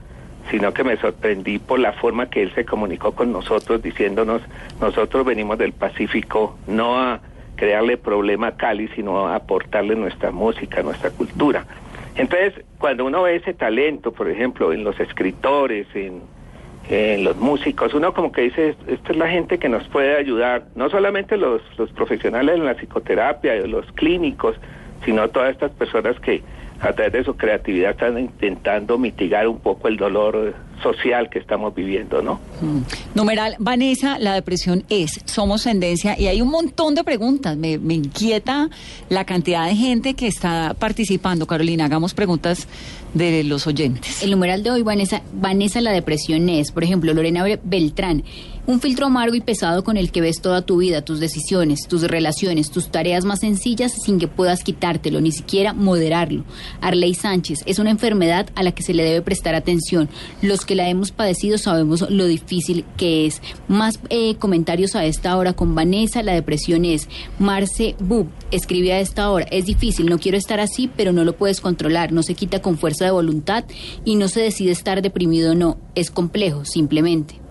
sino 0.49 0.73
que 0.73 0.85
me 0.85 0.97
sorprendí 0.97 1.59
por 1.59 1.81
la 1.81 1.93
forma 1.93 2.31
que 2.31 2.43
él 2.43 2.53
se 2.55 2.65
comunicó 2.65 3.13
con 3.13 3.33
nosotros, 3.33 3.83
diciéndonos, 3.83 4.43
nosotros 4.81 5.27
venimos 5.27 5.59
del 5.59 5.73
Pacífico 5.73 6.57
no 6.69 7.01
a 7.01 7.21
crearle 7.57 7.97
problema 7.97 8.49
a 8.49 8.57
Cali, 8.57 8.89
sino 8.95 9.27
a 9.27 9.35
aportarle 9.35 9.97
nuestra 9.97 10.31
música, 10.31 10.83
nuestra 10.83 11.11
cultura. 11.11 11.67
Entonces, 12.17 12.55
cuando 12.79 13.05
uno 13.05 13.23
ve 13.23 13.37
ese 13.37 13.53
talento, 13.53 14.13
por 14.13 14.31
ejemplo, 14.31 14.73
en 14.73 14.85
los 14.85 14.99
escritores, 15.01 15.87
en, 15.95 16.23
los 17.25 17.37
músicos, 17.37 17.93
uno 17.95 18.15
como 18.15 18.31
que 18.31 18.43
dice, 18.43 18.77
esta 18.87 19.11
es 19.11 19.19
la 19.19 19.29
gente 19.29 19.59
que 19.59 19.69
nos 19.69 19.89
puede 19.89 20.17
ayudar, 20.17 20.67
no 20.77 20.89
solamente 20.89 21.37
los, 21.37 21.61
los 21.79 21.91
profesionales 21.91 22.55
en 22.55 22.65
la 22.65 22.75
psicoterapia, 22.75 23.57
los 23.67 23.91
clínicos, 23.93 24.57
sino 25.05 25.29
todas 25.29 25.51
estas 25.51 25.73
personas 25.73 26.19
que 26.21 26.43
a 26.81 26.93
través 26.93 27.13
de 27.13 27.25
su 27.25 27.37
creatividad 27.37 27.93
están 27.93 28.19
intentando 28.19 28.99
mitigar 28.99 29.49
un 29.49 29.59
poco 29.59 29.89
el 29.89 29.97
dolor 29.97 30.55
social 30.83 31.31
que 31.31 31.39
estamos 31.39 31.75
viviendo, 31.75 32.23
¿no? 32.23 32.35
Mm. 32.61 32.81
Numeral, 33.15 33.57
Vanessa, 33.59 34.19
la 34.19 34.35
depresión 34.35 34.85
es, 34.89 35.21
somos 35.25 35.65
tendencia 35.65 36.19
y 36.19 36.27
hay 36.27 36.43
un 36.43 36.49
montón 36.49 36.95
de 36.95 37.03
preguntas. 37.03 37.57
Me, 37.57 37.79
me, 37.79 37.95
inquieta 37.95 38.69
la 39.09 39.25
cantidad 39.25 39.67
de 39.67 39.75
gente 39.75 40.15
que 40.15 40.27
está 40.27 40.75
participando. 40.79 41.47
Carolina, 41.47 41.87
hagamos 41.87 42.15
preguntas 42.15 42.69
de 43.15 43.43
los 43.45 43.67
oyentes. 43.67 44.23
El 44.23 44.31
numeral 44.31 44.63
de 44.63 44.71
hoy, 44.71 44.83
Vanessa, 44.83 45.23
Vanessa, 45.33 45.81
la 45.81 45.93
depresión 45.93 46.49
es, 46.49 46.73
por 46.73 46.85
ejemplo, 46.85 47.13
Lorena 47.15 47.45
Beltrán. 47.63 48.23
Un 48.69 48.81
filtro 48.81 49.07
amargo 49.07 49.37
y 49.37 49.41
pesado 49.41 49.85
con 49.85 49.97
el 49.97 50.11
que 50.11 50.21
ves 50.21 50.41
toda 50.43 50.63
tu 50.63 50.79
vida, 50.79 51.05
tus 51.05 51.21
decisiones, 51.21 51.87
tus 51.87 52.03
relaciones, 52.03 52.73
tus 52.73 52.89
tareas 52.89 53.25
más 53.25 53.39
sencillas 53.39 53.93
sin 53.93 54.19
que 54.19 54.27
puedas 54.27 54.65
quitártelo, 54.65 55.21
ni 55.21 55.31
siquiera 55.31 55.73
moderarlo. 55.73 56.43
Arley 56.81 57.15
Sánchez, 57.15 57.61
es 57.67 57.79
una 57.79 57.93
enfermedad 57.93 58.49
a 58.57 58.65
la 58.65 58.73
que 58.73 58.83
se 58.83 58.93
le 58.93 59.05
debe 59.05 59.23
prestar 59.23 59.55
atención. 59.55 60.09
Los 60.43 60.67
que 60.67 60.75
la 60.75 60.89
hemos 60.89 61.13
padecido 61.13 61.59
sabemos 61.59 62.11
lo 62.11 62.27
difícil 62.27 62.85
que 62.97 63.27
es. 63.27 63.41
Más 63.69 64.01
eh, 64.11 64.35
comentarios 64.35 64.97
a 64.97 65.05
esta 65.05 65.37
hora 65.37 65.53
con 65.53 65.77
Vanessa, 65.77 66.25
la 66.25 66.35
depresión 66.35 66.85
es. 66.85 67.09
Marce 67.39 67.95
Bub 68.01 68.27
escribe 68.51 68.93
a 68.95 68.99
esta 68.99 69.31
hora, 69.31 69.47
es 69.53 69.67
difícil, 69.67 70.07
no 70.07 70.19
quiero 70.19 70.39
estar 70.39 70.59
así, 70.59 70.91
pero 70.97 71.13
no 71.13 71.23
lo 71.23 71.37
puedes 71.37 71.61
controlar, 71.61 72.11
no 72.11 72.25
se 72.25 72.35
quita 72.35 72.63
con 72.63 72.79
fuerza 72.79 73.05
de 73.05 73.13
voluntad 73.13 73.65
y 74.05 74.17
no 74.17 74.27
se 74.27 74.41
decide 74.41 74.73
estar 74.73 75.03
deprimido 75.03 75.53
o 75.53 75.55
no. 75.55 75.79
Es 75.95 76.11
complejo, 76.11 76.65
simplemente. 76.65 77.46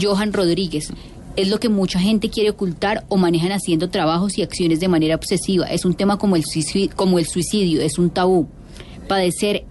Johan 0.00 0.32
Rodríguez. 0.32 0.92
Es 1.36 1.48
lo 1.48 1.60
que 1.60 1.68
mucha 1.68 2.00
gente 2.00 2.28
quiere 2.28 2.50
ocultar 2.50 3.04
o 3.08 3.16
manejan 3.16 3.52
haciendo 3.52 3.88
trabajos 3.88 4.36
y 4.36 4.42
acciones 4.42 4.80
de 4.80 4.88
manera 4.88 5.14
obsesiva. 5.14 5.66
Es 5.66 5.84
un 5.84 5.94
tema 5.94 6.18
como 6.18 6.36
el 6.36 6.44
suicidio, 6.44 6.90
como 6.96 7.18
el 7.18 7.26
suicidio 7.26 7.80
es 7.82 7.98
un 7.98 8.10
tabú. 8.10 8.48
Padecer 9.08 9.64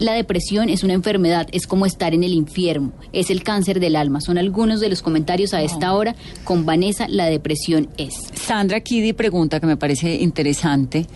la 0.00 0.14
depresión 0.14 0.70
es 0.70 0.82
una 0.82 0.94
enfermedad, 0.94 1.46
es 1.52 1.66
como 1.66 1.84
estar 1.84 2.14
en 2.14 2.24
el 2.24 2.32
infierno, 2.32 2.92
es 3.12 3.30
el 3.30 3.42
cáncer 3.42 3.80
del 3.80 3.96
alma. 3.96 4.22
Son 4.22 4.38
algunos 4.38 4.80
de 4.80 4.88
los 4.88 5.02
comentarios 5.02 5.52
a 5.52 5.62
esta 5.62 5.92
hora 5.92 6.16
con 6.42 6.64
Vanessa, 6.64 7.06
la 7.06 7.26
depresión 7.26 7.88
es. 7.98 8.14
Sandra 8.34 8.80
Kiddy 8.80 9.12
pregunta 9.12 9.60
que 9.60 9.66
me 9.66 9.76
parece 9.76 10.14
interesante. 10.14 11.06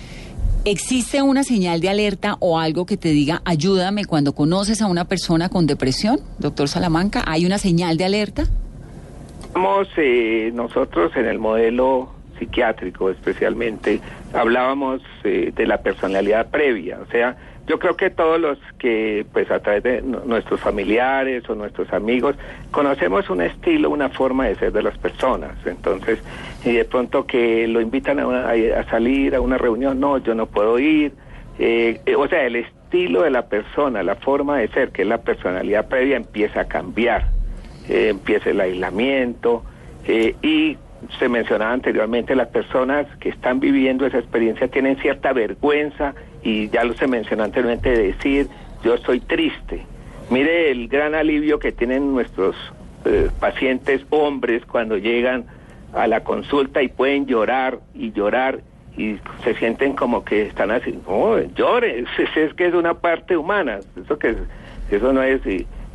¿Existe 0.67 1.21
una 1.21 1.45
señal 1.45 1.83
de 1.83 1.91
alerta 1.91 2.37
o 2.41 2.59
algo 2.59 2.87
que 2.87 2.97
te 2.97 3.11
diga 3.11 3.43
ayúdame 3.45 4.07
cuando 4.07 4.35
conoces 4.35 4.81
a 4.81 4.87
una 4.87 5.05
persona 5.05 5.51
con 5.51 5.67
depresión, 5.67 6.21
doctor 6.39 6.69
Salamanca? 6.69 7.23
¿Hay 7.27 7.45
una 7.45 7.59
señal 7.59 7.99
de 7.99 8.07
alerta? 8.07 8.45
Vamos, 9.53 9.89
eh, 9.99 10.51
nosotros 10.55 11.13
en 11.17 11.27
el 11.27 11.39
modelo 11.39 12.09
psiquiátrico 12.39 13.11
especialmente 13.11 14.01
hablábamos 14.33 15.03
eh, 15.25 15.53
de 15.55 15.67
la 15.67 15.83
personalidad 15.83 16.47
previa, 16.51 16.99
o 17.07 17.11
sea, 17.11 17.37
yo 17.67 17.79
creo 17.79 17.97
que 17.97 18.11
todos 18.11 18.39
los 18.39 18.59
que, 18.79 19.25
pues 19.33 19.51
a 19.51 19.61
través 19.61 19.83
de 19.83 20.03
nuestros 20.03 20.61
familiares 20.61 21.49
o 21.49 21.55
nuestros 21.55 21.91
amigos, 21.93 22.37
conocemos 22.71 23.31
un 23.31 23.41
estilo, 23.41 23.89
una 23.89 24.11
forma 24.11 24.47
de 24.47 24.57
ser 24.57 24.73
de 24.73 24.83
las 24.83 24.99
personas. 24.99 25.53
Entonces, 25.65 26.19
y 26.65 26.73
de 26.73 26.85
pronto 26.85 27.27
que 27.27 27.67
lo 27.67 27.81
invitan 27.81 28.19
a, 28.21 28.85
salir 28.91 29.35
a 29.35 29.41
una 29.41 29.57
reunión, 29.57 29.99
no, 29.99 30.19
yo 30.19 30.35
no 30.35 30.47
puedo 30.47 30.79
ir. 30.79 31.13
Eh, 31.59 32.01
eh, 32.05 32.17
o 32.17 32.29
sea, 32.29 32.45
el 32.45 32.57
estilo 32.57 33.23
de 33.23 33.31
la 33.31 33.47
persona, 33.47 34.03
la 34.03 34.17
forma 34.17 34.59
de 34.59 34.69
ser, 34.69 34.91
que 34.91 35.03
es 35.03 35.09
la 35.09 35.23
personalidad 35.23 35.89
previa, 35.89 36.17
empieza 36.17 36.61
a 36.61 36.65
cambiar. 36.67 37.29
Eh, 37.89 38.09
empieza 38.11 38.51
el 38.51 38.61
aislamiento 38.61 39.63
y 40.43 40.77
se 41.19 41.29
mencionaba 41.31 41.73
anteriormente, 41.73 42.35
las 42.35 42.49
personas 42.49 43.07
que 43.21 43.31
están 43.31 43.59
viviendo 43.59 44.07
esa 44.07 44.19
experiencia 44.19 44.69
tienen 44.69 44.97
cierta 44.97 45.33
vergüenza 45.33 46.15
y 46.45 46.69
ya 46.69 46.85
lo 46.85 46.95
se 46.95 47.07
mencionó 47.09 47.43
anteriormente 47.43 47.91
de 47.91 48.13
decir, 48.13 48.49
yo 48.85 48.95
estoy 48.95 49.21
triste. 49.21 49.85
Mire 50.31 50.71
el 50.71 50.89
gran 50.89 51.15
alivio 51.15 51.59
que 51.59 51.73
tienen 51.73 52.13
nuestros 52.13 52.55
eh, 53.05 53.31
pacientes 53.41 54.03
hombres 54.11 54.65
cuando 54.67 54.97
llegan 54.99 55.47
a 55.95 56.07
la 56.07 56.23
consulta 56.23 56.83
y 56.83 56.89
pueden 56.89 57.27
llorar 57.27 57.81
y 57.95 58.13
llorar 58.13 58.61
y 58.97 59.17
se 59.43 59.55
sienten 59.57 59.95
como 59.95 60.25
que 60.25 60.43
están 60.43 60.71
así, 60.71 60.99
oh, 61.07 61.39
llore, 61.57 62.05
es, 62.37 62.55
que 62.55 62.67
es 62.67 62.75
una 62.75 62.95
parte 62.95 63.37
humana, 63.37 63.81
eso 64.03 64.19
que 64.19 64.37
eso 64.91 65.13
no 65.13 65.23
es 65.23 65.41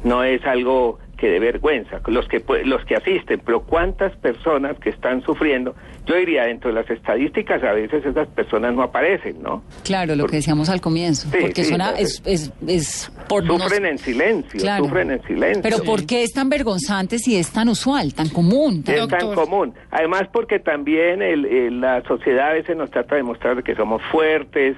no 0.03 0.23
es 0.23 0.43
algo 0.45 0.99
que 1.19 1.27
de 1.29 1.39
vergüenza, 1.39 2.00
los 2.08 2.27
que 2.27 2.41
los 2.65 2.83
que 2.85 2.96
asisten, 2.96 3.41
pero 3.46 3.62
cuántas 3.62 4.15
personas 4.17 4.77
que 4.79 4.89
están 4.89 5.21
sufriendo, 5.21 5.75
yo 6.06 6.15
diría 6.15 6.44
dentro 6.46 6.69
de 6.69 6.75
las 6.81 6.89
estadísticas 6.89 7.62
a 7.63 7.73
veces 7.73 8.06
esas 8.06 8.27
personas 8.29 8.73
no 8.73 8.81
aparecen, 8.83 9.41
¿no? 9.44 9.62
Claro, 9.83 10.15
lo 10.15 10.25
que 10.27 10.37
decíamos 10.37 10.69
al 10.69 10.81
comienzo. 10.81 11.27
Sí, 11.31 11.37
porque 11.41 11.63
sí, 11.63 11.69
suena, 11.69 11.91
es, 11.91 12.21
es, 12.25 12.52
es 12.65 13.12
por 13.27 13.46
Sufren 13.46 13.85
en 13.85 13.98
silencio, 13.98 14.60
Claro. 14.60 14.85
sufren 14.85 15.12
en 15.12 15.21
silencio. 15.23 15.62
Pero 15.62 15.83
¿por 15.83 16.06
qué 16.06 16.23
es 16.23 16.31
tan 16.33 16.50
vergonzante 16.50 17.19
si 17.19 17.35
es 17.37 17.52
tan 17.52 17.69
usual, 17.69 18.13
tan 18.13 18.29
común? 18.29 18.83
tan- 18.83 18.96
es 18.96 19.08
tan 19.08 19.33
común. 19.35 19.73
Además, 19.91 20.23
porque 20.31 20.60
también 20.60 21.21
el- 21.21 21.46
el- 21.46 21.81
la 21.81 22.02
sociedad 22.04 22.50
a 22.50 22.54
veces 22.54 22.75
nos 22.77 22.89
trata 22.89 23.15
de 23.15 23.23
mostrar 23.23 23.62
que 23.63 23.75
somos 23.75 24.02
fuertes, 24.12 24.75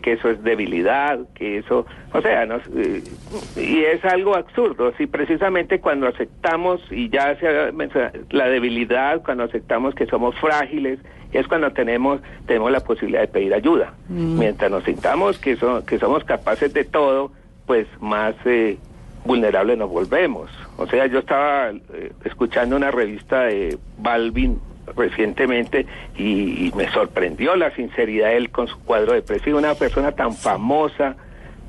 que 0.00 0.12
eso 0.12 0.28
es 0.30 0.42
debilidad, 0.44 1.18
que 1.34 1.58
eso, 1.58 1.86
o 2.12 2.20
sea, 2.20 2.44
nos, 2.44 2.62
eh, 2.76 3.02
y 3.56 3.78
es 3.84 4.04
algo 4.04 4.36
absurdo. 4.36 4.92
Si 4.98 5.06
precisamente 5.06 5.80
cuando 5.80 6.06
aceptamos, 6.06 6.80
y 6.90 7.08
ya 7.08 7.34
se 7.40 7.48
ha 7.48 7.72
mencionado, 7.72 8.12
la 8.30 8.48
debilidad, 8.48 9.22
cuando 9.24 9.44
aceptamos 9.44 9.94
que 9.94 10.04
somos 10.06 10.34
frágiles, 10.38 10.98
es 11.32 11.46
cuando 11.48 11.70
tenemos 11.72 12.20
tenemos 12.46 12.70
la 12.70 12.80
posibilidad 12.80 13.22
de 13.22 13.28
pedir 13.28 13.54
ayuda. 13.54 13.94
Mientras 14.08 14.70
nos 14.70 14.84
sintamos 14.84 15.38
que, 15.38 15.56
so- 15.56 15.84
que 15.86 15.98
somos 15.98 16.22
capaces 16.24 16.72
de 16.74 16.84
todo, 16.84 17.32
pues 17.66 17.86
más 18.00 18.34
eh, 18.44 18.76
vulnerables 19.24 19.76
nos 19.78 19.90
volvemos. 19.90 20.50
O 20.76 20.86
sea, 20.86 21.06
yo 21.06 21.18
estaba 21.20 21.70
eh, 21.70 22.12
escuchando 22.24 22.76
una 22.76 22.90
revista 22.90 23.42
de 23.44 23.76
Balvin 23.98 24.58
recientemente 24.96 25.86
y, 26.16 26.72
me 26.76 26.88
sorprendió 26.90 27.56
la 27.56 27.70
sinceridad 27.72 28.28
de 28.28 28.36
él 28.36 28.50
con 28.50 28.68
su 28.68 28.78
cuadro 28.80 29.12
depresivo. 29.12 29.58
Una 29.58 29.74
persona 29.74 30.12
tan 30.12 30.34
famosa, 30.34 31.16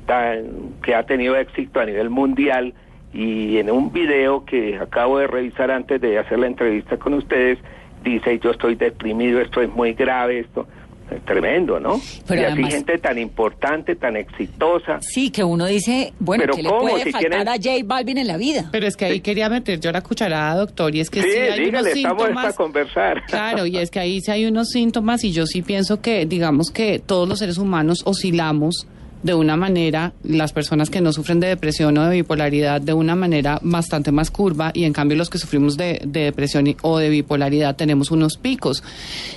tan, 0.06 0.74
que 0.82 0.94
ha 0.94 1.04
tenido 1.04 1.36
éxito 1.36 1.80
a 1.80 1.86
nivel 1.86 2.10
mundial 2.10 2.74
y 3.12 3.58
en 3.58 3.70
un 3.70 3.92
video 3.92 4.44
que 4.44 4.78
acabo 4.78 5.18
de 5.18 5.26
revisar 5.26 5.70
antes 5.70 6.00
de 6.00 6.18
hacer 6.18 6.38
la 6.38 6.46
entrevista 6.46 6.96
con 6.96 7.14
ustedes, 7.14 7.58
dice 8.04 8.38
yo 8.38 8.50
estoy 8.50 8.76
deprimido, 8.76 9.40
esto 9.40 9.60
es 9.60 9.68
muy 9.68 9.94
grave, 9.94 10.40
esto 10.40 10.62
es 10.62 10.79
tremendo, 11.24 11.78
¿no? 11.80 12.00
Pero 12.26 12.40
y 12.40 12.44
así 12.44 12.52
además- 12.52 12.74
gente 12.74 12.98
tan 12.98 13.18
importante, 13.18 13.96
tan 13.96 14.16
exitosa. 14.16 14.98
Sí, 15.00 15.30
que 15.30 15.42
uno 15.44 15.66
dice, 15.66 16.12
bueno, 16.18 16.42
Pero 16.44 16.54
¿qué 16.56 16.62
le 16.62 16.68
¿cómo? 16.68 16.80
puede 16.82 17.04
Si 17.04 17.12
faltar 17.12 17.30
tienen- 17.30 17.48
a 17.48 17.52
J 17.56 17.70
Balvin 17.84 18.18
en 18.18 18.26
la 18.26 18.36
vida? 18.36 18.68
Pero 18.72 18.86
es 18.86 18.96
que 18.96 19.04
ahí 19.06 19.20
quería 19.20 19.48
meter 19.48 19.80
yo 19.80 19.92
la 19.92 20.00
cucharada, 20.02 20.54
doctor, 20.60 20.94
y 20.94 21.00
es 21.00 21.10
que 21.10 21.22
Sí, 21.22 21.30
sí, 21.30 21.38
hay 21.38 21.60
dígale, 21.64 21.68
unos 21.68 21.86
estamos 21.86 22.16
para 22.22 22.28
síntomas. 22.28 22.56
conversar. 22.56 23.22
Claro, 23.26 23.66
y 23.66 23.76
es 23.78 23.90
que 23.90 23.98
ahí 24.00 24.20
sí 24.20 24.30
hay 24.30 24.46
unos 24.46 24.68
síntomas 24.70 25.24
y 25.24 25.32
yo 25.32 25.46
sí 25.46 25.62
pienso 25.62 26.00
que, 26.00 26.26
digamos 26.26 26.70
que 26.70 26.98
todos 26.98 27.28
los 27.28 27.38
seres 27.38 27.58
humanos 27.58 28.02
oscilamos 28.04 28.86
de 29.22 29.34
una 29.34 29.56
manera, 29.56 30.12
las 30.22 30.52
personas 30.52 30.88
que 30.90 31.00
no 31.00 31.12
sufren 31.12 31.40
de 31.40 31.48
depresión 31.48 31.96
o 31.98 32.04
de 32.08 32.16
bipolaridad, 32.16 32.80
de 32.80 32.94
una 32.94 33.14
manera 33.14 33.58
bastante 33.62 34.12
más 34.12 34.30
curva 34.30 34.70
y 34.74 34.84
en 34.84 34.92
cambio 34.92 35.16
los 35.16 35.28
que 35.30 35.38
sufrimos 35.38 35.76
de, 35.76 36.00
de 36.06 36.20
depresión 36.24 36.66
y- 36.66 36.76
o 36.82 36.98
de 36.98 37.10
bipolaridad 37.10 37.76
tenemos 37.76 38.10
unos 38.10 38.36
picos. 38.36 38.82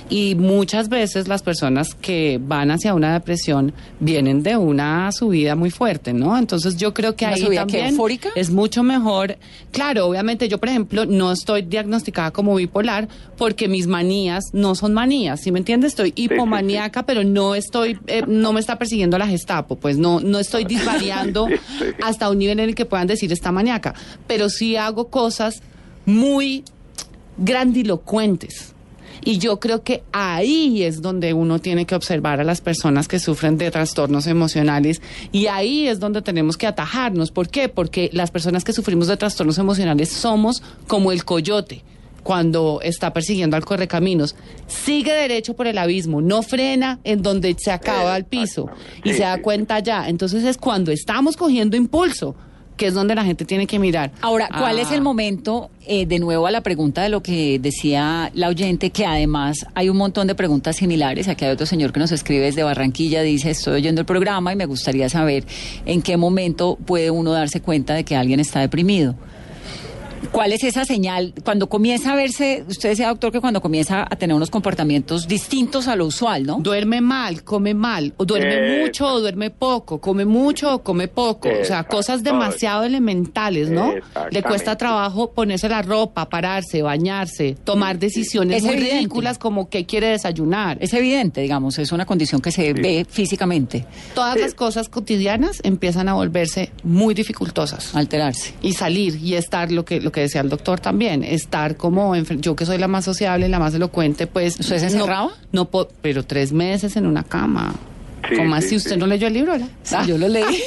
Y 0.08 0.34
muchas 0.36 0.88
veces 0.88 1.28
las 1.28 1.42
personas 1.42 1.94
que 1.94 2.40
van 2.42 2.70
hacia 2.70 2.94
una 2.94 3.12
depresión 3.12 3.72
vienen 4.00 4.42
de 4.42 4.56
una 4.56 5.10
subida 5.12 5.54
muy 5.56 5.70
fuerte, 5.70 6.12
¿no? 6.12 6.36
Entonces 6.38 6.76
yo 6.76 6.94
creo 6.94 7.14
que 7.16 7.24
¿Una 7.26 7.34
ahí 7.34 7.40
subida 7.42 7.60
también 7.60 7.86
eufórica? 7.88 8.30
es 8.34 8.50
mucho 8.50 8.82
mejor. 8.82 9.36
Claro, 9.72 10.06
obviamente 10.06 10.48
yo, 10.48 10.58
por 10.58 10.68
ejemplo, 10.68 11.04
no 11.06 11.32
estoy 11.32 11.62
diagnosticada 11.62 12.30
como 12.30 12.54
bipolar 12.54 13.08
porque 13.36 13.68
mis 13.68 13.86
manías 13.86 14.44
no 14.52 14.74
son 14.74 14.94
manías, 14.94 15.40
¿sí 15.42 15.52
me 15.52 15.58
entiendes? 15.58 15.92
Estoy 15.92 16.12
hipomaníaca, 16.16 17.04
pero 17.04 17.24
no 17.24 17.54
estoy, 17.54 17.98
eh, 18.06 18.22
no 18.26 18.52
me 18.52 18.60
está 18.60 18.78
persiguiendo 18.78 19.18
la 19.18 19.26
Gestapo, 19.26 19.73
pues 19.76 19.98
no, 19.98 20.20
no 20.20 20.38
estoy 20.38 20.64
disvariando 20.74 21.46
Sí, 21.48 21.84
hasta 22.02 22.30
un 22.30 22.38
nivel 22.38 22.60
en 22.60 22.68
el 22.70 22.74
que 22.74 22.84
puedan 22.84 23.06
decir 23.06 23.32
está 23.32 23.52
maníaca, 23.52 23.94
pero 24.26 24.48
sí 24.48 24.76
hago 24.76 25.08
cosas 25.08 25.62
muy 26.06 26.64
grandilocuentes. 27.38 28.74
Y 29.26 29.38
yo 29.38 29.58
creo 29.58 29.82
que 29.82 30.02
ahí 30.12 30.82
es 30.82 31.00
donde 31.00 31.32
uno 31.32 31.58
tiene 31.58 31.86
que 31.86 31.94
observar 31.94 32.40
a 32.40 32.44
las 32.44 32.60
personas 32.60 33.08
que 33.08 33.18
sufren 33.18 33.56
de 33.56 33.70
trastornos 33.70 34.26
emocionales 34.26 35.00
y 35.32 35.46
ahí 35.46 35.88
es 35.88 35.98
donde 35.98 36.20
tenemos 36.20 36.58
que 36.58 36.66
atajarnos. 36.66 37.30
¿Por 37.30 37.48
qué? 37.48 37.70
Porque 37.70 38.10
las 38.12 38.30
personas 38.30 38.64
que 38.64 38.74
sufrimos 38.74 39.08
de 39.08 39.16
trastornos 39.16 39.56
emocionales 39.56 40.10
somos 40.10 40.62
como 40.86 41.10
el 41.10 41.24
coyote 41.24 41.84
cuando 42.24 42.80
está 42.82 43.12
persiguiendo 43.12 43.56
al 43.56 43.64
correcaminos. 43.64 44.34
Sigue 44.66 45.12
derecho 45.12 45.54
por 45.54 45.68
el 45.68 45.78
abismo, 45.78 46.20
no 46.20 46.42
frena 46.42 46.98
en 47.04 47.22
donde 47.22 47.54
se 47.56 47.70
acaba 47.70 48.16
el 48.16 48.24
piso 48.24 48.68
y 49.04 49.12
se 49.12 49.20
da 49.22 49.40
cuenta 49.40 49.78
ya. 49.78 50.08
Entonces 50.08 50.42
es 50.42 50.56
cuando 50.56 50.90
estamos 50.90 51.36
cogiendo 51.36 51.76
impulso 51.76 52.34
que 52.76 52.88
es 52.88 52.94
donde 52.94 53.14
la 53.14 53.22
gente 53.24 53.44
tiene 53.44 53.68
que 53.68 53.78
mirar. 53.78 54.10
Ahora, 54.20 54.48
¿cuál 54.48 54.80
es 54.80 54.90
Ah. 54.90 54.96
el 54.96 55.00
momento, 55.00 55.70
eh, 55.86 56.06
de 56.06 56.18
nuevo 56.18 56.48
a 56.48 56.50
la 56.50 56.60
pregunta 56.60 57.04
de 57.04 57.08
lo 57.08 57.22
que 57.22 57.60
decía 57.60 58.32
la 58.34 58.48
oyente, 58.48 58.90
que 58.90 59.06
además 59.06 59.64
hay 59.76 59.88
un 59.90 59.96
montón 59.96 60.26
de 60.26 60.34
preguntas 60.34 60.74
similares? 60.74 61.28
Aquí 61.28 61.44
hay 61.44 61.52
otro 61.52 61.66
señor 61.66 61.92
que 61.92 62.00
nos 62.00 62.10
escribe 62.10 62.46
desde 62.46 62.64
Barranquilla, 62.64 63.22
dice, 63.22 63.50
estoy 63.50 63.74
oyendo 63.74 64.00
el 64.00 64.06
programa 64.06 64.52
y 64.52 64.56
me 64.56 64.66
gustaría 64.66 65.08
saber 65.08 65.44
en 65.86 66.02
qué 66.02 66.16
momento 66.16 66.76
puede 66.84 67.12
uno 67.12 67.30
darse 67.30 67.60
cuenta 67.60 67.94
de 67.94 68.02
que 68.02 68.16
alguien 68.16 68.40
está 68.40 68.58
deprimido. 68.58 69.14
¿Cuál 70.32 70.52
es 70.52 70.64
esa 70.64 70.84
señal? 70.84 71.32
Cuando 71.44 71.68
comienza 71.68 72.12
a 72.12 72.16
verse, 72.16 72.64
usted 72.68 72.90
decía, 72.90 73.08
doctor, 73.08 73.30
que 73.32 73.40
cuando 73.40 73.60
comienza 73.60 74.02
a 74.02 74.16
tener 74.16 74.34
unos 74.34 74.50
comportamientos 74.50 75.28
distintos 75.28 75.86
a 75.88 75.96
lo 75.96 76.06
usual, 76.06 76.44
¿no? 76.44 76.58
Duerme 76.60 77.00
mal, 77.00 77.44
come 77.44 77.74
mal, 77.74 78.12
o 78.16 78.24
duerme 78.24 78.54
Eh, 78.54 78.82
mucho 78.84 79.06
o 79.06 79.20
duerme 79.20 79.50
poco, 79.50 80.00
come 80.00 80.24
mucho 80.24 80.74
o 80.74 80.82
come 80.82 81.08
poco, 81.08 81.48
o 81.60 81.64
sea, 81.64 81.84
cosas 81.84 82.22
demasiado 82.22 82.84
elementales, 82.84 83.70
¿no? 83.70 83.92
Le 84.30 84.42
cuesta 84.42 84.76
trabajo 84.76 85.32
ponerse 85.32 85.68
la 85.68 85.82
ropa, 85.82 86.28
pararse, 86.28 86.82
bañarse, 86.82 87.56
tomar 87.64 87.98
decisiones 87.98 88.58
Es 88.58 88.62
muy 88.64 88.74
evidente. 88.74 88.96
ridículas 88.96 89.38
como 89.38 89.68
que 89.68 89.86
quiere 89.86 90.08
desayunar. 90.08 90.78
Es 90.80 90.92
evidente, 90.94 91.40
digamos, 91.42 91.78
es 91.78 91.92
una 91.92 92.06
condición 92.06 92.40
que 92.40 92.50
se 92.50 92.72
ve 92.72 93.06
físicamente, 93.08 93.84
Todas 94.14 94.38
las 94.38 94.54
cosas 94.54 94.88
cotidianas 94.88 95.60
empiezan 95.62 96.08
a 96.08 96.14
volverse 96.14 96.70
muy 96.82 97.14
dificultosas. 97.14 97.94
alterarse. 97.94 98.54
y 98.62 98.72
salir 98.72 99.16
y 99.22 99.34
estar 99.34 99.70
lo 99.70 99.84
que 99.84 100.00
lo 100.00 100.10
que 100.14 100.20
decía 100.22 100.40
el 100.40 100.48
doctor 100.48 100.80
también 100.80 101.22
estar 101.24 101.76
como 101.76 102.14
yo 102.16 102.56
que 102.56 102.64
soy 102.64 102.78
la 102.78 102.88
más 102.88 103.04
sociable 103.04 103.48
la 103.50 103.58
más 103.58 103.74
elocuente 103.74 104.26
pues 104.26 104.58
¿Usted 104.58 104.78
se 104.78 104.86
no- 104.86 104.92
encerraba? 104.94 105.30
no, 105.52 105.66
po- 105.66 105.88
pero 106.00 106.22
tres 106.24 106.52
meses 106.52 106.96
en 106.96 107.06
una 107.06 107.22
cama 107.24 107.74
Sí, 108.28 108.36
¿Cómo 108.36 108.56
sí, 108.60 108.64
así? 108.66 108.76
¿Usted 108.76 108.90
sí. 108.92 108.96
no 108.98 109.06
leyó 109.06 109.26
el 109.26 109.34
libro? 109.34 109.52
yo 110.06 110.18
lo 110.18 110.28
leí. 110.28 110.44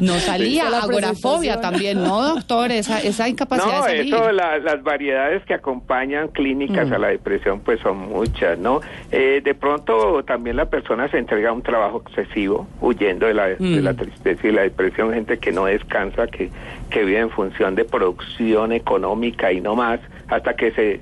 No 0.00 0.14
salía, 0.18 0.66
agorafobia 0.82 1.60
también, 1.60 2.02
¿no, 2.02 2.20
doctor? 2.34 2.72
Esa, 2.72 3.00
esa 3.00 3.28
incapacidad 3.28 3.78
No, 3.78 3.84
de 3.84 3.96
salir. 3.98 4.14
eso, 4.14 4.32
la- 4.32 4.58
las 4.58 4.82
variedades 4.82 5.44
que 5.44 5.54
acompañan 5.54 6.28
clínicas 6.28 6.88
Mm. 6.88 6.92
a 6.94 6.98
la 6.98 7.08
depresión, 7.08 7.60
pues 7.60 7.80
son 7.80 7.98
muchas, 8.08 8.58
¿no? 8.58 8.80
Eh, 9.12 9.40
de 9.42 9.54
pronto 9.54 10.22
también 10.24 10.56
la 10.56 10.66
persona 10.66 11.08
se 11.08 11.18
entrega 11.18 11.50
a 11.50 11.52
un 11.52 11.62
trabajo 11.62 12.02
excesivo, 12.06 12.66
huyendo 12.80 13.26
de 13.26 13.34
la, 13.34 13.46
de 13.48 13.56
Mm. 13.60 13.84
la 13.84 13.94
tristeza 13.94 14.46
y 14.48 14.52
la 14.52 14.62
depresión, 14.62 15.12
gente 15.12 15.38
que 15.38 15.52
no 15.52 15.66
descansa, 15.66 16.26
que, 16.26 16.50
que 16.90 17.04
vive 17.04 17.20
en 17.20 17.30
función 17.30 17.74
de 17.76 17.84
producción 17.84 18.72
económica 18.72 19.52
y 19.52 19.60
no 19.60 19.76
más, 19.76 20.00
hasta 20.28 20.54
que 20.56 20.72
se, 20.72 21.00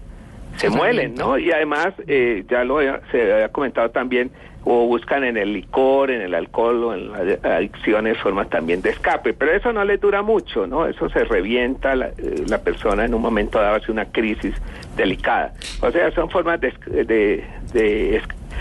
se 0.59 0.69
muelen. 0.69 1.15
¿no? 1.15 1.39
Y 1.39 1.51
además, 1.51 1.89
eh, 2.07 2.45
ya 2.51 2.63
lo 2.65 2.79
había- 2.79 3.01
se 3.11 3.33
había 3.33 3.49
comentado 3.49 3.91
también, 3.91 4.31
o 4.65 4.87
buscan 4.87 5.25
en 5.25 5.37
el 5.37 5.53
licor, 5.53 6.11
en 6.11 6.23
el 6.23 6.35
alcohol 6.35 6.85
o 6.85 6.95
en 6.95 7.13
las 7.13 7.45
adicciones 7.45 8.19
formas 8.19 8.49
también 8.49 8.83
de 8.83 8.91
escape, 8.91 9.35
pero 9.35 9.53
eso 9.53 9.73
no 9.73 9.85
le 9.85 9.99
dura 9.99 10.23
mucho, 10.23 10.67
¿no? 10.67 10.87
Eso 10.87 11.09
se 11.09 11.25
revienta 11.25 11.95
la, 11.97 12.09
eh, 12.09 12.45
la 12.47 12.59
persona 12.59 13.05
en 13.05 13.15
un 13.15 13.23
momento 13.23 13.61
dado 13.61 13.77
hace 13.77 13.91
una 13.91 14.07
crisis 14.07 14.55
delicada. 14.97 15.53
O 15.81 15.91
sea, 15.91 16.11
son 16.13 16.31
formas 16.31 16.61
de, 16.61 16.73
de, 16.87 17.45
de 17.73 18.17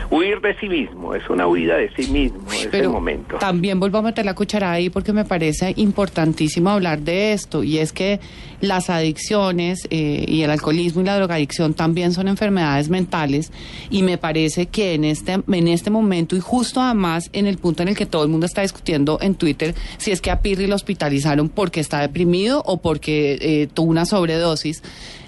huir 0.10 0.42
de 0.42 0.58
sí 0.60 0.68
mismo, 0.68 1.16
es 1.16 1.30
una 1.30 1.48
huida 1.48 1.78
de 1.78 1.90
sí 1.96 2.12
mismo, 2.12 2.40
es 2.52 2.66
el 2.66 2.70
Pero 2.70 2.92
momento. 2.92 3.38
también 3.38 3.80
vuelvo 3.80 4.00
a 4.00 4.02
meter 4.02 4.26
la 4.26 4.34
cuchara 4.34 4.72
ahí 4.72 4.90
porque 4.90 5.14
me 5.14 5.26
parece 5.26 5.74
importantísimo 5.78 6.70
hablar 6.70 7.00
de 7.00 7.34
esto 7.34 7.64
y 7.64 7.78
es 7.78 7.94
que 7.94 8.20
las 8.60 8.90
adicciones 8.90 9.88
eh, 9.90 10.26
y 10.28 10.44
el 10.44 10.52
alcoholismo 10.52 11.02
y 11.02 11.06
la 11.06 11.16
drogadicción 11.16 11.74
también 11.74 12.14
son 12.14 12.28
enfermedades 12.28 12.90
mentales 12.90 13.52
y 13.90 14.04
me 14.04 14.18
parece 14.18 14.68
que 14.68 14.94
en 14.94 15.04
este 15.04 15.42
en 15.52 15.68
este 15.68 15.90
momento 15.90 16.36
y 16.36 16.40
justo 16.40 16.80
además 16.80 17.30
en 17.34 17.48
el 17.48 17.58
punto 17.58 17.82
en 17.82 17.90
el 17.90 17.96
que 17.98 18.06
todo 18.06 18.24
el 18.24 18.30
mundo 18.30 18.46
está 18.46 18.62
discutiendo 18.62 19.18
en 19.22 19.36
Twitter 19.36 19.74
si 19.98 20.12
es 20.12 20.22
que 20.22 20.30
a 20.32 20.42
Pirri 20.42 20.68
lo 20.68 20.76
hospitalizaron 20.76 21.50
porque 21.50 21.80
está 21.80 22.02
deprimido 22.02 22.62
o 22.66 22.82
porque 22.82 23.38
eh, 23.42 23.68
tuvo 23.74 23.90
una 23.90 24.06
sobredosis 24.06 24.84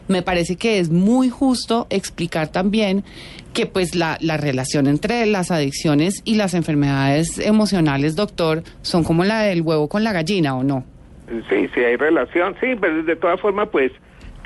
me 0.07 0.21
parece 0.21 0.55
que 0.55 0.79
es 0.79 0.89
muy 0.89 1.29
justo 1.29 1.87
explicar 1.89 2.49
también 2.49 3.03
que 3.53 3.65
pues 3.65 3.95
la, 3.95 4.17
la 4.19 4.37
relación 4.37 4.87
entre 4.87 5.25
las 5.25 5.51
adicciones 5.51 6.21
y 6.25 6.35
las 6.35 6.53
enfermedades 6.53 7.39
emocionales, 7.39 8.15
doctor, 8.15 8.63
son 8.81 9.03
como 9.03 9.23
la 9.23 9.41
del 9.41 9.61
huevo 9.61 9.87
con 9.87 10.03
la 10.03 10.11
gallina, 10.11 10.55
¿o 10.55 10.63
no? 10.63 10.83
Sí, 11.49 11.67
sí 11.73 11.79
hay 11.79 11.95
relación, 11.95 12.55
sí, 12.59 12.75
pero 12.79 13.03
de 13.03 13.15
todas 13.15 13.39
formas, 13.39 13.69
pues 13.71 13.91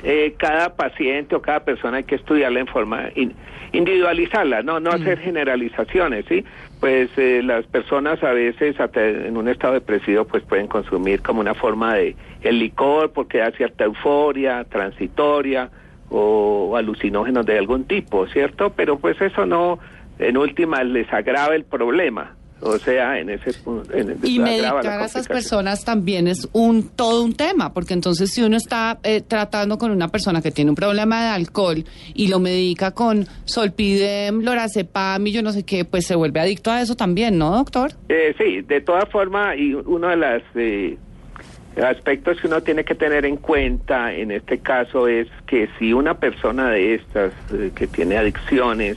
eh, 0.02 0.34
cada 0.38 0.74
paciente 0.76 1.34
o 1.34 1.42
cada 1.42 1.60
persona 1.60 1.98
hay 1.98 2.04
que 2.04 2.14
estudiarla 2.14 2.60
en 2.60 2.66
forma 2.66 3.10
in- 3.14 3.34
individualizarla, 3.72 4.62
no 4.62 4.80
no 4.80 4.90
hacer 4.90 5.18
generalizaciones, 5.18 6.24
¿sí? 6.28 6.44
Pues 6.80 7.10
eh, 7.16 7.42
las 7.44 7.66
personas 7.66 8.22
a 8.22 8.32
veces 8.32 8.78
hasta 8.80 9.04
en 9.06 9.36
un 9.36 9.48
estado 9.48 9.74
depresivo 9.74 10.24
pues 10.24 10.42
pueden 10.44 10.68
consumir 10.68 11.20
como 11.22 11.40
una 11.40 11.54
forma 11.54 11.94
de 11.94 12.16
el 12.42 12.58
licor 12.58 13.12
porque 13.12 13.38
da 13.38 13.50
cierta 13.50 13.84
euforia 13.84 14.64
transitoria 14.64 15.70
o 16.10 16.74
alucinógenos 16.76 17.44
de 17.44 17.58
algún 17.58 17.84
tipo, 17.84 18.26
¿cierto? 18.28 18.70
Pero 18.70 18.98
pues 18.98 19.20
eso 19.20 19.44
no 19.44 19.78
en 20.18 20.36
última 20.36 20.82
les 20.84 21.12
agrava 21.12 21.54
el 21.54 21.64
problema. 21.64 22.34
O 22.60 22.76
sea, 22.78 23.20
en 23.20 23.30
ese 23.30 23.52
punto. 23.52 23.92
en- 23.94 24.18
Y 24.22 24.38
medicar 24.40 25.00
a 25.00 25.04
esas 25.04 25.28
personas 25.28 25.84
también 25.84 26.26
es 26.26 26.48
un 26.52 26.88
todo 26.88 27.22
un 27.22 27.34
tema, 27.34 27.72
porque 27.72 27.94
entonces 27.94 28.32
si 28.32 28.42
uno 28.42 28.56
está 28.56 28.98
eh, 29.04 29.20
tratando 29.20 29.78
con 29.78 29.92
una 29.92 30.08
persona 30.08 30.42
que 30.42 30.50
tiene 30.50 30.70
un 30.70 30.74
problema 30.74 31.22
de 31.22 31.28
alcohol 31.30 31.84
y 32.14 32.26
lo 32.28 32.40
medica 32.40 32.90
con 32.90 33.26
solpidem, 33.44 34.40
lorazepam 34.42 35.24
y 35.26 35.32
yo 35.32 35.42
no 35.42 35.52
sé 35.52 35.62
qué, 35.62 35.84
pues 35.84 36.06
se 36.06 36.16
vuelve 36.16 36.40
adicto 36.40 36.70
a 36.72 36.80
eso 36.80 36.96
también, 36.96 37.38
¿no, 37.38 37.52
doctor? 37.56 37.92
Eh, 38.08 38.34
sí, 38.38 38.62
de 38.62 38.80
todas 38.80 39.08
formas, 39.08 39.56
y 39.56 39.74
uno 39.74 40.08
de 40.08 40.16
los 40.16 40.42
aspectos 41.84 42.40
que 42.40 42.48
uno 42.48 42.60
tiene 42.62 42.84
que 42.84 42.94
tener 42.96 43.24
en 43.24 43.36
cuenta 43.36 44.12
en 44.12 44.32
este 44.32 44.58
caso 44.58 45.06
es 45.06 45.28
que 45.46 45.68
si 45.78 45.92
una 45.92 46.14
persona 46.18 46.70
de 46.70 46.94
estas 46.96 47.32
eh, 47.52 47.70
que 47.74 47.86
tiene 47.86 48.16
adicciones 48.18 48.96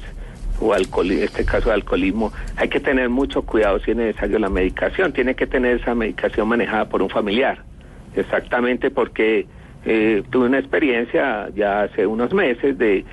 o 0.62 0.76
este 0.76 1.44
caso 1.44 1.70
de 1.70 1.76
alcoholismo, 1.76 2.32
hay 2.56 2.70
que 2.70 2.80
tener 2.80 3.10
mucho 3.10 3.42
cuidado 3.42 3.80
si 3.80 3.92
es 3.92 3.98
necesario 3.98 4.40
la 4.40 4.50
medicación. 4.50 5.12
Tiene 5.12 5.36
que 5.36 5.48
tener 5.48 5.82
esa 5.82 5.96
medicación 5.96 6.48
manejada 6.48 6.88
por 6.88 7.02
un 7.02 7.10
familiar. 7.10 7.64
Exactamente 8.16 8.92
porque 8.92 9.48
eh, 9.86 10.24
tuve 10.30 10.46
una 10.46 10.60
experiencia 10.60 11.50
ya 11.56 11.84
hace 11.84 12.06
unos 12.06 12.34
meses 12.34 12.78
de 12.78 13.04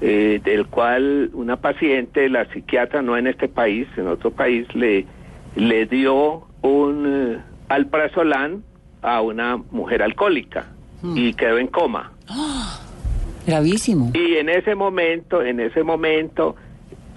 eh, 0.00 0.40
del 0.44 0.66
cual 0.66 1.30
una 1.32 1.56
paciente, 1.56 2.28
la 2.28 2.44
psiquiatra, 2.52 3.00
no 3.00 3.16
en 3.16 3.26
este 3.26 3.48
país, 3.48 3.88
en 3.96 4.08
otro 4.08 4.30
país, 4.30 4.66
le, 4.74 5.06
le 5.54 5.86
dio 5.86 6.46
un 6.60 7.06
eh, 7.06 7.38
alprazolam 7.68 8.62
a 9.00 9.22
una 9.22 9.56
mujer 9.56 10.02
alcohólica 10.02 10.66
y 11.14 11.32
quedó 11.34 11.58
en 11.58 11.68
coma. 11.68 12.12
Gravísimo. 13.46 14.10
Y 14.12 14.34
en 14.36 14.48
ese 14.48 14.74
momento, 14.74 15.42
en 15.42 15.60
ese 15.60 15.82
momento, 15.82 16.56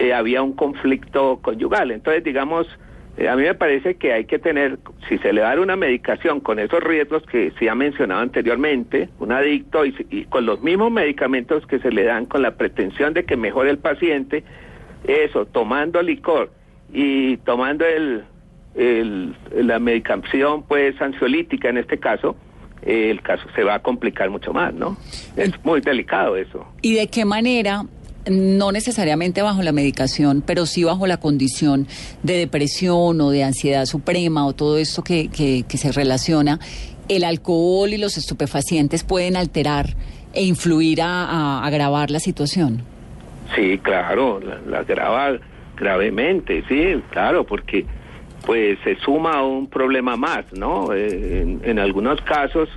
eh, 0.00 0.12
había 0.14 0.42
un 0.42 0.52
conflicto 0.54 1.38
conyugal. 1.42 1.90
Entonces, 1.90 2.24
digamos, 2.24 2.66
eh, 3.18 3.28
a 3.28 3.36
mí 3.36 3.42
me 3.42 3.54
parece 3.54 3.96
que 3.96 4.12
hay 4.12 4.24
que 4.24 4.38
tener, 4.38 4.78
si 5.08 5.18
se 5.18 5.32
le 5.32 5.42
da 5.42 5.60
una 5.60 5.76
medicación 5.76 6.40
con 6.40 6.58
esos 6.58 6.82
riesgos 6.82 7.22
que 7.24 7.52
se 7.58 7.68
ha 7.68 7.74
mencionado 7.74 8.20
anteriormente, 8.22 9.08
un 9.18 9.30
adicto 9.32 9.84
y, 9.84 9.94
y 10.10 10.24
con 10.24 10.46
los 10.46 10.62
mismos 10.62 10.90
medicamentos 10.90 11.66
que 11.66 11.78
se 11.80 11.90
le 11.92 12.04
dan 12.04 12.24
con 12.26 12.40
la 12.42 12.52
pretensión 12.56 13.12
de 13.14 13.24
que 13.24 13.36
mejore 13.36 13.70
el 13.70 13.78
paciente, 13.78 14.42
eso, 15.06 15.44
tomando 15.46 16.00
licor 16.02 16.50
y 16.92 17.36
tomando 17.38 17.84
el, 17.84 18.24
el- 18.74 19.34
la 19.54 19.78
medicación, 19.78 20.62
pues, 20.62 21.00
ansiolítica 21.00 21.68
en 21.68 21.78
este 21.78 21.98
caso, 21.98 22.36
eh, 22.82 23.10
el 23.10 23.20
caso 23.20 23.46
se 23.54 23.64
va 23.64 23.74
a 23.74 23.78
complicar 23.82 24.30
mucho 24.30 24.52
más, 24.54 24.72
¿no? 24.72 24.96
Es 25.36 25.52
muy 25.64 25.80
delicado 25.82 26.36
eso. 26.36 26.66
¿Y 26.80 26.94
de 26.94 27.06
qué 27.08 27.24
manera, 27.26 27.82
no 28.28 28.72
necesariamente 28.72 29.42
bajo 29.42 29.62
la 29.62 29.72
medicación, 29.72 30.42
pero 30.44 30.66
sí 30.66 30.84
bajo 30.84 31.06
la 31.06 31.18
condición 31.18 31.86
de 32.22 32.36
depresión 32.36 33.20
o 33.20 33.30
de 33.30 33.44
ansiedad 33.44 33.86
suprema 33.86 34.46
o 34.46 34.52
todo 34.52 34.78
esto 34.78 35.02
que, 35.02 35.28
que, 35.28 35.78
se 35.78 35.92
relaciona, 35.92 36.58
el 37.08 37.24
alcohol 37.24 37.92
y 37.92 37.98
los 37.98 38.16
estupefacientes 38.18 39.04
pueden 39.04 39.36
alterar 39.36 39.94
e 40.32 40.44
influir 40.44 41.02
a, 41.02 41.64
agravar 41.64 42.10
la 42.10 42.20
situación? 42.20 42.82
Sí, 43.54 43.78
claro, 43.78 44.40
la, 44.40 44.60
la 44.66 44.84
grava 44.84 45.38
gravemente, 45.76 46.62
sí, 46.68 47.02
claro, 47.10 47.44
porque 47.44 47.84
pues 48.46 48.78
se 48.84 48.96
suma 48.96 49.42
un 49.42 49.66
problema 49.66 50.16
más, 50.16 50.44
¿no? 50.52 50.92
Eh, 50.94 51.58
en 51.62 51.78
algunos 51.78 52.20
casos, 52.22 52.68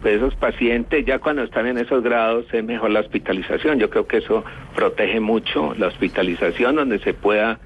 pues 0.00 0.16
esos 0.16 0.34
pacientes 0.34 1.04
ya 1.04 1.18
cuando 1.18 1.42
están 1.42 1.66
en 1.66 1.78
esos 1.78 2.02
grados 2.02 2.46
es 2.52 2.64
mejor 2.64 2.90
la 2.90 3.00
hospitalización. 3.00 3.78
Yo 3.78 3.90
creo 3.90 4.06
que 4.06 4.18
eso 4.18 4.44
protege 4.74 5.20
mucho 5.20 5.74
la 5.76 5.88
hospitalización 5.88 6.76
donde 6.76 6.98
se 7.00 7.12
pueda 7.14 7.58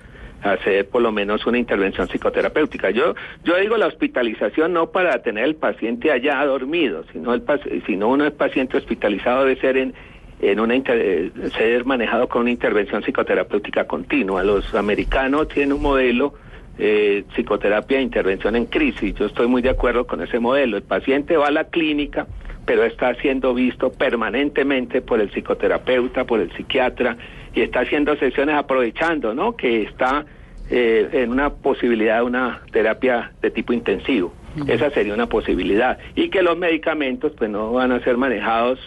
hacer 0.42 0.88
por 0.88 1.00
lo 1.00 1.10
menos 1.10 1.46
una 1.46 1.58
intervención 1.58 2.06
psicoterapéutica. 2.08 2.90
Yo 2.90 3.14
yo 3.44 3.56
digo 3.56 3.76
la 3.76 3.86
hospitalización 3.86 4.72
no 4.74 4.90
para 4.90 5.22
tener 5.22 5.44
el 5.44 5.54
paciente 5.56 6.10
allá 6.10 6.44
dormido, 6.44 7.04
sino 7.12 7.32
el 7.34 7.42
sino 7.86 8.08
uno 8.10 8.26
es 8.26 8.32
paciente 8.32 8.76
hospitalizado 8.76 9.44
debe 9.44 9.60
ser 9.60 9.76
en 9.76 9.94
en 10.40 10.60
una 10.60 10.74
inter- 10.74 11.30
ser 11.56 11.84
manejado 11.86 12.28
con 12.28 12.42
una 12.42 12.50
intervención 12.50 13.02
psicoterapéutica 13.02 13.86
continua. 13.86 14.42
Los 14.42 14.74
americanos 14.74 15.48
tienen 15.48 15.72
un 15.74 15.82
modelo 15.82 16.34
eh, 16.78 17.24
psicoterapia 17.32 17.98
e 17.98 18.02
intervención 18.02 18.56
en 18.56 18.66
crisis. 18.66 19.14
Yo 19.14 19.26
estoy 19.26 19.46
muy 19.46 19.62
de 19.62 19.70
acuerdo 19.70 20.06
con 20.06 20.22
ese 20.22 20.38
modelo. 20.38 20.76
El 20.76 20.82
paciente 20.82 21.36
va 21.36 21.48
a 21.48 21.50
la 21.50 21.64
clínica, 21.64 22.26
pero 22.66 22.84
está 22.84 23.14
siendo 23.16 23.54
visto 23.54 23.92
permanentemente 23.92 25.00
por 25.02 25.20
el 25.20 25.30
psicoterapeuta, 25.30 26.24
por 26.24 26.40
el 26.40 26.52
psiquiatra, 26.52 27.16
y 27.54 27.60
está 27.60 27.80
haciendo 27.80 28.16
sesiones 28.16 28.56
aprovechando, 28.56 29.34
¿no? 29.34 29.56
Que 29.56 29.82
está 29.82 30.24
eh, 30.70 31.08
en 31.12 31.30
una 31.30 31.50
posibilidad 31.50 32.18
de 32.18 32.22
una 32.22 32.62
terapia 32.72 33.32
de 33.40 33.50
tipo 33.50 33.72
intensivo. 33.72 34.32
Esa 34.68 34.90
sería 34.90 35.14
una 35.14 35.26
posibilidad. 35.26 35.98
Y 36.14 36.28
que 36.30 36.42
los 36.42 36.56
medicamentos, 36.56 37.32
pues, 37.36 37.50
no 37.50 37.72
van 37.72 37.90
a 37.90 38.00
ser 38.04 38.16
manejados 38.16 38.78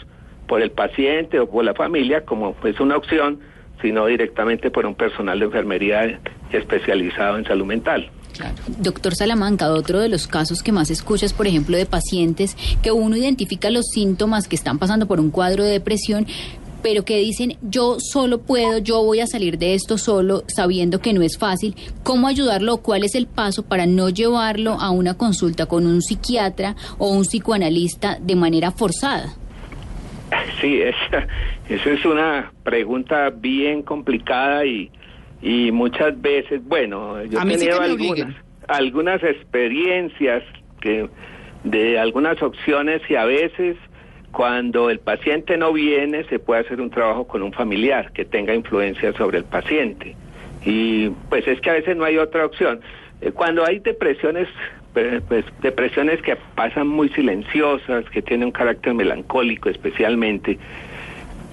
por 0.48 0.62
el 0.62 0.72
paciente 0.72 1.40
o 1.40 1.50
por 1.50 1.66
la 1.66 1.74
familia 1.74 2.26
como 2.26 2.54
pues 2.54 2.80
una 2.80 2.96
opción, 2.96 3.40
sino 3.82 4.06
directamente 4.06 4.72
por 4.72 4.86
un 4.86 4.96
personal 4.96 5.40
de 5.40 5.46
enfermería 5.46 6.20
especializado 6.52 7.38
en 7.38 7.46
salud 7.46 7.66
mental. 7.66 8.10
Doctor 8.80 9.16
Salamanca, 9.16 9.72
otro 9.72 10.00
de 10.00 10.10
los 10.10 10.28
casos 10.28 10.62
que 10.62 10.72
más 10.72 10.92
escuchas, 10.92 11.34
por 11.34 11.48
ejemplo, 11.48 11.76
de 11.78 11.86
pacientes 11.86 12.56
que 12.84 12.92
uno 12.92 13.16
identifica 13.18 13.70
los 13.70 13.86
síntomas 13.88 14.48
que 14.48 14.56
están 14.56 14.78
pasando 14.78 15.08
por 15.08 15.20
un 15.20 15.32
cuadro 15.32 15.64
de 15.64 15.72
depresión, 15.72 16.28
pero 16.84 17.04
que 17.04 17.18
dicen, 17.18 17.58
yo 17.62 17.98
solo 18.00 18.42
puedo, 18.42 18.78
yo 18.78 19.04
voy 19.04 19.20
a 19.20 19.28
salir 19.28 19.58
de 19.58 19.74
esto 19.74 19.98
solo, 19.98 20.44
sabiendo 20.48 21.00
que 21.00 21.14
no 21.14 21.24
es 21.24 21.38
fácil. 21.38 21.76
¿Cómo 22.04 22.28
ayudarlo? 22.28 22.78
¿Cuál 22.78 23.04
es 23.04 23.16
el 23.16 23.26
paso 23.26 23.64
para 23.64 23.88
no 23.88 24.10
llevarlo 24.10 24.74
a 24.74 24.92
una 24.92 25.16
consulta 25.16 25.66
con 25.66 25.88
un 25.88 26.02
psiquiatra 26.02 26.76
o 27.00 27.10
un 27.10 27.24
psicoanalista 27.24 28.20
de 28.22 28.36
manera 28.36 28.72
forzada? 28.72 29.36
Sí, 30.60 30.82
esa, 30.82 31.28
esa 31.70 31.90
es 31.92 32.06
una 32.06 32.52
pregunta 32.64 33.30
bien 33.30 33.82
complicada 33.82 34.66
y, 34.66 34.92
y 35.42 35.72
muchas 35.72 36.20
veces, 36.22 36.62
bueno, 36.64 37.24
yo 37.26 37.40
he 37.40 37.42
sí 37.42 37.58
tenido 37.58 37.82
algunas, 37.82 38.36
algunas 38.68 39.24
experiencias 39.24 40.44
que 40.82 41.10
de 41.64 42.00
algunas 42.00 42.42
opciones 42.42 43.02
y 43.10 43.16
a 43.16 43.26
veces 43.26 43.78
cuando 44.32 44.90
el 44.90 45.00
paciente 45.00 45.58
no 45.58 45.74
viene 45.74 46.24
se 46.26 46.40
puede 46.40 46.62
hacer 46.62 46.80
un 46.80 46.90
trabajo 46.90 47.28
con 47.28 47.42
un 47.42 47.52
familiar 47.52 48.12
que 48.12 48.26
tenga 48.26 48.54
influencia 48.54 49.12
sobre 49.14 49.40
el 49.40 49.44
paciente 49.44 50.16
y 50.68 51.10
pues 51.30 51.48
es 51.48 51.62
que 51.62 51.70
a 51.70 51.74
veces 51.74 51.96
no 51.96 52.04
hay 52.04 52.18
otra 52.18 52.46
opción. 52.46 52.82
Eh, 53.22 53.32
Cuando 53.32 53.66
hay 53.66 53.80
depresiones, 53.80 54.48
pues 55.28 55.46
depresiones 55.62 56.22
que 56.22 56.36
pasan 56.56 56.88
muy 56.88 57.10
silenciosas, 57.10 58.06
que 58.10 58.22
tienen 58.22 58.48
un 58.48 58.52
carácter 58.52 58.94
melancólico 58.94 59.70
especialmente, 59.70 60.58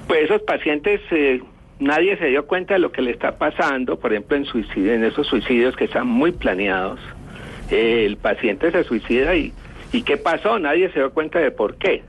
pues 0.07 0.24
esos 0.24 0.42
pacientes 0.42 1.01
eh, 1.11 1.40
nadie 1.78 2.16
se 2.18 2.26
dio 2.26 2.47
cuenta 2.47 2.74
de 2.74 2.80
lo 2.80 2.92
que 2.92 3.03
le 3.03 3.11
está 3.11 3.38
pasando, 3.38 3.99
por 3.99 4.12
ejemplo 4.12 4.36
en 4.36 4.88
en 4.88 5.05
esos 5.05 5.26
suicidios 5.26 5.76
que 5.76 5.84
están 5.84 6.07
muy 6.07 6.32
planeados. 6.32 7.01
Eh, 7.70 8.05
el 8.07 8.16
paciente 8.16 8.70
se 8.70 8.84
suicida 8.84 9.34
y 9.34 9.53
¿y 9.92 10.03
qué 10.03 10.16
pasó? 10.16 10.59
Nadie 10.59 10.90
se 10.90 10.99
dio 10.99 11.12
cuenta 11.12 11.38
de 11.38 11.51
por 11.51 11.76
qué. 11.76 12.03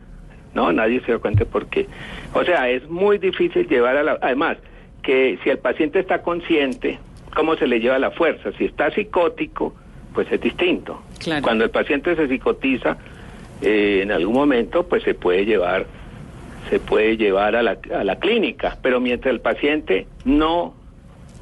No, 0.53 0.71
nadie 0.71 0.99
se 1.01 1.07
dio 1.07 1.21
cuenta 1.21 1.39
de 1.39 1.45
por 1.45 1.67
qué. 1.67 1.87
O 2.33 2.43
sea, 2.43 2.69
es 2.69 2.87
muy 2.89 3.17
difícil 3.17 3.67
llevar 3.67 3.97
a 3.97 4.03
la 4.03 4.17
además 4.21 4.57
que 5.03 5.37
si 5.43 5.49
el 5.49 5.59
paciente 5.59 5.99
está 5.99 6.21
consciente, 6.21 6.99
¿cómo 7.35 7.55
se 7.55 7.67
le 7.67 7.79
lleva 7.79 7.99
la 7.99 8.11
fuerza? 8.11 8.51
Si 8.57 8.65
está 8.65 8.89
psicótico, 8.91 9.75
pues 10.15 10.31
es 10.31 10.41
distinto. 10.41 11.01
Claro. 11.19 11.43
Cuando 11.43 11.63
el 11.65 11.69
paciente 11.69 12.15
se 12.15 12.27
psicotiza, 12.27 12.97
eh, 13.61 13.99
en 14.01 14.11
algún 14.11 14.33
momento, 14.33 14.87
pues 14.87 15.03
se 15.03 15.13
puede 15.13 15.45
llevar, 15.45 15.85
se 16.69 16.79
puede 16.79 17.17
llevar 17.17 17.55
a 17.55 17.61
la, 17.61 17.77
a 17.93 18.03
la 18.03 18.15
clínica, 18.17 18.77
pero 18.81 18.99
mientras 18.99 19.31
el 19.31 19.41
paciente 19.41 20.07
no 20.23 20.73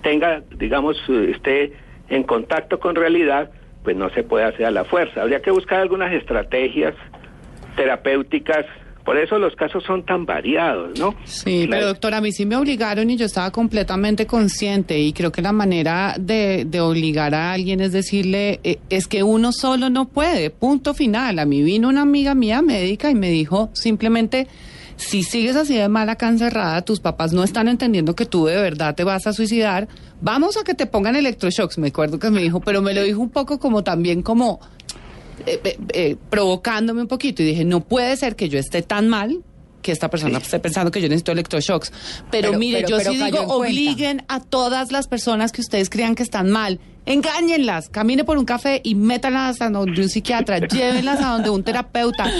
tenga, 0.01 0.41
digamos, 0.57 0.97
esté 1.09 1.73
en 2.09 2.23
contacto 2.23 2.79
con 2.79 2.95
realidad, 2.95 3.51
pues 3.83 3.95
no 3.95 4.09
se 4.09 4.23
puede 4.23 4.45
hacer 4.45 4.65
a 4.65 4.71
la 4.71 4.83
fuerza. 4.83 5.21
Habría 5.21 5.41
que 5.41 5.51
buscar 5.51 5.79
algunas 5.79 6.11
estrategias 6.13 6.95
terapéuticas. 7.75 8.65
Por 9.05 9.17
eso 9.17 9.37
los 9.37 9.53
casos 9.55 9.83
son 9.85 10.05
tan 10.05 10.25
variados, 10.25 10.97
¿no? 10.97 11.13
Sí, 11.25 11.67
La- 11.67 11.75
pero 11.77 11.87
doctora, 11.87 12.17
a 12.17 12.21
mí 12.21 12.31
sí 12.31 12.45
me 12.45 12.55
obligaron 12.55 13.09
y 13.09 13.17
yo 13.17 13.25
estaba 13.25 13.51
completamente 13.51 14.25
consciente 14.25 14.97
y 14.99 15.11
creo 15.11 15.31
que 15.31 15.41
la 15.41 15.51
manera 15.51 16.15
de, 16.17 16.63
de 16.65 16.79
obligar 16.79 17.35
a 17.35 17.51
alguien 17.51 17.81
es 17.81 17.91
decirle, 17.91 18.61
eh, 18.63 18.77
es 18.89 19.07
que 19.07 19.23
uno 19.23 19.51
solo 19.51 19.89
no 19.89 20.05
puede, 20.07 20.49
punto 20.51 20.93
final. 20.93 21.39
A 21.39 21.45
mí 21.45 21.61
vino 21.63 21.89
una 21.89 22.01
amiga 22.03 22.33
mía 22.33 22.61
médica 22.61 23.09
y 23.11 23.15
me 23.15 23.29
dijo 23.29 23.69
simplemente, 23.73 24.47
si 24.95 25.23
sigues 25.23 25.55
así 25.57 25.75
de 25.75 25.89
mal 25.89 26.07
acá 26.09 26.29
encerrada, 26.29 26.81
tus 26.83 26.99
papás 27.01 27.33
no 27.33 27.43
están 27.43 27.67
entendiendo 27.67 28.15
que 28.15 28.25
tú 28.25 28.45
de 28.45 28.55
verdad 28.55 28.95
te 28.95 29.03
vas 29.03 29.27
a 29.27 29.33
suicidar, 29.33 29.87
vamos 30.21 30.55
a 30.55 30.63
que 30.63 30.75
te 30.75 30.85
pongan 30.85 31.15
electroshocks, 31.17 31.77
me 31.77 31.87
acuerdo 31.89 32.19
que 32.19 32.29
me 32.29 32.41
dijo, 32.41 32.61
pero 32.61 32.81
me 32.81 32.93
lo 32.93 33.03
dijo 33.03 33.19
un 33.19 33.31
poco 33.31 33.59
como 33.59 33.83
también 33.83 34.21
como 34.21 34.61
eh, 35.45 35.59
eh, 35.63 35.77
eh, 35.93 36.15
provocándome 36.29 37.01
un 37.01 37.07
poquito 37.07 37.41
y 37.43 37.45
dije, 37.45 37.65
no 37.65 37.81
puede 37.81 38.15
ser 38.17 38.35
que 38.35 38.49
yo 38.49 38.59
esté 38.59 38.81
tan 38.81 39.07
mal 39.09 39.41
que 39.81 39.91
esta 39.91 40.09
persona 40.09 40.37
esté 40.37 40.59
pensando 40.59 40.91
que 40.91 41.01
yo 41.01 41.09
necesito 41.09 41.33
electroshocks. 41.33 41.91
Pero, 42.31 42.49
Pero- 42.49 42.59
mire, 42.59 42.77
pero- 42.83 42.87
yo 42.89 42.97
pero 42.99 43.11
sí 43.11 43.17
digo, 43.17 43.37
cuenta. 43.39 43.53
obliguen 43.53 44.23
a 44.29 44.39
todas 44.39 44.93
las 44.93 45.07
personas 45.07 45.51
que 45.51 45.59
ustedes 45.59 45.89
crean 45.89 46.15
que 46.15 46.23
están 46.23 46.49
mal. 46.49 46.79
Engáñenlas, 47.05 47.89
camine 47.89 48.23
por 48.23 48.37
un 48.37 48.45
café 48.45 48.79
y 48.81 48.95
métanlas 48.95 49.59
a 49.59 49.69
donde 49.69 50.01
un 50.01 50.07
psiquiatra, 50.07 50.59
llévenlas 50.69 51.19
a 51.21 51.31
donde 51.33 51.49
un 51.49 51.61
terapeuta, 51.63 52.31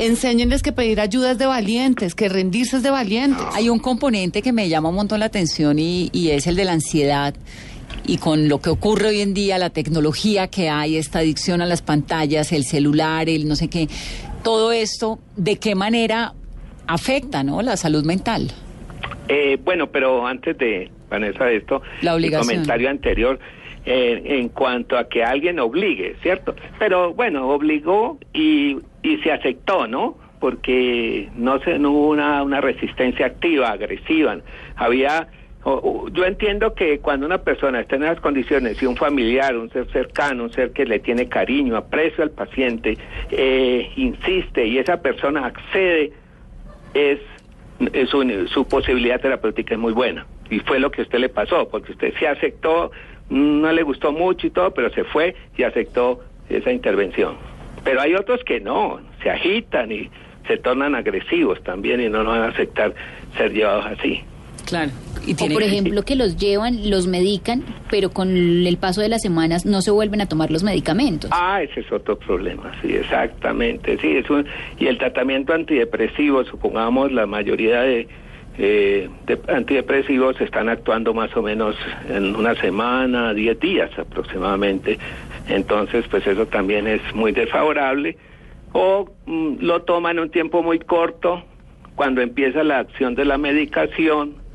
enséñenles 0.00 0.62
que 0.62 0.72
pedir 0.72 1.00
ayuda 1.00 1.30
es 1.30 1.38
de 1.38 1.46
valientes, 1.46 2.16
que 2.16 2.28
rendirse 2.28 2.78
es 2.78 2.82
de 2.82 2.90
valientes. 2.90 3.44
Hay 3.54 3.68
un 3.68 3.78
componente 3.78 4.42
que 4.42 4.52
me 4.52 4.68
llama 4.68 4.88
un 4.88 4.96
montón 4.96 5.20
la 5.20 5.26
atención 5.26 5.78
y, 5.78 6.10
y 6.12 6.30
es 6.30 6.48
el 6.48 6.56
de 6.56 6.64
la 6.64 6.72
ansiedad. 6.72 7.32
Y 8.08 8.16
con 8.16 8.48
lo 8.48 8.60
que 8.62 8.70
ocurre 8.70 9.08
hoy 9.08 9.20
en 9.20 9.34
día, 9.34 9.58
la 9.58 9.68
tecnología 9.68 10.48
que 10.48 10.70
hay, 10.70 10.96
esta 10.96 11.18
adicción 11.18 11.60
a 11.60 11.66
las 11.66 11.82
pantallas, 11.82 12.52
el 12.52 12.64
celular, 12.64 13.28
el 13.28 13.46
no 13.46 13.54
sé 13.54 13.68
qué, 13.68 13.86
todo 14.42 14.72
esto, 14.72 15.18
¿de 15.36 15.56
qué 15.58 15.74
manera 15.74 16.32
afecta 16.86 17.44
¿no? 17.44 17.60
la 17.60 17.76
salud 17.76 18.06
mental? 18.06 18.48
Eh, 19.28 19.58
bueno, 19.62 19.88
pero 19.88 20.26
antes 20.26 20.56
de, 20.56 20.90
Vanessa, 21.10 21.50
esto, 21.50 21.82
La 22.00 22.14
el 22.14 22.32
comentario 22.32 22.88
anterior 22.88 23.38
eh, 23.84 24.22
en 24.24 24.48
cuanto 24.48 24.96
a 24.96 25.06
que 25.06 25.22
alguien 25.22 25.60
obligue, 25.60 26.16
¿cierto? 26.22 26.56
Pero 26.78 27.12
bueno, 27.12 27.50
obligó 27.50 28.18
y, 28.32 28.78
y 29.02 29.18
se 29.18 29.32
aceptó, 29.32 29.86
¿no? 29.86 30.16
Porque 30.40 31.28
no, 31.36 31.60
se, 31.60 31.78
no 31.78 31.90
hubo 31.90 32.08
una, 32.08 32.42
una 32.42 32.62
resistencia 32.62 33.26
activa, 33.26 33.70
agresiva. 33.70 34.38
Había, 34.76 35.28
yo 35.64 36.24
entiendo 36.24 36.74
que 36.74 37.00
cuando 37.00 37.26
una 37.26 37.38
persona 37.38 37.80
está 37.80 37.96
en 37.96 38.04
esas 38.04 38.20
condiciones 38.20 38.80
y 38.82 38.86
un 38.86 38.96
familiar, 38.96 39.56
un 39.56 39.70
ser 39.70 39.90
cercano, 39.90 40.44
un 40.44 40.52
ser 40.52 40.72
que 40.72 40.86
le 40.86 41.00
tiene 41.00 41.28
cariño, 41.28 41.76
aprecio 41.76 42.22
al 42.22 42.30
paciente, 42.30 42.96
eh, 43.30 43.90
insiste 43.96 44.66
y 44.66 44.78
esa 44.78 45.02
persona 45.02 45.46
accede, 45.46 46.12
es, 46.94 47.18
es 47.92 48.08
su, 48.08 48.46
su 48.48 48.66
posibilidad 48.66 49.20
terapéutica 49.20 49.74
es 49.74 49.80
muy 49.80 49.92
buena. 49.92 50.26
Y 50.48 50.60
fue 50.60 50.78
lo 50.78 50.90
que 50.90 51.02
a 51.02 51.04
usted 51.04 51.18
le 51.18 51.28
pasó, 51.28 51.68
porque 51.68 51.92
usted 51.92 52.14
se 52.18 52.28
aceptó, 52.28 52.90
no 53.28 53.70
le 53.72 53.82
gustó 53.82 54.12
mucho 54.12 54.46
y 54.46 54.50
todo, 54.50 54.72
pero 54.72 54.90
se 54.90 55.04
fue 55.04 55.34
y 55.56 55.64
aceptó 55.64 56.20
esa 56.48 56.72
intervención. 56.72 57.36
Pero 57.84 58.00
hay 58.00 58.14
otros 58.14 58.42
que 58.44 58.60
no, 58.60 59.00
se 59.22 59.30
agitan 59.30 59.92
y 59.92 60.10
se 60.46 60.56
tornan 60.56 60.94
agresivos 60.94 61.62
también 61.62 62.00
y 62.00 62.08
no, 62.08 62.22
no 62.22 62.30
van 62.30 62.42
a 62.42 62.48
aceptar 62.48 62.94
ser 63.36 63.52
llevados 63.52 63.86
así. 63.86 64.24
Claro. 64.68 64.90
Y 65.26 65.32
O 65.32 65.48
por 65.52 65.62
ejemplo 65.62 66.02
que 66.02 66.14
los 66.14 66.36
llevan, 66.36 66.90
los 66.90 67.06
medican, 67.06 67.64
pero 67.90 68.10
con 68.10 68.28
el 68.28 68.76
paso 68.76 69.00
de 69.00 69.08
las 69.08 69.22
semanas 69.22 69.64
no 69.64 69.80
se 69.80 69.90
vuelven 69.90 70.20
a 70.20 70.26
tomar 70.26 70.50
los 70.50 70.62
medicamentos. 70.62 71.30
Ah, 71.32 71.62
ese 71.62 71.80
es 71.80 71.90
otro 71.90 72.18
problema, 72.18 72.72
sí, 72.82 72.94
exactamente, 72.94 73.98
sí, 73.98 74.16
es 74.18 74.28
un, 74.28 74.46
y 74.78 74.86
el 74.86 74.98
tratamiento 74.98 75.54
antidepresivo, 75.54 76.44
supongamos 76.44 77.12
la 77.12 77.26
mayoría 77.26 77.80
de, 77.80 78.08
eh, 78.58 79.08
de 79.26 79.40
antidepresivos 79.48 80.40
están 80.40 80.68
actuando 80.68 81.14
más 81.14 81.34
o 81.36 81.42
menos 81.42 81.74
en 82.08 82.36
una 82.36 82.54
semana, 82.54 83.32
10 83.32 83.60
días 83.60 83.90
aproximadamente, 83.98 84.98
entonces 85.48 86.04
pues 86.10 86.26
eso 86.26 86.46
también 86.46 86.86
es 86.86 87.00
muy 87.14 87.32
desfavorable, 87.32 88.16
o 88.72 89.10
mm, 89.26 89.56
lo 89.60 89.82
toman 89.82 90.18
un 90.18 90.30
tiempo 90.30 90.62
muy 90.62 90.78
corto 90.78 91.42
cuando 91.96 92.20
empieza 92.20 92.62
la 92.62 92.78
acción 92.78 93.14
de 93.14 93.24
la 93.24 93.38
medicación 93.38 94.47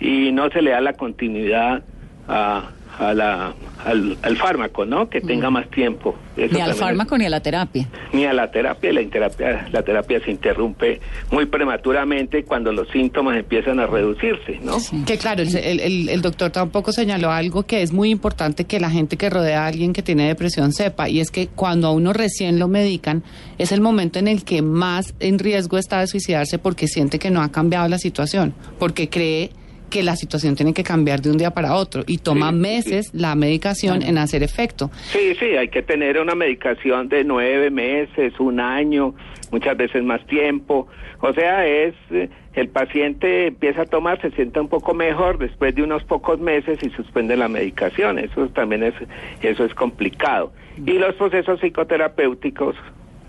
y 0.00 0.32
no 0.32 0.48
se 0.50 0.62
le 0.62 0.70
da 0.70 0.80
la 0.80 0.92
continuidad 0.94 1.82
a, 2.28 2.70
a 2.98 3.14
la, 3.14 3.54
al, 3.84 4.16
al 4.22 4.36
fármaco, 4.36 4.84
¿no? 4.86 5.08
Que 5.08 5.20
tenga 5.20 5.48
más 5.50 5.68
tiempo. 5.70 6.16
Eso 6.36 6.54
ni 6.54 6.60
al 6.60 6.70
es- 6.72 6.76
fármaco 6.78 7.16
ni 7.16 7.26
a 7.26 7.30
la 7.30 7.40
terapia. 7.40 7.86
ni 8.12 8.24
a 8.24 8.32
la 8.32 8.50
terapia. 8.50 8.92
La 8.92 9.02
terapia, 9.08 9.68
la 9.70 9.82
terapia 9.82 10.20
se 10.24 10.30
interrumpe 10.30 11.00
muy 11.30 11.46
prematuramente 11.46 12.42
cuando 12.44 12.72
los 12.72 12.88
síntomas 12.88 13.36
empiezan 13.38 13.78
a 13.80 13.86
reducirse, 13.86 14.58
¿no? 14.62 14.78
Que 15.06 15.18
claro, 15.18 15.42
el, 15.42 15.54
el- 15.56 15.80
el- 15.80 16.08
el 16.08 16.20
doctor 16.22 16.50
tampoco 16.50 16.90
señaló 16.92 17.30
algo 17.30 17.62
que 17.64 17.82
es 17.82 17.92
muy 17.92 18.10
importante 18.10 18.64
que 18.64 18.80
la 18.80 18.90
gente 18.90 19.16
que 19.16 19.30
rodea 19.30 19.64
a 19.64 19.66
alguien 19.68 19.92
que 19.92 20.02
tiene 20.02 20.26
depresión 20.26 20.72
sepa, 20.72 21.08
y 21.08 21.20
es 21.20 21.30
que 21.30 21.46
cuando 21.48 21.88
a 21.88 21.92
uno 21.92 22.12
recién 22.12 22.58
lo 22.58 22.66
medican, 22.66 23.22
es 23.58 23.72
el 23.72 23.80
momento 23.82 24.18
en 24.18 24.26
el 24.28 24.42
que 24.44 24.62
más 24.62 25.14
en 25.20 25.38
riesgo 25.38 25.78
está 25.78 26.00
de 26.00 26.06
suicidarse 26.06 26.58
porque 26.58 26.88
siente 26.88 27.18
que 27.18 27.30
no 27.30 27.40
ha 27.42 27.52
cambiado 27.52 27.88
la 27.88 27.98
situación, 27.98 28.52
porque 28.78 29.08
cree 29.08 29.50
que 29.90 30.02
la 30.02 30.16
situación 30.16 30.56
tiene 30.56 30.74
que 30.74 30.82
cambiar 30.82 31.20
de 31.20 31.30
un 31.30 31.38
día 31.38 31.50
para 31.50 31.74
otro 31.74 32.02
y 32.06 32.18
toma 32.18 32.50
Sí, 32.50 32.54
sí, 32.54 32.60
meses 32.60 33.10
la 33.14 33.34
medicación 33.34 34.02
en 34.02 34.18
hacer 34.18 34.42
efecto. 34.42 34.90
Sí, 35.12 35.34
sí, 35.38 35.56
hay 35.56 35.68
que 35.68 35.82
tener 35.82 36.18
una 36.18 36.34
medicación 36.34 37.08
de 37.08 37.24
nueve 37.24 37.70
meses, 37.70 38.38
un 38.38 38.60
año, 38.60 39.14
muchas 39.50 39.76
veces 39.76 40.02
más 40.02 40.24
tiempo. 40.26 40.88
O 41.20 41.32
sea, 41.32 41.66
es 41.66 41.94
eh, 42.10 42.28
el 42.54 42.68
paciente 42.68 43.48
empieza 43.48 43.82
a 43.82 43.86
tomar, 43.86 44.20
se 44.20 44.30
siente 44.32 44.60
un 44.60 44.68
poco 44.68 44.94
mejor 44.94 45.38
después 45.38 45.74
de 45.74 45.82
unos 45.82 46.04
pocos 46.04 46.40
meses 46.40 46.78
y 46.82 46.90
suspende 46.90 47.36
la 47.36 47.48
medicación. 47.48 48.18
Eso 48.18 48.48
también 48.48 48.82
es, 48.82 48.94
eso 49.42 49.64
es 49.64 49.74
complicado. 49.74 50.52
Y 50.84 50.92
los 50.92 51.14
procesos 51.14 51.60
psicoterapéuticos 51.60 52.76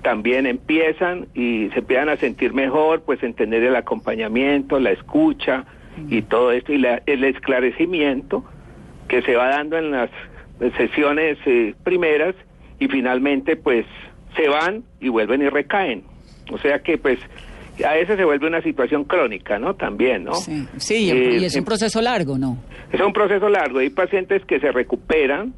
también 0.01 0.45
empiezan 0.45 1.27
y 1.33 1.69
se 1.73 1.79
empiezan 1.79 2.09
a 2.09 2.17
sentir 2.17 2.53
mejor, 2.53 3.01
pues 3.01 3.21
entender 3.23 3.63
el 3.63 3.75
acompañamiento, 3.75 4.79
la 4.79 4.91
escucha 4.91 5.65
y 6.09 6.21
todo 6.23 6.51
esto 6.51 6.73
y 6.73 6.77
la- 6.77 7.01
el 7.05 7.23
esclarecimiento 7.23 8.43
que 9.07 9.21
se 9.21 9.35
va 9.35 9.47
dando 9.49 9.77
en 9.77 9.91
las 9.91 10.09
sesiones 10.77 11.37
eh, 11.45 11.73
primeras 11.83 12.35
y 12.79 12.87
finalmente 12.87 13.55
pues 13.55 13.85
se 14.35 14.47
van 14.49 14.83
y 14.99 15.09
vuelven 15.09 15.41
y 15.41 15.49
recaen. 15.49 16.03
O 16.51 16.57
sea 16.59 16.79
que 16.79 16.97
pues 16.97 17.19
a 17.85 17.93
veces 17.93 18.17
se 18.17 18.25
vuelve 18.25 18.47
una 18.47 18.61
situación 18.61 19.03
crónica, 19.03 19.59
¿no? 19.59 19.75
También, 19.75 20.23
¿no? 20.23 20.33
Sí, 20.35 20.67
sí, 20.77 21.09
Eh, 21.11 21.37
y 21.41 21.45
es 21.45 21.53
un 21.53 21.59
em- 21.59 21.65
proceso 21.65 22.01
largo, 22.01 22.37
¿no? 22.37 22.57
es 22.91 22.99
un 23.01 23.13
proceso 23.13 23.49
largo. 23.49 23.79
Hay 23.79 23.89
pacientes 23.89 24.43
que 24.45 24.59
se 24.59 24.71
recuperan, 24.71 25.53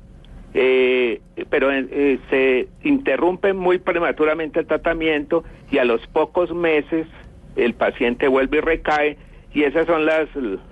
eh, 0.54 1.22
pero 1.50 1.72
eh, 1.72 2.20
se 2.30 2.68
interrumpe 2.84 3.54
muy 3.54 3.78
prematuramente 3.78 4.60
el 4.62 4.66
tratamiento 4.68 5.44
y 5.72 5.78
a 5.78 5.86
los 5.86 6.06
pocos 6.08 6.54
meses 6.54 7.08
el 7.56 7.74
paciente 7.74 8.28
vuelve 8.28 8.58
y 8.58 8.62
recae. 8.62 9.18
Y 9.54 9.64
esas 9.64 9.88
son 9.88 10.06
las 10.06 10.28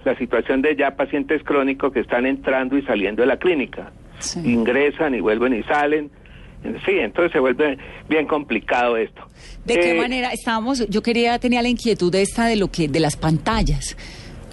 la 0.06 0.16
situación 0.18 0.62
de 0.62 0.76
ya 0.76 0.96
pacientes 0.96 1.42
crónicos 1.44 1.92
que 1.94 2.02
están 2.02 2.26
entrando 2.26 2.78
y 2.78 2.84
saliendo 2.84 3.22
de 3.24 3.28
la 3.28 3.38
clínica. 3.38 3.92
Sí. 4.20 4.40
Ingresan 4.46 5.16
y 5.16 5.20
vuelven 5.20 5.54
y 5.54 5.64
salen. 5.64 6.10
Sí, 6.86 6.92
entonces 7.00 7.32
se 7.32 7.40
vuelve 7.40 7.78
bien 8.10 8.28
complicado 8.28 8.98
esto. 8.98 9.22
¿De 9.66 9.76
qué 9.76 9.92
Eh, 9.92 9.98
manera 10.02 10.32
estábamos? 10.34 10.88
Yo 10.90 11.02
quería, 11.02 11.38
tenía 11.40 11.62
la 11.62 11.70
inquietud 11.70 12.12
de 12.12 12.22
esta 12.24 12.46
de 12.46 12.56
lo 12.56 12.70
que, 12.70 12.88
de 12.88 13.00
las 13.00 13.16
pantallas. 13.16 13.96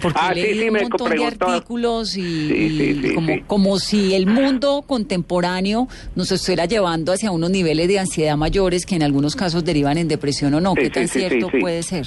Porque 0.01 0.19
Ah, 0.21 0.31
sí, 0.33 0.41
sí, 0.53 0.67
un 0.67 0.73
me 0.73 0.81
montón 0.81 1.09
de 1.09 1.25
artículos 1.25 2.17
y, 2.17 2.21
Sí, 2.21 2.69
sí, 2.77 3.01
y 3.11 3.13
como, 3.15 3.47
como 3.47 3.79
si 3.79 4.13
el 4.13 4.27
mundo 4.27 4.83
contemporáneo 4.85 5.87
nos 6.15 6.31
estuviera 6.31 6.65
llevando 6.65 7.13
hacia 7.13 7.31
unos 7.31 7.49
niveles 7.49 7.87
de 7.87 7.99
ansiedad 7.99 8.35
mayores 8.37 8.85
que 8.85 8.95
en 8.95 9.03
algunos 9.03 9.35
casos 9.35 9.63
derivan 9.63 9.97
en 9.97 10.07
depresión 10.07 10.53
o 10.53 10.61
no. 10.61 10.75
¿Qué 10.75 10.89
tan 10.89 11.07
cierto 11.07 11.49
puede 11.59 11.81
ser? 11.81 12.05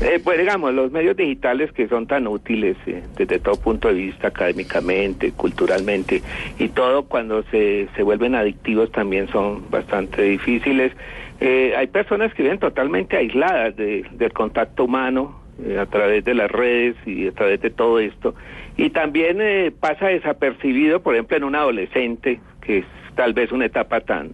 Eh, 0.00 0.20
pues 0.22 0.38
digamos, 0.38 0.74
los 0.74 0.90
medios 0.90 1.16
digitales 1.16 1.70
que 1.72 1.86
son 1.88 2.06
tan 2.06 2.26
útiles 2.26 2.76
eh, 2.86 3.02
desde 3.16 3.38
todo 3.38 3.56
punto 3.56 3.88
de 3.88 3.94
vista, 3.94 4.28
académicamente, 4.28 5.32
culturalmente, 5.32 6.22
y 6.58 6.68
todo 6.68 7.04
cuando 7.04 7.42
se, 7.44 7.88
se 7.94 8.02
vuelven 8.02 8.34
adictivos 8.34 8.90
también 8.92 9.28
son 9.28 9.70
bastante 9.70 10.22
difíciles. 10.22 10.92
Eh, 11.40 11.74
hay 11.76 11.86
personas 11.88 12.32
que 12.34 12.42
viven 12.42 12.58
totalmente 12.58 13.16
aisladas 13.16 13.76
de- 13.76 14.04
del 14.12 14.32
contacto 14.32 14.84
humano 14.84 15.40
eh, 15.64 15.78
a 15.78 15.86
través 15.86 16.24
de 16.24 16.34
las 16.34 16.50
redes 16.50 16.96
y 17.06 17.28
a 17.28 17.32
través 17.32 17.60
de 17.60 17.70
todo 17.70 17.98
esto. 18.00 18.34
Y 18.76 18.90
también 18.90 19.38
eh, 19.40 19.72
pasa 19.78 20.08
desapercibido, 20.08 21.00
por 21.02 21.14
ejemplo, 21.14 21.36
en 21.36 21.44
un 21.44 21.54
adolescente, 21.54 22.40
que 22.60 22.78
es 22.78 22.84
tal 23.14 23.32
vez 23.32 23.52
una 23.52 23.66
etapa 23.66 24.00
tan 24.00 24.32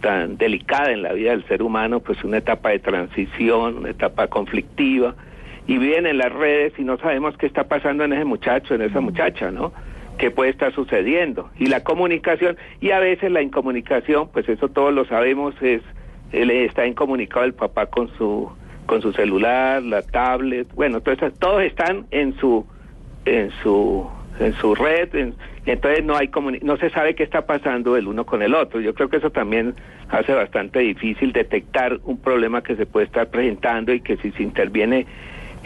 tan 0.00 0.36
delicada 0.36 0.90
en 0.92 1.02
la 1.02 1.12
vida 1.12 1.30
del 1.30 1.44
ser 1.46 1.62
humano, 1.62 2.00
pues 2.00 2.22
una 2.24 2.38
etapa 2.38 2.70
de 2.70 2.78
transición, 2.78 3.78
una 3.78 3.90
etapa 3.90 4.26
conflictiva, 4.28 5.14
y 5.66 5.78
viven 5.78 6.06
en 6.06 6.18
las 6.18 6.32
redes 6.32 6.72
y 6.78 6.82
no 6.84 6.96
sabemos 6.98 7.36
qué 7.36 7.46
está 7.46 7.64
pasando 7.64 8.04
en 8.04 8.12
ese 8.12 8.24
muchacho, 8.24 8.74
en 8.74 8.82
esa 8.82 9.00
muchacha, 9.00 9.50
¿no? 9.50 9.72
¿Qué 10.18 10.30
puede 10.30 10.50
estar 10.50 10.74
sucediendo? 10.74 11.50
Y 11.58 11.66
la 11.66 11.82
comunicación, 11.84 12.56
y 12.80 12.90
a 12.90 12.98
veces 12.98 13.30
la 13.30 13.42
incomunicación, 13.42 14.28
pues 14.32 14.48
eso 14.48 14.68
todos 14.68 14.92
lo 14.92 15.04
sabemos, 15.04 15.54
es 15.62 15.82
él 16.32 16.50
está 16.50 16.86
incomunicado 16.86 17.44
el 17.44 17.54
papá 17.54 17.86
con 17.86 18.08
su 18.16 18.50
con 18.86 19.02
su 19.02 19.12
celular, 19.12 19.82
la 19.82 20.02
tablet, 20.02 20.66
bueno, 20.74 21.00
esas- 21.04 21.32
todos 21.38 21.62
están 21.62 22.06
en 22.10 22.36
su 22.38 22.66
en 23.24 23.50
su 23.62 24.08
en 24.40 24.54
su 24.54 24.74
red, 24.74 25.14
en- 25.14 25.34
entonces 25.66 26.04
no 26.04 26.16
hay 26.16 26.30
no 26.62 26.76
se 26.78 26.90
sabe 26.90 27.14
qué 27.14 27.22
está 27.22 27.46
pasando 27.46 27.96
el 27.96 28.08
uno 28.08 28.24
con 28.24 28.42
el 28.42 28.54
otro. 28.54 28.80
Yo 28.80 28.94
creo 28.94 29.08
que 29.08 29.18
eso 29.18 29.30
también 29.30 29.74
hace 30.08 30.32
bastante 30.32 30.80
difícil 30.80 31.32
detectar 31.32 31.98
un 32.04 32.18
problema 32.18 32.62
que 32.62 32.74
se 32.76 32.86
puede 32.86 33.06
estar 33.06 33.28
presentando 33.28 33.92
y 33.92 34.00
que 34.00 34.16
si 34.16 34.32
se 34.32 34.42
interviene 34.42 35.06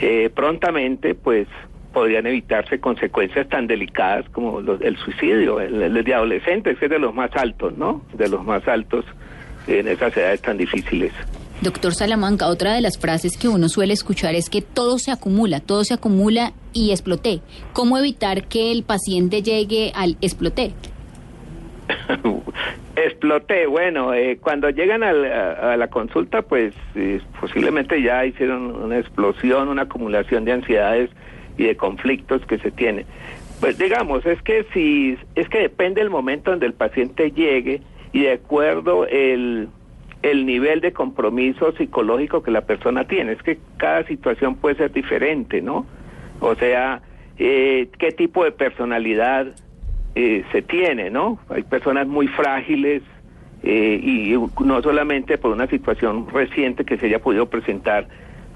eh, 0.00 0.28
prontamente, 0.34 1.14
pues 1.14 1.46
podrían 1.92 2.26
evitarse 2.26 2.80
consecuencias 2.80 3.48
tan 3.48 3.68
delicadas 3.68 4.28
como 4.30 4.60
los- 4.60 4.80
el 4.80 4.96
suicidio, 4.96 5.60
el, 5.60 5.80
el 5.80 6.02
de 6.04 6.14
adolescentes, 6.14 6.76
que 6.78 6.86
es 6.86 6.90
de 6.90 6.98
los 6.98 7.14
más 7.14 7.30
altos, 7.36 7.78
¿no? 7.78 8.02
De 8.14 8.28
los 8.28 8.44
más 8.44 8.66
altos 8.66 9.04
en 9.68 9.86
esas 9.86 10.16
edades 10.16 10.42
tan 10.42 10.56
difíciles. 10.58 11.12
Doctor 11.64 11.94
Salamanca, 11.94 12.48
otra 12.48 12.74
de 12.74 12.82
las 12.82 12.98
frases 12.98 13.38
que 13.38 13.48
uno 13.48 13.70
suele 13.70 13.94
escuchar 13.94 14.34
es 14.34 14.50
que 14.50 14.60
todo 14.60 14.98
se 14.98 15.10
acumula, 15.10 15.60
todo 15.60 15.82
se 15.82 15.94
acumula 15.94 16.52
y 16.74 16.90
exploté. 16.90 17.40
¿Cómo 17.72 17.96
evitar 17.96 18.48
que 18.48 18.70
el 18.70 18.82
paciente 18.82 19.42
llegue 19.42 19.90
al 19.94 20.18
exploté? 20.20 20.72
Exploté. 22.96 23.66
Bueno, 23.66 24.12
eh, 24.12 24.38
cuando 24.42 24.68
llegan 24.68 25.02
a, 25.02 25.76
la 25.76 25.88
consulta, 25.88 26.42
pues 26.42 26.74
eh, 26.96 27.22
posiblemente 27.40 28.00
ya 28.02 28.26
hicieron 28.26 28.82
una 28.82 28.98
explosión, 28.98 29.68
una 29.68 29.82
acumulación 29.82 30.44
de 30.44 30.52
ansiedades 30.52 31.10
y 31.56 31.64
de 31.64 31.76
conflictos 31.76 32.44
que 32.44 32.58
se 32.58 32.72
tiene. 32.72 33.06
Pues 33.60 33.78
digamos, 33.78 34.26
es 34.26 34.40
que 34.42 34.66
si 34.74 35.16
es 35.34 35.48
que 35.48 35.60
depende 35.60 36.02
el 36.02 36.10
momento 36.10 36.50
donde 36.50 36.66
el 36.66 36.74
paciente 36.74 37.30
llegue 37.30 37.80
y 38.12 38.20
de 38.20 38.32
acuerdo 38.32 39.06
el 39.06 39.68
el 40.24 40.46
nivel 40.46 40.80
de 40.80 40.94
compromiso 40.94 41.72
psicológico 41.72 42.42
que 42.42 42.50
la 42.50 42.62
persona 42.62 43.06
tiene. 43.06 43.32
Es 43.32 43.42
que 43.42 43.58
cada 43.76 44.04
situación 44.04 44.56
puede 44.56 44.76
ser 44.76 44.90
diferente, 44.90 45.60
¿no? 45.60 45.84
O 46.40 46.54
sea, 46.54 47.02
eh, 47.38 47.88
qué 47.98 48.10
tipo 48.10 48.42
de 48.42 48.50
personalidad 48.50 49.48
eh, 50.14 50.42
se 50.50 50.62
tiene, 50.62 51.10
¿no? 51.10 51.38
Hay 51.50 51.62
personas 51.62 52.06
muy 52.06 52.26
frágiles 52.28 53.02
eh, 53.62 54.00
y 54.02 54.34
no 54.64 54.80
solamente 54.80 55.36
por 55.36 55.52
una 55.52 55.66
situación 55.66 56.26
reciente 56.30 56.86
que 56.86 56.96
se 56.96 57.06
haya 57.06 57.18
podido 57.18 57.50
presentar, 57.50 58.08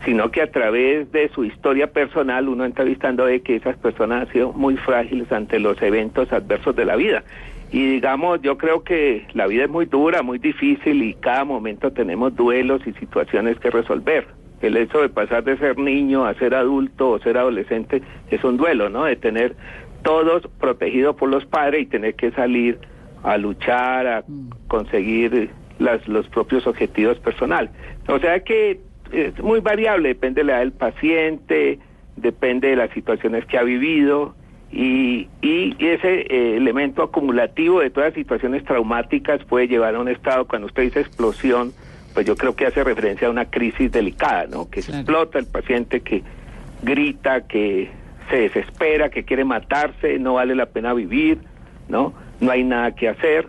sino 0.04 0.30
que 0.30 0.42
a 0.42 0.50
través 0.50 1.10
de 1.12 1.28
su 1.30 1.44
historia 1.44 1.92
personal 1.92 2.48
uno 2.48 2.64
entrevistando 2.64 3.24
ve 3.24 3.40
que 3.40 3.56
esas 3.56 3.76
personas 3.76 4.22
han 4.22 4.32
sido 4.32 4.52
muy 4.52 4.76
frágiles 4.76 5.30
ante 5.32 5.58
los 5.58 5.80
eventos 5.82 6.32
adversos 6.32 6.76
de 6.76 6.84
la 6.84 6.96
vida. 6.96 7.24
Y 7.70 7.86
digamos, 7.86 8.40
yo 8.40 8.56
creo 8.56 8.82
que 8.82 9.26
la 9.34 9.46
vida 9.46 9.64
es 9.64 9.70
muy 9.70 9.86
dura, 9.86 10.22
muy 10.22 10.38
difícil 10.38 11.02
y 11.02 11.14
cada 11.14 11.44
momento 11.44 11.92
tenemos 11.92 12.34
duelos 12.34 12.80
y 12.86 12.92
situaciones 12.94 13.58
que 13.58 13.70
resolver. 13.70 14.26
El 14.62 14.76
hecho 14.76 15.02
de 15.02 15.08
pasar 15.08 15.44
de 15.44 15.56
ser 15.58 15.78
niño 15.78 16.24
a 16.24 16.34
ser 16.34 16.54
adulto 16.54 17.10
o 17.10 17.18
ser 17.18 17.36
adolescente 17.36 18.02
es 18.30 18.42
un 18.42 18.56
duelo, 18.56 18.88
¿no? 18.88 19.04
De 19.04 19.16
tener 19.16 19.54
todos 20.02 20.48
protegidos 20.58 21.16
por 21.16 21.28
los 21.28 21.44
padres 21.44 21.82
y 21.82 21.86
tener 21.86 22.14
que 22.14 22.30
salir 22.30 22.78
a 23.22 23.36
luchar, 23.36 24.06
a 24.06 24.24
conseguir 24.68 25.50
las, 25.78 26.06
los 26.08 26.26
propios 26.28 26.66
objetivos 26.66 27.18
personales. 27.18 27.70
O 28.08 28.18
sea 28.18 28.40
que 28.40 28.80
es 29.12 29.38
muy 29.42 29.60
variable, 29.60 30.08
depende 30.08 30.40
de 30.40 30.44
la 30.46 30.52
edad 30.54 30.60
del 30.60 30.72
paciente, 30.72 31.78
depende 32.16 32.68
de 32.68 32.76
las 32.76 32.90
situaciones 32.90 33.44
que 33.46 33.58
ha 33.58 33.62
vivido 33.62 34.34
y, 34.70 35.28
y 35.40 35.74
ese 35.78 36.20
eh, 36.28 36.56
elemento 36.56 37.02
acumulativo 37.02 37.80
de 37.80 37.90
todas 37.90 38.08
las 38.10 38.14
situaciones 38.14 38.64
traumáticas 38.64 39.42
puede 39.44 39.68
llevar 39.68 39.94
a 39.94 40.00
un 40.00 40.08
estado, 40.08 40.46
cuando 40.46 40.66
usted 40.66 40.82
dice 40.82 41.00
explosión, 41.00 41.72
pues 42.14 42.26
yo 42.26 42.36
creo 42.36 42.54
que 42.56 42.66
hace 42.66 42.82
referencia 42.84 43.28
a 43.28 43.30
una 43.30 43.46
crisis 43.46 43.90
delicada, 43.92 44.46
¿no? 44.46 44.68
Que 44.68 44.82
se 44.82 44.88
Claro. 44.90 45.02
explota 45.02 45.38
el 45.38 45.46
paciente, 45.46 46.00
que 46.00 46.22
grita, 46.82 47.46
que 47.46 47.90
se 48.30 48.36
desespera, 48.40 49.08
que 49.08 49.24
quiere 49.24 49.44
matarse, 49.44 50.18
no 50.18 50.34
vale 50.34 50.54
la 50.54 50.66
pena 50.66 50.92
vivir, 50.94 51.38
¿no? 51.88 52.12
No 52.40 52.50
hay 52.50 52.64
nada 52.64 52.94
que 52.94 53.08
hacer. 53.08 53.48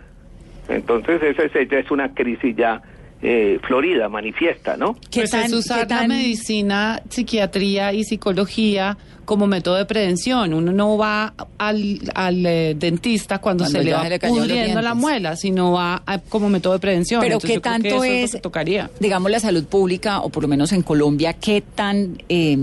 Entonces 0.70 1.22
esa 1.24 1.43
es, 1.43 1.70
ya 1.70 1.80
es 1.80 1.89
una 1.91 2.14
crisis 2.14 2.55
ya 2.55 2.82
eh, 3.22 3.59
florida, 3.67 4.07
manifiesta, 4.09 4.78
¿no? 4.78 4.95
¿Qué 5.11 5.22
pues 5.22 5.32
tan- 5.32 5.45
es 5.45 5.53
usar 5.53 5.88
qué 5.88 5.93
la 5.93 6.07
medicina, 6.07 7.01
psiquiatría 7.09 7.91
y 7.93 8.03
psicología 8.05 8.97
como 9.26 9.45
método 9.45 9.76
de 9.76 9.86
prevención. 9.86 10.53
Uno 10.53 10.72
no 10.72 10.97
va 10.97 11.34
al, 11.57 11.99
al 12.15 12.45
eh, 12.45 12.76
dentista 12.78 13.38
cuando, 13.39 13.65
Cuando 13.65 13.80
se 13.80 13.84
le 13.86 13.93
va 13.93 14.03
se 14.03 14.09
le 14.09 14.20
pudriendo 14.20 14.82
la 14.82 14.93
muela, 14.95 15.36
sino 15.36 15.74
va 15.74 16.01
a- 16.05 16.17
como 16.20 16.49
método 16.49 16.74
de 16.74 16.80
prevención. 16.80 17.22
Pero 17.22 17.36
Entonces, 17.36 17.49
qué 17.49 17.55
que 17.55 17.61
tanto 17.61 18.03
es, 18.03 18.32
que 18.32 18.39
tocaría. 18.39 18.89
digamos, 18.99 19.30
la 19.30 19.39
salud 19.39 19.65
pública, 19.65 20.22
o 20.22 20.30
por 20.30 20.41
lo 20.43 20.47
menos 20.49 20.72
en 20.72 20.82
Colombia, 20.82 21.34
qué 21.34 21.61
tan 21.61 22.22
eh, 22.30 22.57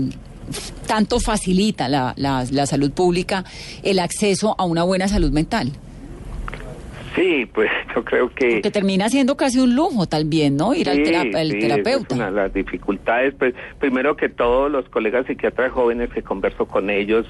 tanto 0.87 1.19
facilita 1.19 1.87
la, 1.87 2.13
la, 2.17 2.45
la 2.51 2.65
salud 2.65 2.91
pública 2.91 3.43
el 3.83 3.99
acceso 3.99 4.55
a 4.57 4.65
una 4.65 4.83
buena 4.83 5.07
salud 5.07 5.31
mental? 5.31 5.71
Sí, 7.17 7.49
pues 7.51 7.69
yo 7.95 8.05
creo 8.05 8.29
que... 8.29 8.51
Porque 8.53 8.71
termina 8.71 9.09
siendo 9.09 9.35
casi 9.35 9.59
un 9.59 9.75
lujo, 9.75 10.05
vez, 10.25 10.51
¿no? 10.51 10.73
Ir 10.75 10.87
al, 10.89 10.97
Sí, 10.97 11.03
tera- 11.03 11.21
al 11.39 11.51
sí, 11.51 11.59
terapeuta. 11.59 12.13
Es 12.13 12.15
una 12.19 12.25
de 12.27 12.31
las 12.31 12.53
dificultades, 12.53 13.33
pues 13.37 13.53
primero 13.79 14.15
que 14.15 14.29
todos 14.29 14.71
los 14.71 14.87
colegas 14.89 15.25
psiquiatras 15.25 15.71
jóvenes 15.71 16.11
que 16.11 16.21
converso 16.21 16.65
con 16.67 16.89
ellos, 16.91 17.25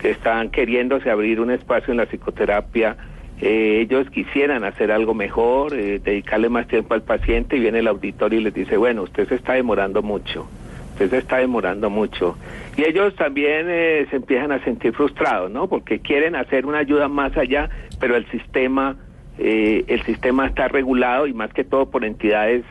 que 0.00 0.10
están 0.10 0.50
queriéndose 0.50 1.10
abrir 1.10 1.40
un 1.40 1.50
espacio 1.50 1.90
en 1.90 1.98
la 1.98 2.06
psicoterapia, 2.06 2.96
eh, 3.40 3.80
ellos 3.82 4.08
quisieran 4.10 4.62
hacer 4.62 4.92
algo 4.92 5.14
mejor, 5.14 5.74
eh, 5.74 5.98
dedicarle 5.98 6.48
más 6.48 6.68
tiempo 6.68 6.94
al 6.94 7.02
paciente 7.02 7.56
y 7.56 7.60
viene 7.60 7.80
el 7.80 7.88
auditorio 7.88 8.38
y 8.38 8.44
les 8.44 8.54
dice, 8.54 8.76
bueno, 8.76 9.02
usted 9.02 9.28
se 9.28 9.34
está 9.34 9.54
demorando 9.54 10.00
mucho, 10.02 10.46
usted 10.92 11.10
se 11.10 11.18
está 11.18 11.38
demorando 11.38 11.90
mucho. 11.90 12.38
Y 12.76 12.84
ellos 12.84 13.16
también 13.16 13.66
eh, 13.68 14.06
se 14.10 14.16
empiezan 14.16 14.52
a 14.52 14.62
sentir 14.62 14.92
frustrados, 14.92 15.50
¿no? 15.50 15.66
Porque 15.66 15.98
quieren 15.98 16.36
hacer 16.36 16.64
una 16.66 16.78
ayuda 16.78 17.08
más 17.08 17.36
allá, 17.36 17.68
pero 17.98 18.14
el 18.14 18.30
sistema 18.30 18.96
eh, 19.44 19.84
el 19.88 20.02
sistema 20.02 20.46
está 20.46 20.68
regulado 20.68 21.26
y 21.26 21.32
más 21.32 21.52
que 21.52 21.64
todo 21.64 21.90
por 21.90 22.04
entidades 22.04 22.64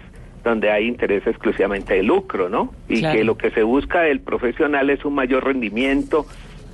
donde 0.43 0.71
hay 0.71 0.87
interés 0.87 1.27
exclusivamente 1.27 1.93
de 1.95 2.03
lucro, 2.03 2.49
¿no? 2.49 2.73
Y 2.87 2.99
Claro. 2.99 3.17
que 3.17 3.23
lo 3.23 3.37
que 3.37 3.51
se 3.51 3.63
busca 3.63 4.01
del 4.01 4.21
profesional 4.21 4.89
es 4.89 5.03
un 5.05 5.13
mayor 5.13 5.43
rendimiento 5.45 6.25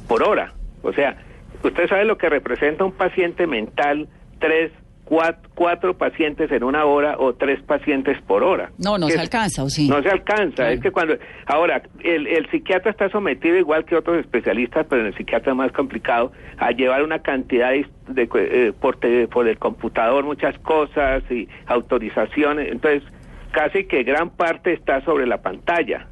por 0.08 0.24
hora. 0.24 0.54
O 0.84 0.94
sea, 0.94 1.18
usted 1.64 1.90
sabe 1.90 2.06
lo 2.06 2.18
que 2.18 2.30
representa 2.30 2.86
un 2.86 2.94
paciente 2.94 3.46
mental, 3.48 4.08
tres, 4.40 4.72
cuatro, 5.08 5.50
cuatro 5.56 5.98
pacientes 5.98 6.52
en 6.52 6.64
una 6.64 6.84
hora 6.86 7.16
o 7.18 7.34
tres 7.34 7.62
pacientes 7.64 8.22
por 8.28 8.44
hora. 8.44 8.72
No, 8.78 8.98
no 8.98 9.08
se 9.08 9.14
es- 9.16 9.20
alcanza, 9.22 9.64
¿o 9.64 9.70
sí? 9.70 9.88
no 9.88 10.02
se 10.04 10.10
alcanza, 10.10 10.56
Claro. 10.56 10.72
es 10.72 10.80
que 10.82 10.92
cuando... 10.92 11.16
Ahora, 11.46 11.82
el, 12.04 12.28
el 12.28 12.50
psiquiatra 12.50 12.92
está 12.92 13.10
sometido, 13.10 13.56
igual 13.56 13.86
que 13.86 13.96
otros 13.96 14.18
especialistas, 14.20 14.86
pero 14.90 15.02
en 15.02 15.08
el 15.08 15.16
psiquiatra 15.16 15.54
es 15.54 15.58
más 15.58 15.72
complicado, 15.72 16.32
a 16.58 16.72
llevar 16.72 17.04
una 17.04 17.20
cantidad 17.20 17.72
de, 17.72 17.88
de, 18.10 18.30
eh, 18.36 18.74
por, 18.80 18.98
te- 18.98 19.28
por 19.30 19.48
el 19.48 19.58
computador, 19.58 20.26
muchas 20.26 20.58
cosas 20.60 21.24
y 21.32 21.48
autorizaciones, 21.68 22.72
entonces 22.72 23.04
casi 23.52 23.86
que 23.86 24.04
gran 24.04 24.30
parte 24.30 24.74
está 24.74 25.02
sobre 25.06 25.26
la 25.26 25.38
pantalla. 25.42 26.08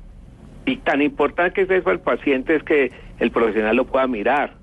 Y 0.65 0.77
tan 0.77 1.01
importante 1.01 1.53
que 1.53 1.61
es 1.63 1.69
eso 1.81 1.89
al 1.89 1.99
paciente 1.99 2.55
es 2.55 2.63
que 2.63 2.91
el 3.19 3.29
profesional 3.29 3.75
lo 3.75 3.85
pueda 3.85 4.07
mirar, 4.07 4.53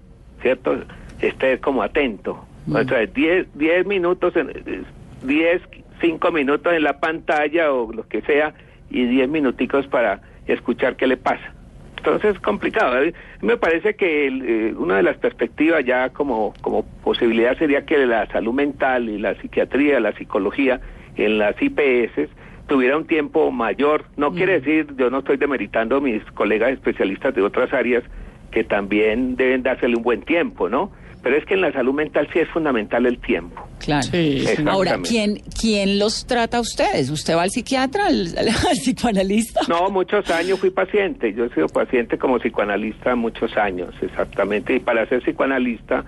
¿cierto? 0.40 0.76
Esté 1.20 1.60
como 1.60 1.82
atento. 1.82 2.44
O 2.70 2.84
sea, 2.84 3.06
10 3.06 3.46
10 3.54 3.86
minutos, 3.86 4.36
en, 4.36 4.50
eh, 4.50 4.82
10, 5.24 5.62
5 6.00 6.32
minutos 6.32 6.72
en 6.72 6.82
la 6.82 6.98
pantalla 7.00 7.72
o 7.72 7.92
lo 7.92 8.06
que 8.06 8.22
sea 8.22 8.54
y 8.90 9.06
10 9.06 9.28
minuticos 9.28 9.86
para 9.86 10.20
escuchar 10.46 10.96
qué 10.96 11.06
le 11.06 11.16
pasa. 11.16 11.52
Entonces 11.96 12.34
es 12.34 12.40
complicado. 12.40 12.96
Me 13.42 13.56
parece 13.56 13.94
que 13.94 14.26
el, 14.26 14.42
eh, 14.42 14.74
una 14.76 14.96
de 14.96 15.04
las 15.04 15.16
perspectivas 15.18 15.84
ya 15.84 16.08
como, 16.10 16.52
como 16.60 16.84
posibilidad 17.04 17.56
sería 17.56 17.86
que 17.86 18.06
la 18.06 18.26
salud 18.26 18.52
mental 18.52 19.08
y 19.08 19.18
la 19.18 19.34
psiquiatría, 19.36 20.00
la 20.00 20.12
psicología 20.12 20.80
en 21.16 21.38
las 21.38 21.54
IPS 21.60 22.28
tuviera 22.66 22.96
un 22.96 23.06
tiempo 23.06 23.50
mayor. 23.52 24.06
No 24.16 24.32
quiere 24.32 24.60
decir, 24.60 24.88
yo 24.96 25.10
no 25.10 25.18
estoy 25.18 25.36
demeritando 25.36 25.96
a 25.96 26.00
mis 26.00 26.24
colegas 26.32 26.72
especialistas 26.72 27.34
de 27.34 27.42
otras 27.42 27.72
áreas 27.72 28.02
que 28.50 28.64
también 28.64 29.36
deben 29.36 29.62
dársele 29.62 29.96
un 29.96 30.02
buen 30.02 30.22
tiempo, 30.22 30.68
¿no? 30.68 30.90
Pero 31.22 31.36
es 31.36 31.44
que 31.44 31.54
en 31.54 31.60
la 31.60 31.72
salud 31.72 31.94
mental 31.94 32.28
sí 32.32 32.40
es 32.40 32.48
fundamental 32.48 33.06
el 33.06 33.18
tiempo. 33.18 33.62
Claro. 33.78 34.02
Sí. 34.02 34.44
Ahora. 34.66 34.98
¿quién, 35.06 35.40
¿quién 35.60 35.98
los 35.98 36.26
trata 36.26 36.58
a 36.58 36.60
ustedes? 36.60 37.10
¿Usted 37.10 37.36
va 37.36 37.42
al 37.42 37.50
psiquiatra, 37.50 38.06
al, 38.06 38.36
al 38.38 38.76
psicoanalista? 38.76 39.60
No, 39.68 39.88
muchos 39.90 40.28
años 40.30 40.58
fui 40.58 40.70
paciente. 40.70 41.32
Yo 41.32 41.44
he 41.44 41.54
sido 41.54 41.68
paciente 41.68 42.18
como 42.18 42.38
psicoanalista 42.38 43.14
muchos 43.14 43.56
años, 43.56 43.94
exactamente. 44.02 44.74
Y 44.74 44.80
para 44.80 45.06
ser 45.08 45.22
psicoanalista 45.22 46.04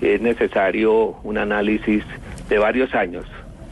es 0.00 0.20
necesario 0.20 1.16
un 1.22 1.38
análisis 1.38 2.04
de 2.48 2.58
varios 2.58 2.94
años. 2.94 3.24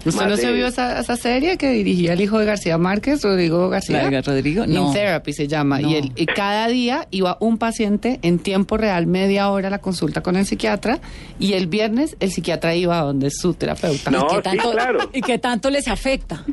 ¿Usted 0.05 0.27
no 0.27 0.37
se 0.37 0.53
vio 0.53 0.67
esa, 0.67 0.99
esa 1.01 1.17
serie 1.17 1.59
que 1.59 1.71
dirigía 1.71 2.15
el 2.15 2.21
hijo 2.21 2.39
de 2.39 2.47
García 2.47 2.79
Márquez, 2.79 3.23
Rodrigo 3.23 3.69
García? 3.69 4.03
La 4.03 4.11
de 4.11 4.23
Rodrigo, 4.23 4.67
no. 4.67 4.89
In 4.89 4.93
Therapy 4.95 5.33
se 5.33 5.47
llama. 5.47 5.79
No. 5.81 5.89
Y, 5.91 5.95
él- 5.97 6.13
y 6.17 6.27
cada 6.27 6.69
día 6.69 7.07
iba 7.11 7.37
un 7.41 7.59
paciente 7.59 8.19
en 8.23 8.39
tiempo 8.39 8.77
real, 8.77 9.07
media 9.07 9.51
hora 9.51 9.69
a 9.69 9.71
la 9.71 9.79
consulta 9.79 10.23
con 10.23 10.37
el 10.37 10.47
psiquiatra. 10.47 11.01
Y 11.39 11.53
el 11.53 11.67
viernes 11.67 12.17
el 12.21 12.31
psiquiatra 12.31 12.75
iba 12.75 12.99
a 12.99 13.03
donde 13.03 13.31
su 13.31 13.55
terapeuta. 13.55 14.11
No, 14.11 14.27
¿Y 14.27 14.29
qué 14.29 14.37
sí, 14.37 14.43
tanto, 14.43 14.71
claro. 14.73 14.99
¿Y 15.13 15.21
qué 15.23 15.39
tanto 15.39 15.71
les 15.71 15.87
afecta? 15.89 16.45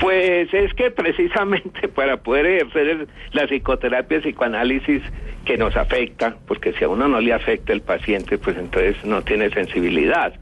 Pues 0.00 0.48
es 0.52 0.72
que 0.74 0.90
precisamente 0.90 1.88
para 1.94 2.16
poder 2.18 2.46
ejercer 2.46 3.08
la 3.32 3.46
psicoterapia 3.46 4.18
y 4.18 4.20
psicoanálisis 4.20 5.02
que 5.44 5.56
nos 5.56 5.74
afecta, 5.76 6.36
porque 6.46 6.72
si 6.74 6.84
a 6.84 6.88
uno 6.88 7.08
no 7.08 7.20
le 7.20 7.32
afecta 7.32 7.72
el 7.72 7.80
paciente, 7.80 8.38
pues 8.38 8.56
entonces 8.56 8.96
no 9.04 9.22
tiene 9.22 9.50
sensibilidad, 9.50 10.32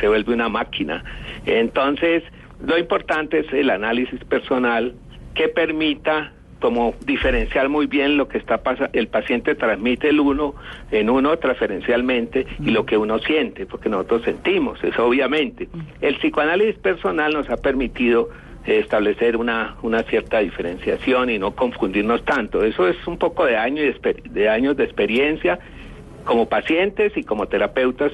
se 0.00 0.08
vuelve 0.08 0.32
una 0.32 0.48
máquina. 0.48 1.04
Entonces, 1.46 2.22
lo 2.64 2.78
importante 2.78 3.40
es 3.40 3.52
el 3.52 3.70
análisis 3.70 4.22
personal 4.24 4.94
que 5.34 5.48
permita 5.48 6.32
como 6.60 6.94
diferenciar 7.04 7.68
muy 7.68 7.86
bien 7.86 8.16
lo 8.16 8.26
que 8.26 8.38
está 8.38 8.62
pasando, 8.62 8.88
el 8.94 9.08
paciente 9.08 9.54
transmite 9.54 10.08
el 10.08 10.18
uno 10.18 10.54
en 10.90 11.10
uno 11.10 11.36
transferencialmente 11.36 12.46
y 12.58 12.70
lo 12.70 12.86
que 12.86 12.96
uno 12.96 13.18
siente, 13.18 13.66
porque 13.66 13.90
nosotros 13.90 14.22
sentimos, 14.22 14.82
eso 14.82 15.04
obviamente. 15.06 15.68
El 16.00 16.16
psicoanálisis 16.16 16.76
personal 16.76 17.34
nos 17.34 17.50
ha 17.50 17.58
permitido 17.58 18.30
establecer 18.64 19.36
una, 19.36 19.76
una 19.82 20.04
cierta 20.04 20.38
diferenciación 20.38 21.28
y 21.28 21.38
no 21.38 21.54
confundirnos 21.54 22.24
tanto. 22.24 22.64
Eso 22.64 22.88
es 22.88 22.96
un 23.06 23.18
poco 23.18 23.44
de, 23.44 23.58
años 23.58 24.00
de, 24.00 24.22
de 24.30 24.48
años 24.48 24.74
de 24.76 24.84
experiencia 24.84 25.58
como 26.24 26.48
pacientes 26.48 27.14
y 27.16 27.24
como 27.24 27.46
terapeutas 27.46 28.10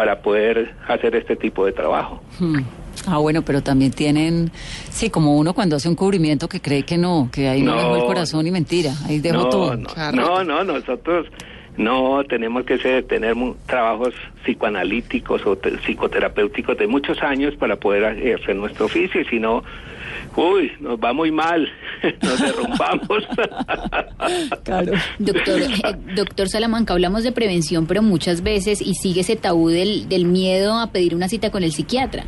para 0.00 0.22
poder 0.22 0.72
hacer 0.88 1.14
este 1.14 1.36
tipo 1.36 1.66
de 1.66 1.72
trabajo. 1.72 2.22
Hmm. 2.38 2.60
Ah, 3.06 3.18
bueno, 3.18 3.42
pero 3.42 3.62
también 3.62 3.92
tienen, 3.92 4.50
sí, 4.88 5.10
como 5.10 5.36
uno 5.36 5.52
cuando 5.52 5.76
hace 5.76 5.90
un 5.90 5.94
cubrimiento 5.94 6.48
que 6.48 6.62
cree 6.62 6.84
que 6.84 6.96
no, 6.96 7.28
que 7.30 7.50
ahí 7.50 7.60
no, 7.60 7.76
dejó 7.76 7.96
el 7.96 8.04
corazón 8.04 8.46
y 8.46 8.50
mentira, 8.50 8.94
ahí 9.06 9.18
dejó 9.18 9.42
no, 9.42 9.48
todo. 9.50 9.76
No, 9.76 10.42
no, 10.42 10.42
no, 10.42 10.64
nosotros 10.64 11.26
no 11.76 12.24
tenemos 12.24 12.64
que 12.64 12.78
ser, 12.78 13.04
tener 13.08 13.34
trabajos 13.66 14.14
psicoanalíticos 14.42 15.44
o 15.44 15.58
psicoterapéuticos 15.58 16.78
de 16.78 16.86
muchos 16.86 17.22
años 17.22 17.54
para 17.56 17.76
poder 17.76 18.06
hacer 18.06 18.56
nuestro 18.56 18.86
oficio, 18.86 19.20
y 19.20 19.26
si 19.26 19.38
no, 19.38 19.62
uy, 20.36 20.72
nos 20.80 20.98
va 20.98 21.12
muy 21.12 21.30
mal, 21.30 21.68
nos 22.22 22.40
derrumbamos. 22.40 23.26
claro. 24.64 24.92
Doctor, 25.18 25.60
eh, 25.60 25.96
doctor 26.14 26.48
Salamanca, 26.48 26.92
hablamos 26.92 27.24
de 27.24 27.32
prevención, 27.32 27.86
pero 27.86 28.02
muchas 28.02 28.42
veces, 28.42 28.80
y 28.80 28.94
sigue 28.94 29.20
ese 29.20 29.36
tabú 29.36 29.68
del, 29.68 30.08
del 30.08 30.24
miedo 30.24 30.78
a 30.78 30.92
pedir 30.92 31.14
una 31.14 31.28
cita 31.28 31.50
con 31.50 31.62
el 31.62 31.72
psiquiatra. 31.72 32.24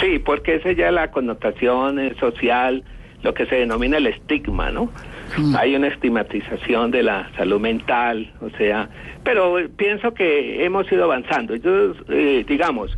Sí, 0.00 0.18
porque 0.18 0.56
esa 0.56 0.72
ya 0.72 0.90
la 0.90 1.10
connotación 1.10 1.98
eh, 1.98 2.14
social, 2.18 2.84
lo 3.22 3.34
que 3.34 3.46
se 3.46 3.56
denomina 3.56 3.98
el 3.98 4.06
estigma, 4.06 4.70
¿no? 4.70 4.90
Mm. 5.36 5.56
Hay 5.56 5.74
una 5.74 5.88
estigmatización 5.88 6.90
de 6.90 7.02
la 7.02 7.30
salud 7.36 7.60
mental, 7.60 8.32
o 8.40 8.50
sea, 8.56 8.88
pero 9.24 9.56
pienso 9.76 10.14
que 10.14 10.64
hemos 10.64 10.90
ido 10.90 11.04
avanzando. 11.04 11.56
Yo, 11.56 11.94
eh, 12.08 12.44
digamos, 12.46 12.96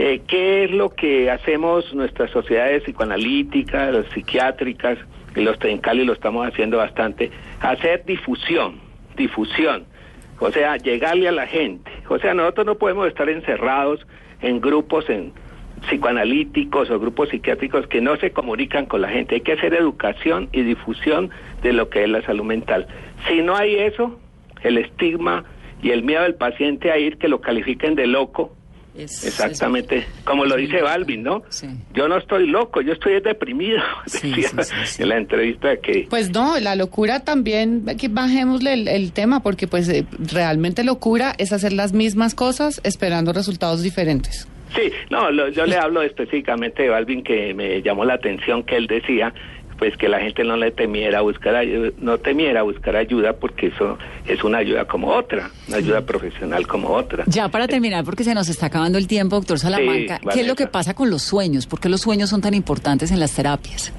eh, 0.00 0.22
¿qué 0.28 0.62
es 0.62 0.70
lo 0.70 0.90
que 0.90 1.28
hacemos 1.28 1.92
nuestras 1.92 2.30
sociedades 2.30 2.84
psicoanalíticas, 2.84 3.92
las 3.92 4.06
psiquiátricas, 4.12 4.96
y 5.34 5.40
los 5.40 5.58
Trencali 5.58 6.04
lo 6.04 6.12
estamos 6.12 6.46
haciendo 6.46 6.76
bastante? 6.76 7.32
Hacer 7.60 8.04
difusión, 8.04 8.76
difusión, 9.16 9.86
o 10.38 10.52
sea, 10.52 10.76
llegarle 10.76 11.26
a 11.26 11.32
la 11.32 11.48
gente. 11.48 11.90
O 12.08 12.16
sea, 12.20 12.32
nosotros 12.32 12.64
no 12.64 12.74
podemos 12.76 13.08
estar 13.08 13.28
encerrados 13.28 14.06
en 14.40 14.60
grupos, 14.60 15.10
en 15.10 15.32
psicoanalíticos 15.88 16.90
o 16.90 17.00
grupos 17.00 17.30
psiquiátricos 17.30 17.88
que 17.88 18.00
no 18.00 18.16
se 18.18 18.30
comunican 18.30 18.86
con 18.86 19.02
la 19.02 19.08
gente. 19.08 19.34
Hay 19.34 19.40
que 19.40 19.54
hacer 19.54 19.74
educación 19.74 20.48
y 20.52 20.62
difusión 20.62 21.30
de 21.62 21.72
lo 21.72 21.88
que 21.88 22.04
es 22.04 22.08
la 22.08 22.22
salud 22.22 22.44
mental. 22.44 22.86
Si 23.26 23.42
no 23.42 23.56
hay 23.56 23.74
eso, 23.74 24.16
el 24.62 24.78
estigma 24.78 25.44
y 25.82 25.90
el 25.90 26.04
miedo 26.04 26.22
del 26.22 26.36
paciente 26.36 26.92
a 26.92 26.98
ir 26.98 27.18
que 27.18 27.26
lo 27.26 27.40
califiquen 27.40 27.96
de 27.96 28.06
loco, 28.06 28.54
Exactamente, 28.98 30.06
como 30.24 30.44
lo 30.44 30.56
dice 30.56 30.82
Balvin, 30.82 31.22
¿no? 31.22 31.42
Yo 31.94 32.08
no 32.08 32.18
estoy 32.18 32.46
loco, 32.46 32.80
yo 32.80 32.92
estoy 32.92 33.20
deprimido, 33.20 33.80
decía 34.04 34.48
en 34.98 35.08
la 35.08 35.16
entrevista 35.16 35.76
que... 35.76 36.06
Pues 36.10 36.30
no, 36.30 36.58
la 36.58 36.74
locura 36.74 37.20
también, 37.20 37.84
que 37.98 38.08
bajémosle 38.08 38.72
el, 38.94 39.12
tema, 39.12 39.40
porque 39.40 39.66
pues 39.66 39.88
eh, 39.88 40.04
realmente 40.18 40.84
locura 40.84 41.34
es 41.38 41.52
hacer 41.52 41.72
las 41.72 41.92
mismas 41.92 42.34
cosas 42.34 42.80
esperando 42.84 43.32
resultados 43.32 43.82
diferentes. 43.82 44.48
Sí, 44.74 44.92
no, 45.10 45.30
yo 45.50 45.64
le 45.64 45.76
hablo 45.76 46.02
específicamente 46.02 46.82
de 46.82 46.88
Balvin 46.90 47.22
que 47.22 47.54
me 47.54 47.80
llamó 47.80 48.04
la 48.04 48.14
atención 48.14 48.62
que 48.62 48.76
él 48.76 48.86
decía 48.86 49.32
pues 49.78 49.96
que 49.96 50.08
la 50.08 50.20
gente 50.20 50.44
no 50.44 50.56
le 50.56 50.70
temiera 50.70 51.20
buscar 51.20 51.54
ayuda, 51.54 51.90
no 51.98 52.18
temiera 52.18 52.62
buscar 52.62 52.96
ayuda 52.96 53.34
porque 53.34 53.68
eso 53.68 53.96
es 54.26 54.42
una 54.42 54.58
ayuda 54.58 54.84
como 54.86 55.08
otra, 55.08 55.50
una 55.68 55.76
ayuda 55.76 56.00
profesional 56.02 56.66
como 56.66 56.90
otra. 56.90 57.24
Ya 57.26 57.48
para 57.48 57.68
terminar, 57.68 58.04
porque 58.04 58.24
se 58.24 58.34
nos 58.34 58.48
está 58.48 58.66
acabando 58.66 58.98
el 58.98 59.06
tiempo, 59.06 59.36
doctor 59.36 59.58
Salamanca, 59.58 60.20
¿qué 60.32 60.40
es 60.40 60.46
lo 60.46 60.56
que 60.56 60.66
pasa 60.66 60.94
con 60.94 61.10
los 61.10 61.22
sueños? 61.22 61.66
¿Por 61.66 61.80
qué 61.80 61.88
los 61.88 62.00
sueños 62.00 62.28
son 62.30 62.40
tan 62.40 62.54
importantes 62.54 63.12
en 63.12 63.20
las 63.20 63.34
terapias? 63.34 63.92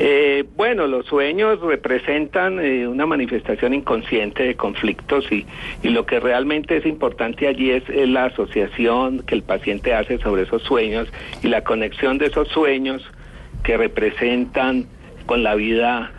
Eh, 0.00 0.44
bueno, 0.56 0.86
los 0.86 1.06
sueños 1.06 1.60
representan 1.60 2.60
eh, 2.60 2.86
una 2.86 3.04
manifestación 3.04 3.74
inconsciente 3.74 4.44
de 4.44 4.54
conflictos 4.54 5.30
y, 5.32 5.44
y, 5.82 5.88
lo 5.88 6.06
que 6.06 6.20
realmente 6.20 6.76
es 6.76 6.86
importante 6.86 7.48
allí 7.48 7.72
es, 7.72 7.82
la 7.88 8.26
asociación 8.26 9.24
que 9.26 9.34
el 9.34 9.42
paciente 9.42 9.94
hace 9.94 10.18
sobre 10.18 10.42
esos 10.42 10.62
sueños 10.62 11.08
y 11.42 11.48
la 11.48 11.64
conexión 11.64 12.16
de 12.18 12.26
esos 12.26 12.46
sueños 12.46 13.02
que 13.62 13.76
representan 13.76 14.86
con 15.26 15.42
la 15.42 15.54
vida, 15.54 16.10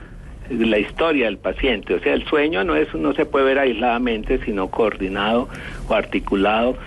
la 0.49 0.77
historia 0.77 1.25
del 1.25 1.37
paciente. 1.37 1.95
O 1.95 1.99
sea, 1.99 2.13
el 2.13 2.25
sueño 2.25 2.63
no 2.63 2.75
es 2.75 2.93
no 2.93 3.13
se 3.13 3.25
puede 3.25 3.45
ver 3.45 3.59
aisladamente, 3.59 4.39
sino 4.45 4.69
coordinado 4.69 5.49
o 5.87 5.93
articulado 5.93 6.77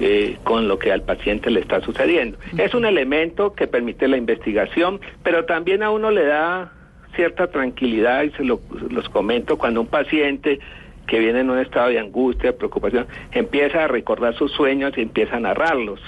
eh, 0.00 0.36
con 0.44 0.68
lo 0.68 0.78
que 0.78 0.92
al 0.92 1.02
paciente 1.02 1.50
le 1.50 1.60
está 1.60 1.80
sucediendo. 1.80 2.38
Es 2.56 2.74
un 2.74 2.84
elemento 2.84 3.54
que 3.54 3.66
permite 3.66 4.08
la 4.08 4.16
investigación, 4.16 5.00
pero 5.22 5.44
también 5.44 5.82
a 5.82 5.90
uno 5.90 6.10
le 6.10 6.24
da 6.24 6.72
cierta 7.14 7.48
tranquilidad 7.48 8.22
y 8.22 8.30
se 8.30 8.44
lo, 8.44 8.60
los 8.90 9.08
comento 9.08 9.58
cuando 9.58 9.80
un 9.80 9.88
paciente 9.88 10.60
que 11.06 11.18
viene 11.18 11.40
en 11.40 11.50
un 11.50 11.58
estado 11.58 11.88
de 11.88 11.98
angustia, 11.98 12.56
preocupación, 12.56 13.06
empieza 13.32 13.84
a 13.84 13.88
recordar 13.88 14.34
sus 14.34 14.52
sueños 14.52 14.92
y 14.96 15.02
empieza 15.02 15.36
a 15.36 15.40
narrarlos 15.40 16.00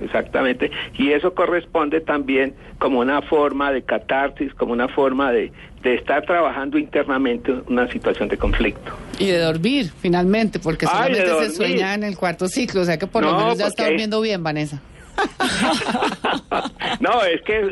exactamente. 0.00 0.70
Y 0.96 1.12
eso 1.12 1.34
corresponde 1.34 2.00
también 2.00 2.54
como 2.78 3.00
una 3.00 3.22
forma 3.22 3.72
de 3.72 3.82
catarsis, 3.82 4.52
como 4.54 4.72
una 4.72 4.88
forma 4.88 5.32
de, 5.32 5.52
de 5.82 5.94
estar 5.94 6.24
trabajando 6.24 6.78
internamente 6.78 7.52
una 7.68 7.90
situación 7.90 8.28
de 8.28 8.36
conflicto. 8.36 8.92
Y 9.18 9.26
de 9.26 9.38
dormir, 9.38 9.90
finalmente, 10.00 10.58
porque 10.58 10.86
solamente 10.86 11.26
se 11.26 11.50
sueña 11.50 11.94
en 11.94 12.04
el 12.04 12.16
cuarto 12.16 12.48
ciclo, 12.48 12.82
o 12.82 12.84
sea 12.84 12.98
que 12.98 13.06
por 13.06 13.24
lo 13.24 13.36
menos 13.36 13.58
ya 13.58 13.66
está 13.66 13.86
durmiendo 13.86 14.20
bien, 14.20 14.42
Vanessa. 14.42 14.80
no, 17.00 17.22
es 17.24 17.42
que 17.42 17.70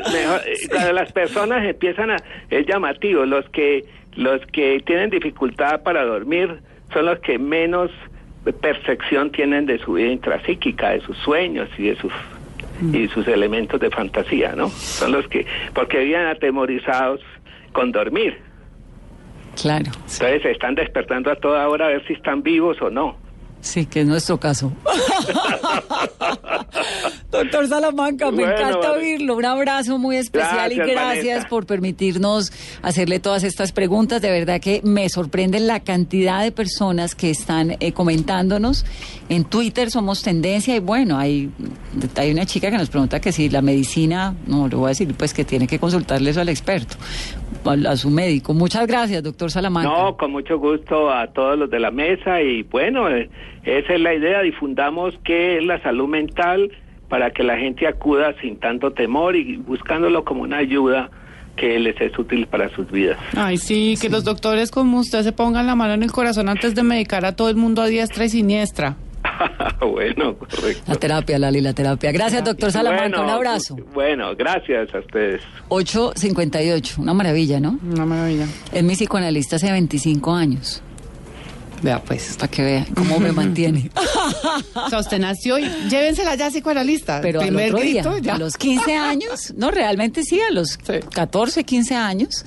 cuando 0.69 0.93
las 0.93 1.11
personas 1.11 1.65
empiezan 1.65 2.11
a, 2.11 2.17
es 2.49 2.65
llamativo, 2.67 3.25
los 3.25 3.47
que, 3.49 3.85
los 4.15 4.41
que 4.47 4.81
tienen 4.85 5.09
dificultad 5.09 5.81
para 5.81 6.03
dormir 6.05 6.59
son 6.93 7.05
los 7.05 7.19
que 7.19 7.37
menos 7.37 7.91
percepción 8.61 9.31
tienen 9.31 9.65
de 9.65 9.79
su 9.79 9.93
vida 9.93 10.11
intrapsíquica, 10.11 10.89
de 10.89 11.01
sus 11.01 11.17
sueños 11.17 11.69
y 11.77 11.89
de 11.89 11.95
sus 11.97 12.11
mm. 12.81 12.95
y 12.95 13.07
sus 13.09 13.27
elementos 13.27 13.79
de 13.79 13.89
fantasía, 13.89 14.53
¿no? 14.55 14.69
Son 14.69 15.11
los 15.11 15.27
que 15.27 15.45
porque 15.73 15.99
viven 15.99 16.25
atemorizados 16.27 17.21
con 17.71 17.91
dormir. 17.91 18.37
Claro. 19.61 19.85
Entonces 19.85 20.41
se 20.41 20.51
están 20.51 20.75
despertando 20.75 21.31
a 21.31 21.35
toda 21.35 21.67
hora 21.67 21.85
a 21.85 21.89
ver 21.89 22.05
si 22.07 22.13
están 22.13 22.43
vivos 22.43 22.81
o 22.81 22.89
no. 22.89 23.17
Sí, 23.61 23.85
que 23.85 24.01
es 24.01 24.07
nuestro 24.07 24.39
caso. 24.39 24.71
Doctor 27.31 27.67
Salamanca, 27.67 28.31
me 28.31 28.43
encanta 28.43 28.91
oírlo. 28.93 29.37
Un 29.37 29.45
abrazo 29.45 29.99
muy 29.99 30.15
especial 30.15 30.71
y 30.71 30.77
gracias 30.77 31.45
por 31.45 31.65
permitirnos 31.65 32.51
hacerle 32.81 33.19
todas 33.19 33.43
estas 33.43 33.71
preguntas. 33.71 34.21
De 34.21 34.31
verdad 34.31 34.59
que 34.59 34.81
me 34.83 35.07
sorprende 35.09 35.59
la 35.59 35.79
cantidad 35.79 36.41
de 36.41 36.51
personas 36.51 37.13
que 37.13 37.29
están 37.29 37.77
eh, 37.79 37.91
comentándonos. 37.93 38.83
En 39.29 39.43
Twitter 39.45 39.91
somos 39.91 40.23
tendencia 40.23 40.75
y 40.75 40.79
bueno, 40.79 41.19
hay, 41.19 41.51
hay 42.15 42.31
una 42.31 42.47
chica 42.47 42.71
que 42.71 42.77
nos 42.77 42.89
pregunta 42.89 43.21
que 43.21 43.31
si 43.31 43.47
la 43.49 43.61
medicina, 43.61 44.35
no, 44.47 44.67
lo 44.67 44.79
voy 44.79 44.87
a 44.87 44.89
decir, 44.89 45.13
pues 45.13 45.33
que 45.33 45.45
tiene 45.45 45.67
que 45.67 45.77
consultarle 45.77 46.31
eso 46.31 46.41
al 46.41 46.49
experto, 46.49 46.95
a, 47.65 47.91
a 47.91 47.95
su 47.97 48.09
médico. 48.09 48.53
Muchas 48.53 48.87
gracias, 48.87 49.23
doctor 49.23 49.51
Salamanca. 49.51 49.89
No, 49.89 50.17
con 50.17 50.31
mucho 50.31 50.57
gusto 50.57 51.11
a 51.11 51.27
todos 51.27 51.57
los 51.57 51.69
de 51.69 51.79
la 51.79 51.91
mesa 51.91 52.41
y 52.41 52.63
bueno... 52.63 53.09
Eh, 53.09 53.29
esa 53.65 53.93
es 53.93 54.01
la 54.01 54.13
idea, 54.13 54.41
difundamos 54.41 55.13
qué 55.23 55.57
es 55.57 55.63
la 55.63 55.81
salud 55.83 56.07
mental 56.07 56.71
para 57.09 57.31
que 57.31 57.43
la 57.43 57.57
gente 57.57 57.87
acuda 57.87 58.33
sin 58.41 58.57
tanto 58.57 58.91
temor 58.91 59.35
y 59.35 59.57
buscándolo 59.57 60.23
como 60.23 60.43
una 60.43 60.57
ayuda 60.57 61.09
que 61.55 61.77
les 61.77 61.99
es 61.99 62.17
útil 62.17 62.47
para 62.47 62.69
sus 62.69 62.89
vidas. 62.89 63.17
Ay, 63.35 63.57
sí, 63.57 63.95
que 64.01 64.09
los 64.09 64.23
doctores 64.23 64.71
como 64.71 64.99
usted 64.99 65.23
se 65.23 65.33
pongan 65.33 65.67
la 65.67 65.75
mano 65.75 65.93
en 65.93 66.03
el 66.03 66.11
corazón 66.11 66.47
antes 66.47 66.73
de 66.73 66.83
medicar 66.83 67.25
a 67.25 67.35
todo 67.35 67.49
el 67.49 67.57
mundo 67.57 67.81
a 67.81 67.87
diestra 67.87 68.25
y 68.25 68.29
siniestra. 68.29 68.95
bueno, 69.81 70.37
correcto. 70.37 70.83
La 70.87 70.95
terapia, 70.95 71.39
Lali, 71.39 71.61
la 71.61 71.73
terapia. 71.73 72.11
Gracias, 72.11 72.43
doctor 72.43 72.71
Salamanca, 72.71 73.21
un 73.21 73.29
abrazo. 73.29 73.75
Bueno, 73.93 74.35
gracias 74.35 74.93
a 74.93 74.99
ustedes. 74.99 75.41
8.58, 75.69 76.97
una 76.97 77.13
maravilla, 77.13 77.59
¿no? 77.59 77.79
Una 77.83 78.05
maravilla. 78.05 78.45
Es 78.71 78.83
mi 78.83 78.93
psicoanalista 78.95 79.57
hace 79.57 79.71
25 79.71 80.33
años. 80.33 80.81
Vea 81.81 82.01
pues. 82.01 82.35
Para 82.37 82.51
que 82.51 82.61
vea 82.61 82.85
cómo 82.93 83.19
me 83.19 83.31
mantiene. 83.33 83.89
O 84.75 84.89
sea, 84.89 84.99
usted 84.99 85.19
nació 85.19 85.57
y 85.57 85.65
llévensela 85.89 86.35
ya 86.35 86.49
psicoanalista. 86.49 87.21
Pero 87.21 87.41
al 87.41 87.55
otro 87.55 87.79
día, 87.79 88.03
grito, 88.03 88.17
ya. 88.17 88.35
a 88.35 88.37
los 88.37 88.57
15 88.57 88.95
años, 88.95 89.53
no, 89.55 89.71
realmente 89.71 90.23
sí, 90.23 90.39
a 90.41 90.51
los 90.51 90.77
14, 90.77 91.63
15 91.63 91.95
años, 91.95 92.45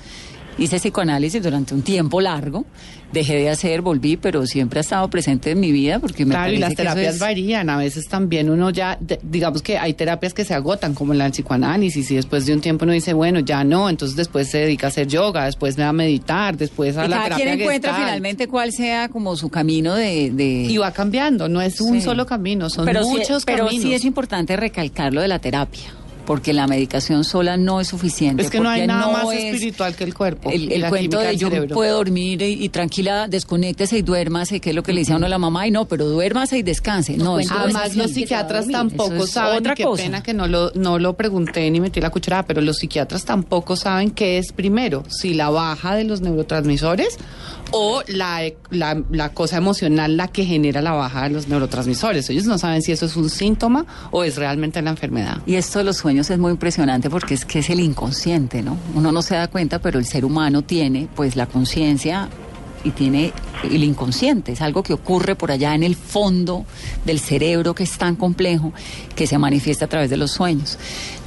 hice 0.57 0.77
psicoanálisis 0.77 1.41
durante 1.41 1.73
un 1.73 1.81
tiempo 1.81 2.21
largo. 2.21 2.65
Dejé 3.13 3.35
de 3.35 3.49
hacer, 3.49 3.81
volví, 3.81 4.17
pero 4.17 4.45
siempre 4.47 4.79
ha 4.79 4.81
estado 4.81 5.07
presente 5.09 5.51
en 5.51 5.59
mi 5.59 5.71
vida 5.71 5.99
porque 5.99 6.25
me 6.25 6.33
Claro, 6.33 6.51
y 6.51 6.57
las 6.57 6.69
que 6.69 6.73
eso 6.73 6.81
terapias 6.83 7.13
es- 7.15 7.19
varían. 7.21 7.69
A 7.69 7.77
veces 7.77 8.07
también 8.07 8.49
uno 8.49 8.71
ya, 8.71 8.97
de- 8.99 9.19
digamos 9.21 9.61
que 9.61 9.77
hay 9.77 9.93
terapias 9.93 10.33
que 10.33 10.43
se 10.43 10.53
agotan, 10.55 10.93
como 10.95 11.13
la 11.13 11.25
del 11.25 11.31
psicoanálisis, 11.33 12.09
y 12.11 12.15
después 12.15 12.45
de 12.47 12.53
un 12.53 12.61
tiempo 12.61 12.85
uno 12.85 12.93
dice, 12.93 13.13
bueno, 13.13 13.39
ya 13.39 13.63
no, 13.63 13.87
entonces 13.89 14.17
después 14.17 14.49
se 14.49 14.57
dedica 14.57 14.87
a 14.87 14.89
hacer 14.89 15.07
yoga, 15.07 15.45
después 15.45 15.77
a 15.77 15.93
meditar, 15.93 16.57
después 16.57 16.97
a 16.97 17.05
Y 17.05 17.07
la 17.07 17.15
cada 17.17 17.23
terapia 17.25 17.45
quien 17.45 17.61
encuentra 17.61 17.93
finalmente 17.95 18.47
cuál 18.47 18.71
sea 18.71 19.09
como 19.09 19.35
su 19.35 19.49
camino 19.49 19.93
de... 19.93 20.31
de- 20.31 20.65
Y 20.69 20.77
va 20.77 20.91
cambiando, 20.91 21.47
no 21.47 21.61
es 21.61 21.79
un 21.81 21.93
Sí. 21.95 22.01
solo 22.01 22.25
camino, 22.25 22.69
son 22.69 22.85
pero 22.85 23.03
sí- 23.03 23.09
muchos 23.11 23.45
pero 23.45 23.65
caminos. 23.65 23.83
sí 23.85 23.93
es 23.93 24.05
importante 24.05 24.55
recalcar 24.57 25.13
lo 25.13 25.21
de 25.21 25.27
la 25.27 25.37
terapia, 25.39 25.83
porque 26.25 26.53
la 26.53 26.67
medicación 26.67 27.23
sola 27.23 27.57
no 27.57 27.81
es 27.81 27.87
suficiente. 27.87 28.43
Es 28.43 28.49
que 28.49 28.59
no 28.59 28.69
hay 28.69 28.87
nada 28.87 29.05
no 29.07 29.11
más 29.13 29.33
es 29.33 29.43
espiritual 29.53 29.95
que 29.95 30.03
el 30.03 30.13
cuerpo. 30.13 30.49
El, 30.49 30.71
el 30.71 30.87
cuento 30.89 31.19
de 31.19 31.35
yo 31.37 31.49
puedo 31.67 31.97
dormir 31.97 32.41
y, 32.41 32.63
y 32.63 32.69
tranquila, 32.69 33.27
desconéctese 33.27 33.97
y 33.97 34.01
duérmase, 34.01 34.59
que 34.59 34.69
es 34.71 34.75
lo 34.75 34.83
que 34.83 34.93
le 34.93 34.99
dice 35.01 35.13
a 35.13 35.17
uno 35.17 35.27
la 35.27 35.37
mamá, 35.37 35.67
y 35.67 35.71
no, 35.71 35.85
pero 35.85 36.05
duérmase 36.05 36.57
y 36.57 36.63
descanse. 36.63 37.17
No, 37.17 37.39
eso 37.39 37.53
de 37.53 37.59
es- 37.59 37.63
Además, 37.63 37.95
los 37.95 38.11
psiquiatras 38.11 38.67
tampoco 38.67 39.23
es 39.25 39.31
saben, 39.31 39.59
otra 39.59 39.75
qué 39.75 39.83
cosa. 39.83 40.03
pena 40.03 40.23
que 40.23 40.33
no 40.33 40.47
lo, 40.47 40.71
no 40.75 40.99
lo 40.99 41.13
pregunté 41.15 41.69
ni 41.71 41.79
metí 41.79 41.99
la 42.01 42.09
cucharada, 42.09 42.43
pero 42.43 42.61
los 42.61 42.77
psiquiatras 42.77 43.25
tampoco 43.25 43.75
saben 43.75 44.11
qué 44.11 44.37
es 44.37 44.51
primero, 44.53 45.03
si 45.09 45.33
la 45.33 45.49
baja 45.49 45.95
de 45.95 46.03
los 46.03 46.21
neurotransmisores 46.21 47.17
o 47.73 48.03
la, 48.07 48.41
la, 48.69 49.03
la 49.09 49.29
cosa 49.29 49.57
emocional 49.57 50.15
la 50.15 50.27
que 50.27 50.45
genera 50.45 50.81
la 50.81 50.91
baja 50.91 51.23
de 51.23 51.31
los 51.31 51.47
neurotransmisores. 51.47 52.29
Ellos 52.29 52.45
no 52.45 52.57
saben 52.59 52.83
si 52.83 52.91
eso 52.91 53.07
es 53.07 53.15
un 53.15 53.29
síntoma 53.29 53.85
o 54.11 54.23
es 54.23 54.35
realmente 54.35 54.81
la 54.81 54.91
enfermedad. 54.91 55.39
Y 55.47 55.55
esto 55.55 55.79
de 55.79 55.85
los 55.85 55.97
sueños 55.97 56.29
es 56.29 56.37
muy 56.37 56.51
impresionante 56.51 57.09
porque 57.09 57.33
es 57.33 57.45
que 57.45 57.59
es 57.59 57.69
el 57.71 57.79
inconsciente, 57.79 58.61
¿no? 58.61 58.77
Uno 58.93 59.11
no 59.11 59.23
se 59.23 59.35
da 59.35 59.47
cuenta, 59.47 59.79
pero 59.79 59.97
el 59.97 60.05
ser 60.05 60.23
humano 60.23 60.61
tiene 60.61 61.07
pues 61.15 61.35
la 61.35 61.47
conciencia 61.47 62.29
y 62.83 62.91
tiene 62.91 63.33
el 63.63 63.83
inconsciente, 63.83 64.51
es 64.51 64.61
algo 64.61 64.83
que 64.83 64.93
ocurre 64.93 65.35
por 65.35 65.51
allá 65.51 65.73
en 65.73 65.83
el 65.83 65.95
fondo 65.95 66.65
del 67.05 67.19
cerebro 67.19 67.73
que 67.73 67.83
es 67.83 67.97
tan 67.97 68.15
complejo 68.15 68.73
que 69.15 69.25
se 69.25 69.37
manifiesta 69.37 69.85
a 69.85 69.87
través 69.87 70.09
de 70.09 70.17
los 70.17 70.31
sueños. 70.31 70.77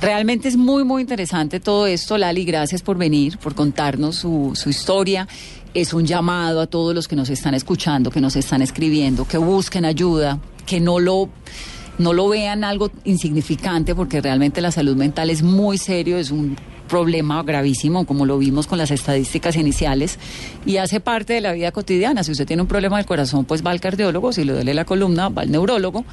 Realmente 0.01 0.49
es 0.49 0.57
muy, 0.57 0.85
muy 0.85 1.03
interesante 1.03 1.59
todo 1.61 1.87
esto, 1.87 2.19
Lali, 2.19 2.45
gracias 2.45 2.83
por 2.83 2.99
venir, 2.99 3.39
por 3.39 3.55
contarnos 3.55 4.17
su, 4.17 4.53
su 4.55 4.69
historia. 4.69 5.27
Es 5.77 5.93
un 5.93 6.07
llamado 6.07 6.63
a 6.63 6.67
todos 6.67 6.95
los 6.95 7.07
que 7.07 7.17
nos 7.17 7.29
están 7.29 7.53
escuchando, 7.53 8.11
que 8.11 8.19
nos 8.19 8.35
están 8.35 8.63
escribiendo, 8.63 9.29
que 9.29 9.37
busquen 9.37 9.85
ayuda, 9.85 10.39
que 10.65 10.81
no 10.81 10.99
lo 10.99 11.29
no 11.99 12.15
lo 12.15 12.31
vean 12.31 12.65
algo 12.65 12.91
insignificante 13.05 13.95
porque 13.95 14.23
realmente 14.23 14.63
la 14.63 14.71
salud 14.71 14.97
mental 14.97 15.29
es 15.29 15.43
muy 15.43 15.77
serio, 15.77 16.17
es 16.17 16.31
un 16.31 16.57
problema 16.89 17.43
gravísimo, 17.43 18.07
como 18.07 18.25
lo 18.25 18.39
vimos 18.39 18.67
con 18.67 18.79
las 18.79 18.91
estadísticas 18.91 19.55
iniciales, 19.57 20.19
y 20.65 20.79
hace 20.79 20.99
parte 20.99 21.35
de 21.35 21.43
la 21.43 21.53
vida 21.53 21.73
cotidiana. 21.73 22.25
Si 22.25 22.33
usted 22.33 22.47
tiene 22.47 22.63
un 22.63 22.69
problema 22.69 22.97
del 22.97 23.05
corazón, 23.05 23.45
pues 23.45 23.63
va 23.63 23.71
al 23.71 23.81
cardiólogo, 23.81 24.33
si 24.33 24.45
le 24.45 24.55
duele 24.55 24.73
la 24.73 24.87
columna, 24.87 25.29
va 25.29 25.43
al 25.43 25.51
neurólogo, 25.51 26.07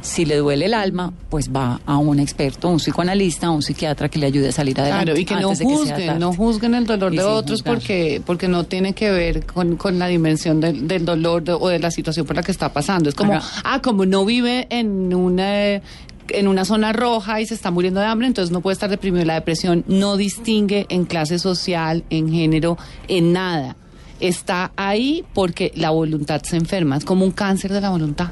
si 0.00 0.24
le 0.24 0.36
duele 0.36 0.66
el 0.66 0.74
alma, 0.74 1.12
pues 1.28 1.50
va 1.54 1.80
a 1.84 1.96
un 1.96 2.20
experto, 2.20 2.68
un 2.68 2.78
psicoanalista, 2.78 3.50
un 3.50 3.62
psiquiatra 3.62 4.08
que 4.08 4.18
le 4.18 4.26
ayude 4.26 4.48
a 4.48 4.52
salir 4.52 4.80
adelante. 4.80 5.04
Claro, 5.06 5.20
y 5.20 5.24
que 5.24 5.34
no 5.36 5.50
que 5.52 5.64
juzguen, 5.64 6.18
no 6.18 6.32
juzguen 6.32 6.74
el 6.74 6.86
dolor 6.86 7.12
Y 7.12 7.16
de 7.18 7.24
otros 7.24 7.60
juzgar. 7.60 7.74
porque 7.74 8.22
porque 8.24 8.48
no 8.48 8.64
tiene 8.64 8.92
que 8.92 9.10
ver 9.10 9.44
con, 9.46 9.76
con 9.76 9.98
la 9.98 10.06
dimensión 10.06 10.60
del, 10.60 10.86
del 10.86 11.04
dolor 11.04 11.42
de- 11.42 11.52
o 11.52 11.68
de 11.68 11.78
la 11.80 11.90
situación 11.90 12.26
por 12.26 12.36
la 12.36 12.42
que 12.42 12.52
está 12.52 12.72
pasando. 12.72 13.08
Es 13.08 13.14
como, 13.14 13.34
Ajá. 13.34 13.60
ah, 13.64 13.82
como 13.82 14.06
no 14.06 14.24
vive 14.24 14.66
en 14.70 15.12
una 15.14 15.80
en 16.30 16.46
una 16.46 16.64
zona 16.66 16.92
roja 16.92 17.40
y 17.40 17.46
se 17.46 17.54
está 17.54 17.70
muriendo 17.70 18.00
de 18.00 18.06
hambre, 18.06 18.26
entonces 18.26 18.52
no 18.52 18.60
puede 18.60 18.74
estar 18.74 18.90
deprimido. 18.90 19.24
La 19.24 19.34
depresión 19.34 19.82
no 19.88 20.16
distingue 20.18 20.84
en 20.90 21.06
clase 21.06 21.38
social, 21.38 22.04
en 22.10 22.30
género, 22.30 22.76
en 23.08 23.32
nada. 23.32 23.76
Está 24.20 24.72
ahí 24.76 25.24
porque 25.32 25.72
la 25.74 25.88
voluntad 25.90 26.42
se 26.42 26.56
enferma, 26.56 26.96
es 26.98 27.04
como 27.04 27.24
un 27.24 27.30
cáncer 27.30 27.72
de 27.72 27.80
la 27.80 27.88
voluntad. 27.90 28.28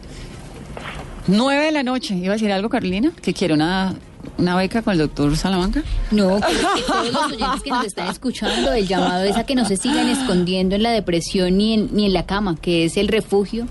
Nueve 1.28 1.64
de 1.66 1.72
la 1.72 1.82
noche, 1.82 2.14
¿iba 2.14 2.32
a 2.34 2.36
decir 2.36 2.52
algo, 2.52 2.68
Carolina? 2.68 3.12
¿Que 3.20 3.34
quiere 3.34 3.52
una, 3.54 3.94
una 4.38 4.56
beca 4.56 4.82
con 4.82 4.92
el 4.92 4.98
doctor 5.00 5.36
Salamanca? 5.36 5.82
No, 6.10 6.40
que, 6.40 6.52
que 6.52 6.82
todos 6.86 7.12
los 7.12 7.24
oyentes 7.32 7.62
que 7.62 7.70
nos 7.70 7.84
están 7.84 8.08
escuchando, 8.08 8.72
el 8.72 8.86
llamado 8.86 9.24
es 9.24 9.36
a 9.36 9.44
que 9.44 9.54
no 9.54 9.64
se 9.64 9.76
sigan 9.76 10.08
escondiendo 10.08 10.76
en 10.76 10.82
la 10.82 10.90
depresión 10.92 11.56
ni 11.58 11.74
en, 11.74 11.88
ni 11.92 12.06
en 12.06 12.12
la 12.12 12.26
cama, 12.26 12.56
que 12.60 12.84
es 12.84 12.96
el 12.96 13.08
refugio 13.08 13.66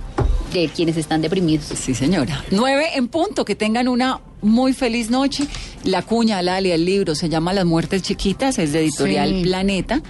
de 0.53 0.69
quienes 0.69 0.95
están 0.97 1.21
deprimidos. 1.21 1.65
Sí, 1.65 1.93
señora. 1.95 2.43
Nueve 2.51 2.85
en 2.95 3.07
punto. 3.09 3.43
Que 3.43 3.55
tengan 3.55 3.87
una 3.89 4.19
muy 4.41 4.71
feliz 4.73 5.09
noche. 5.09 5.47
La 5.83 6.01
cuña, 6.01 6.41
Lali, 6.41 6.71
el 6.71 6.85
libro 6.85 7.13
se 7.15 7.27
llama 7.29 7.51
Las 7.53 7.65
Muertes 7.65 8.01
Chiquitas, 8.03 8.57
es 8.59 8.71
de 8.71 8.79
Editorial 8.81 9.29
Sí. 9.29 9.43
Planeta. 9.43 10.01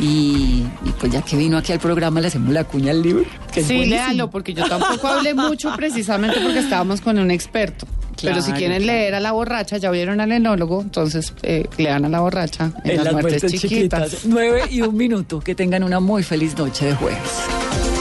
Y, 0.00 0.64
y 0.84 0.90
pues 1.00 1.12
ya 1.12 1.22
que 1.22 1.36
vino 1.36 1.58
aquí 1.58 1.72
al 1.72 1.80
programa, 1.80 2.20
le 2.20 2.28
hacemos 2.28 2.52
la 2.52 2.64
cuña 2.64 2.92
al 2.92 3.02
libro. 3.02 3.24
que 3.52 3.62
sí, 3.62 3.86
léalo, 3.86 4.30
porque 4.30 4.54
yo 4.54 4.68
tampoco 4.68 5.08
hablé 5.08 5.34
mucho 5.34 5.72
precisamente 5.76 6.40
porque 6.40 6.60
estábamos 6.60 7.00
con 7.00 7.18
un 7.18 7.30
experto. 7.30 7.86
Pero 8.20 8.42
si 8.42 8.52
quieren 8.52 8.82
claro. 8.82 8.98
leer 8.98 9.14
a 9.14 9.20
la 9.20 9.32
borracha, 9.32 9.76
ya 9.76 9.90
vieron 9.90 10.20
al 10.20 10.32
enólogo, 10.32 10.82
entonces 10.82 11.32
eh, 11.42 11.68
lean 11.76 12.04
a 12.04 12.08
la 12.08 12.20
borracha 12.20 12.72
en, 12.84 13.04
las, 13.04 13.12
muertes, 13.12 13.52
chiquitas. 13.52 14.24
Nueve 14.24 14.62
y 14.70 14.82
un 14.82 14.96
minuto. 14.96 15.40
Que 15.40 15.54
tengan 15.54 15.84
una 15.84 16.00
muy 16.00 16.22
feliz 16.22 16.56
noche 16.56 16.86
de 16.86 16.94
jueves. 16.94 17.97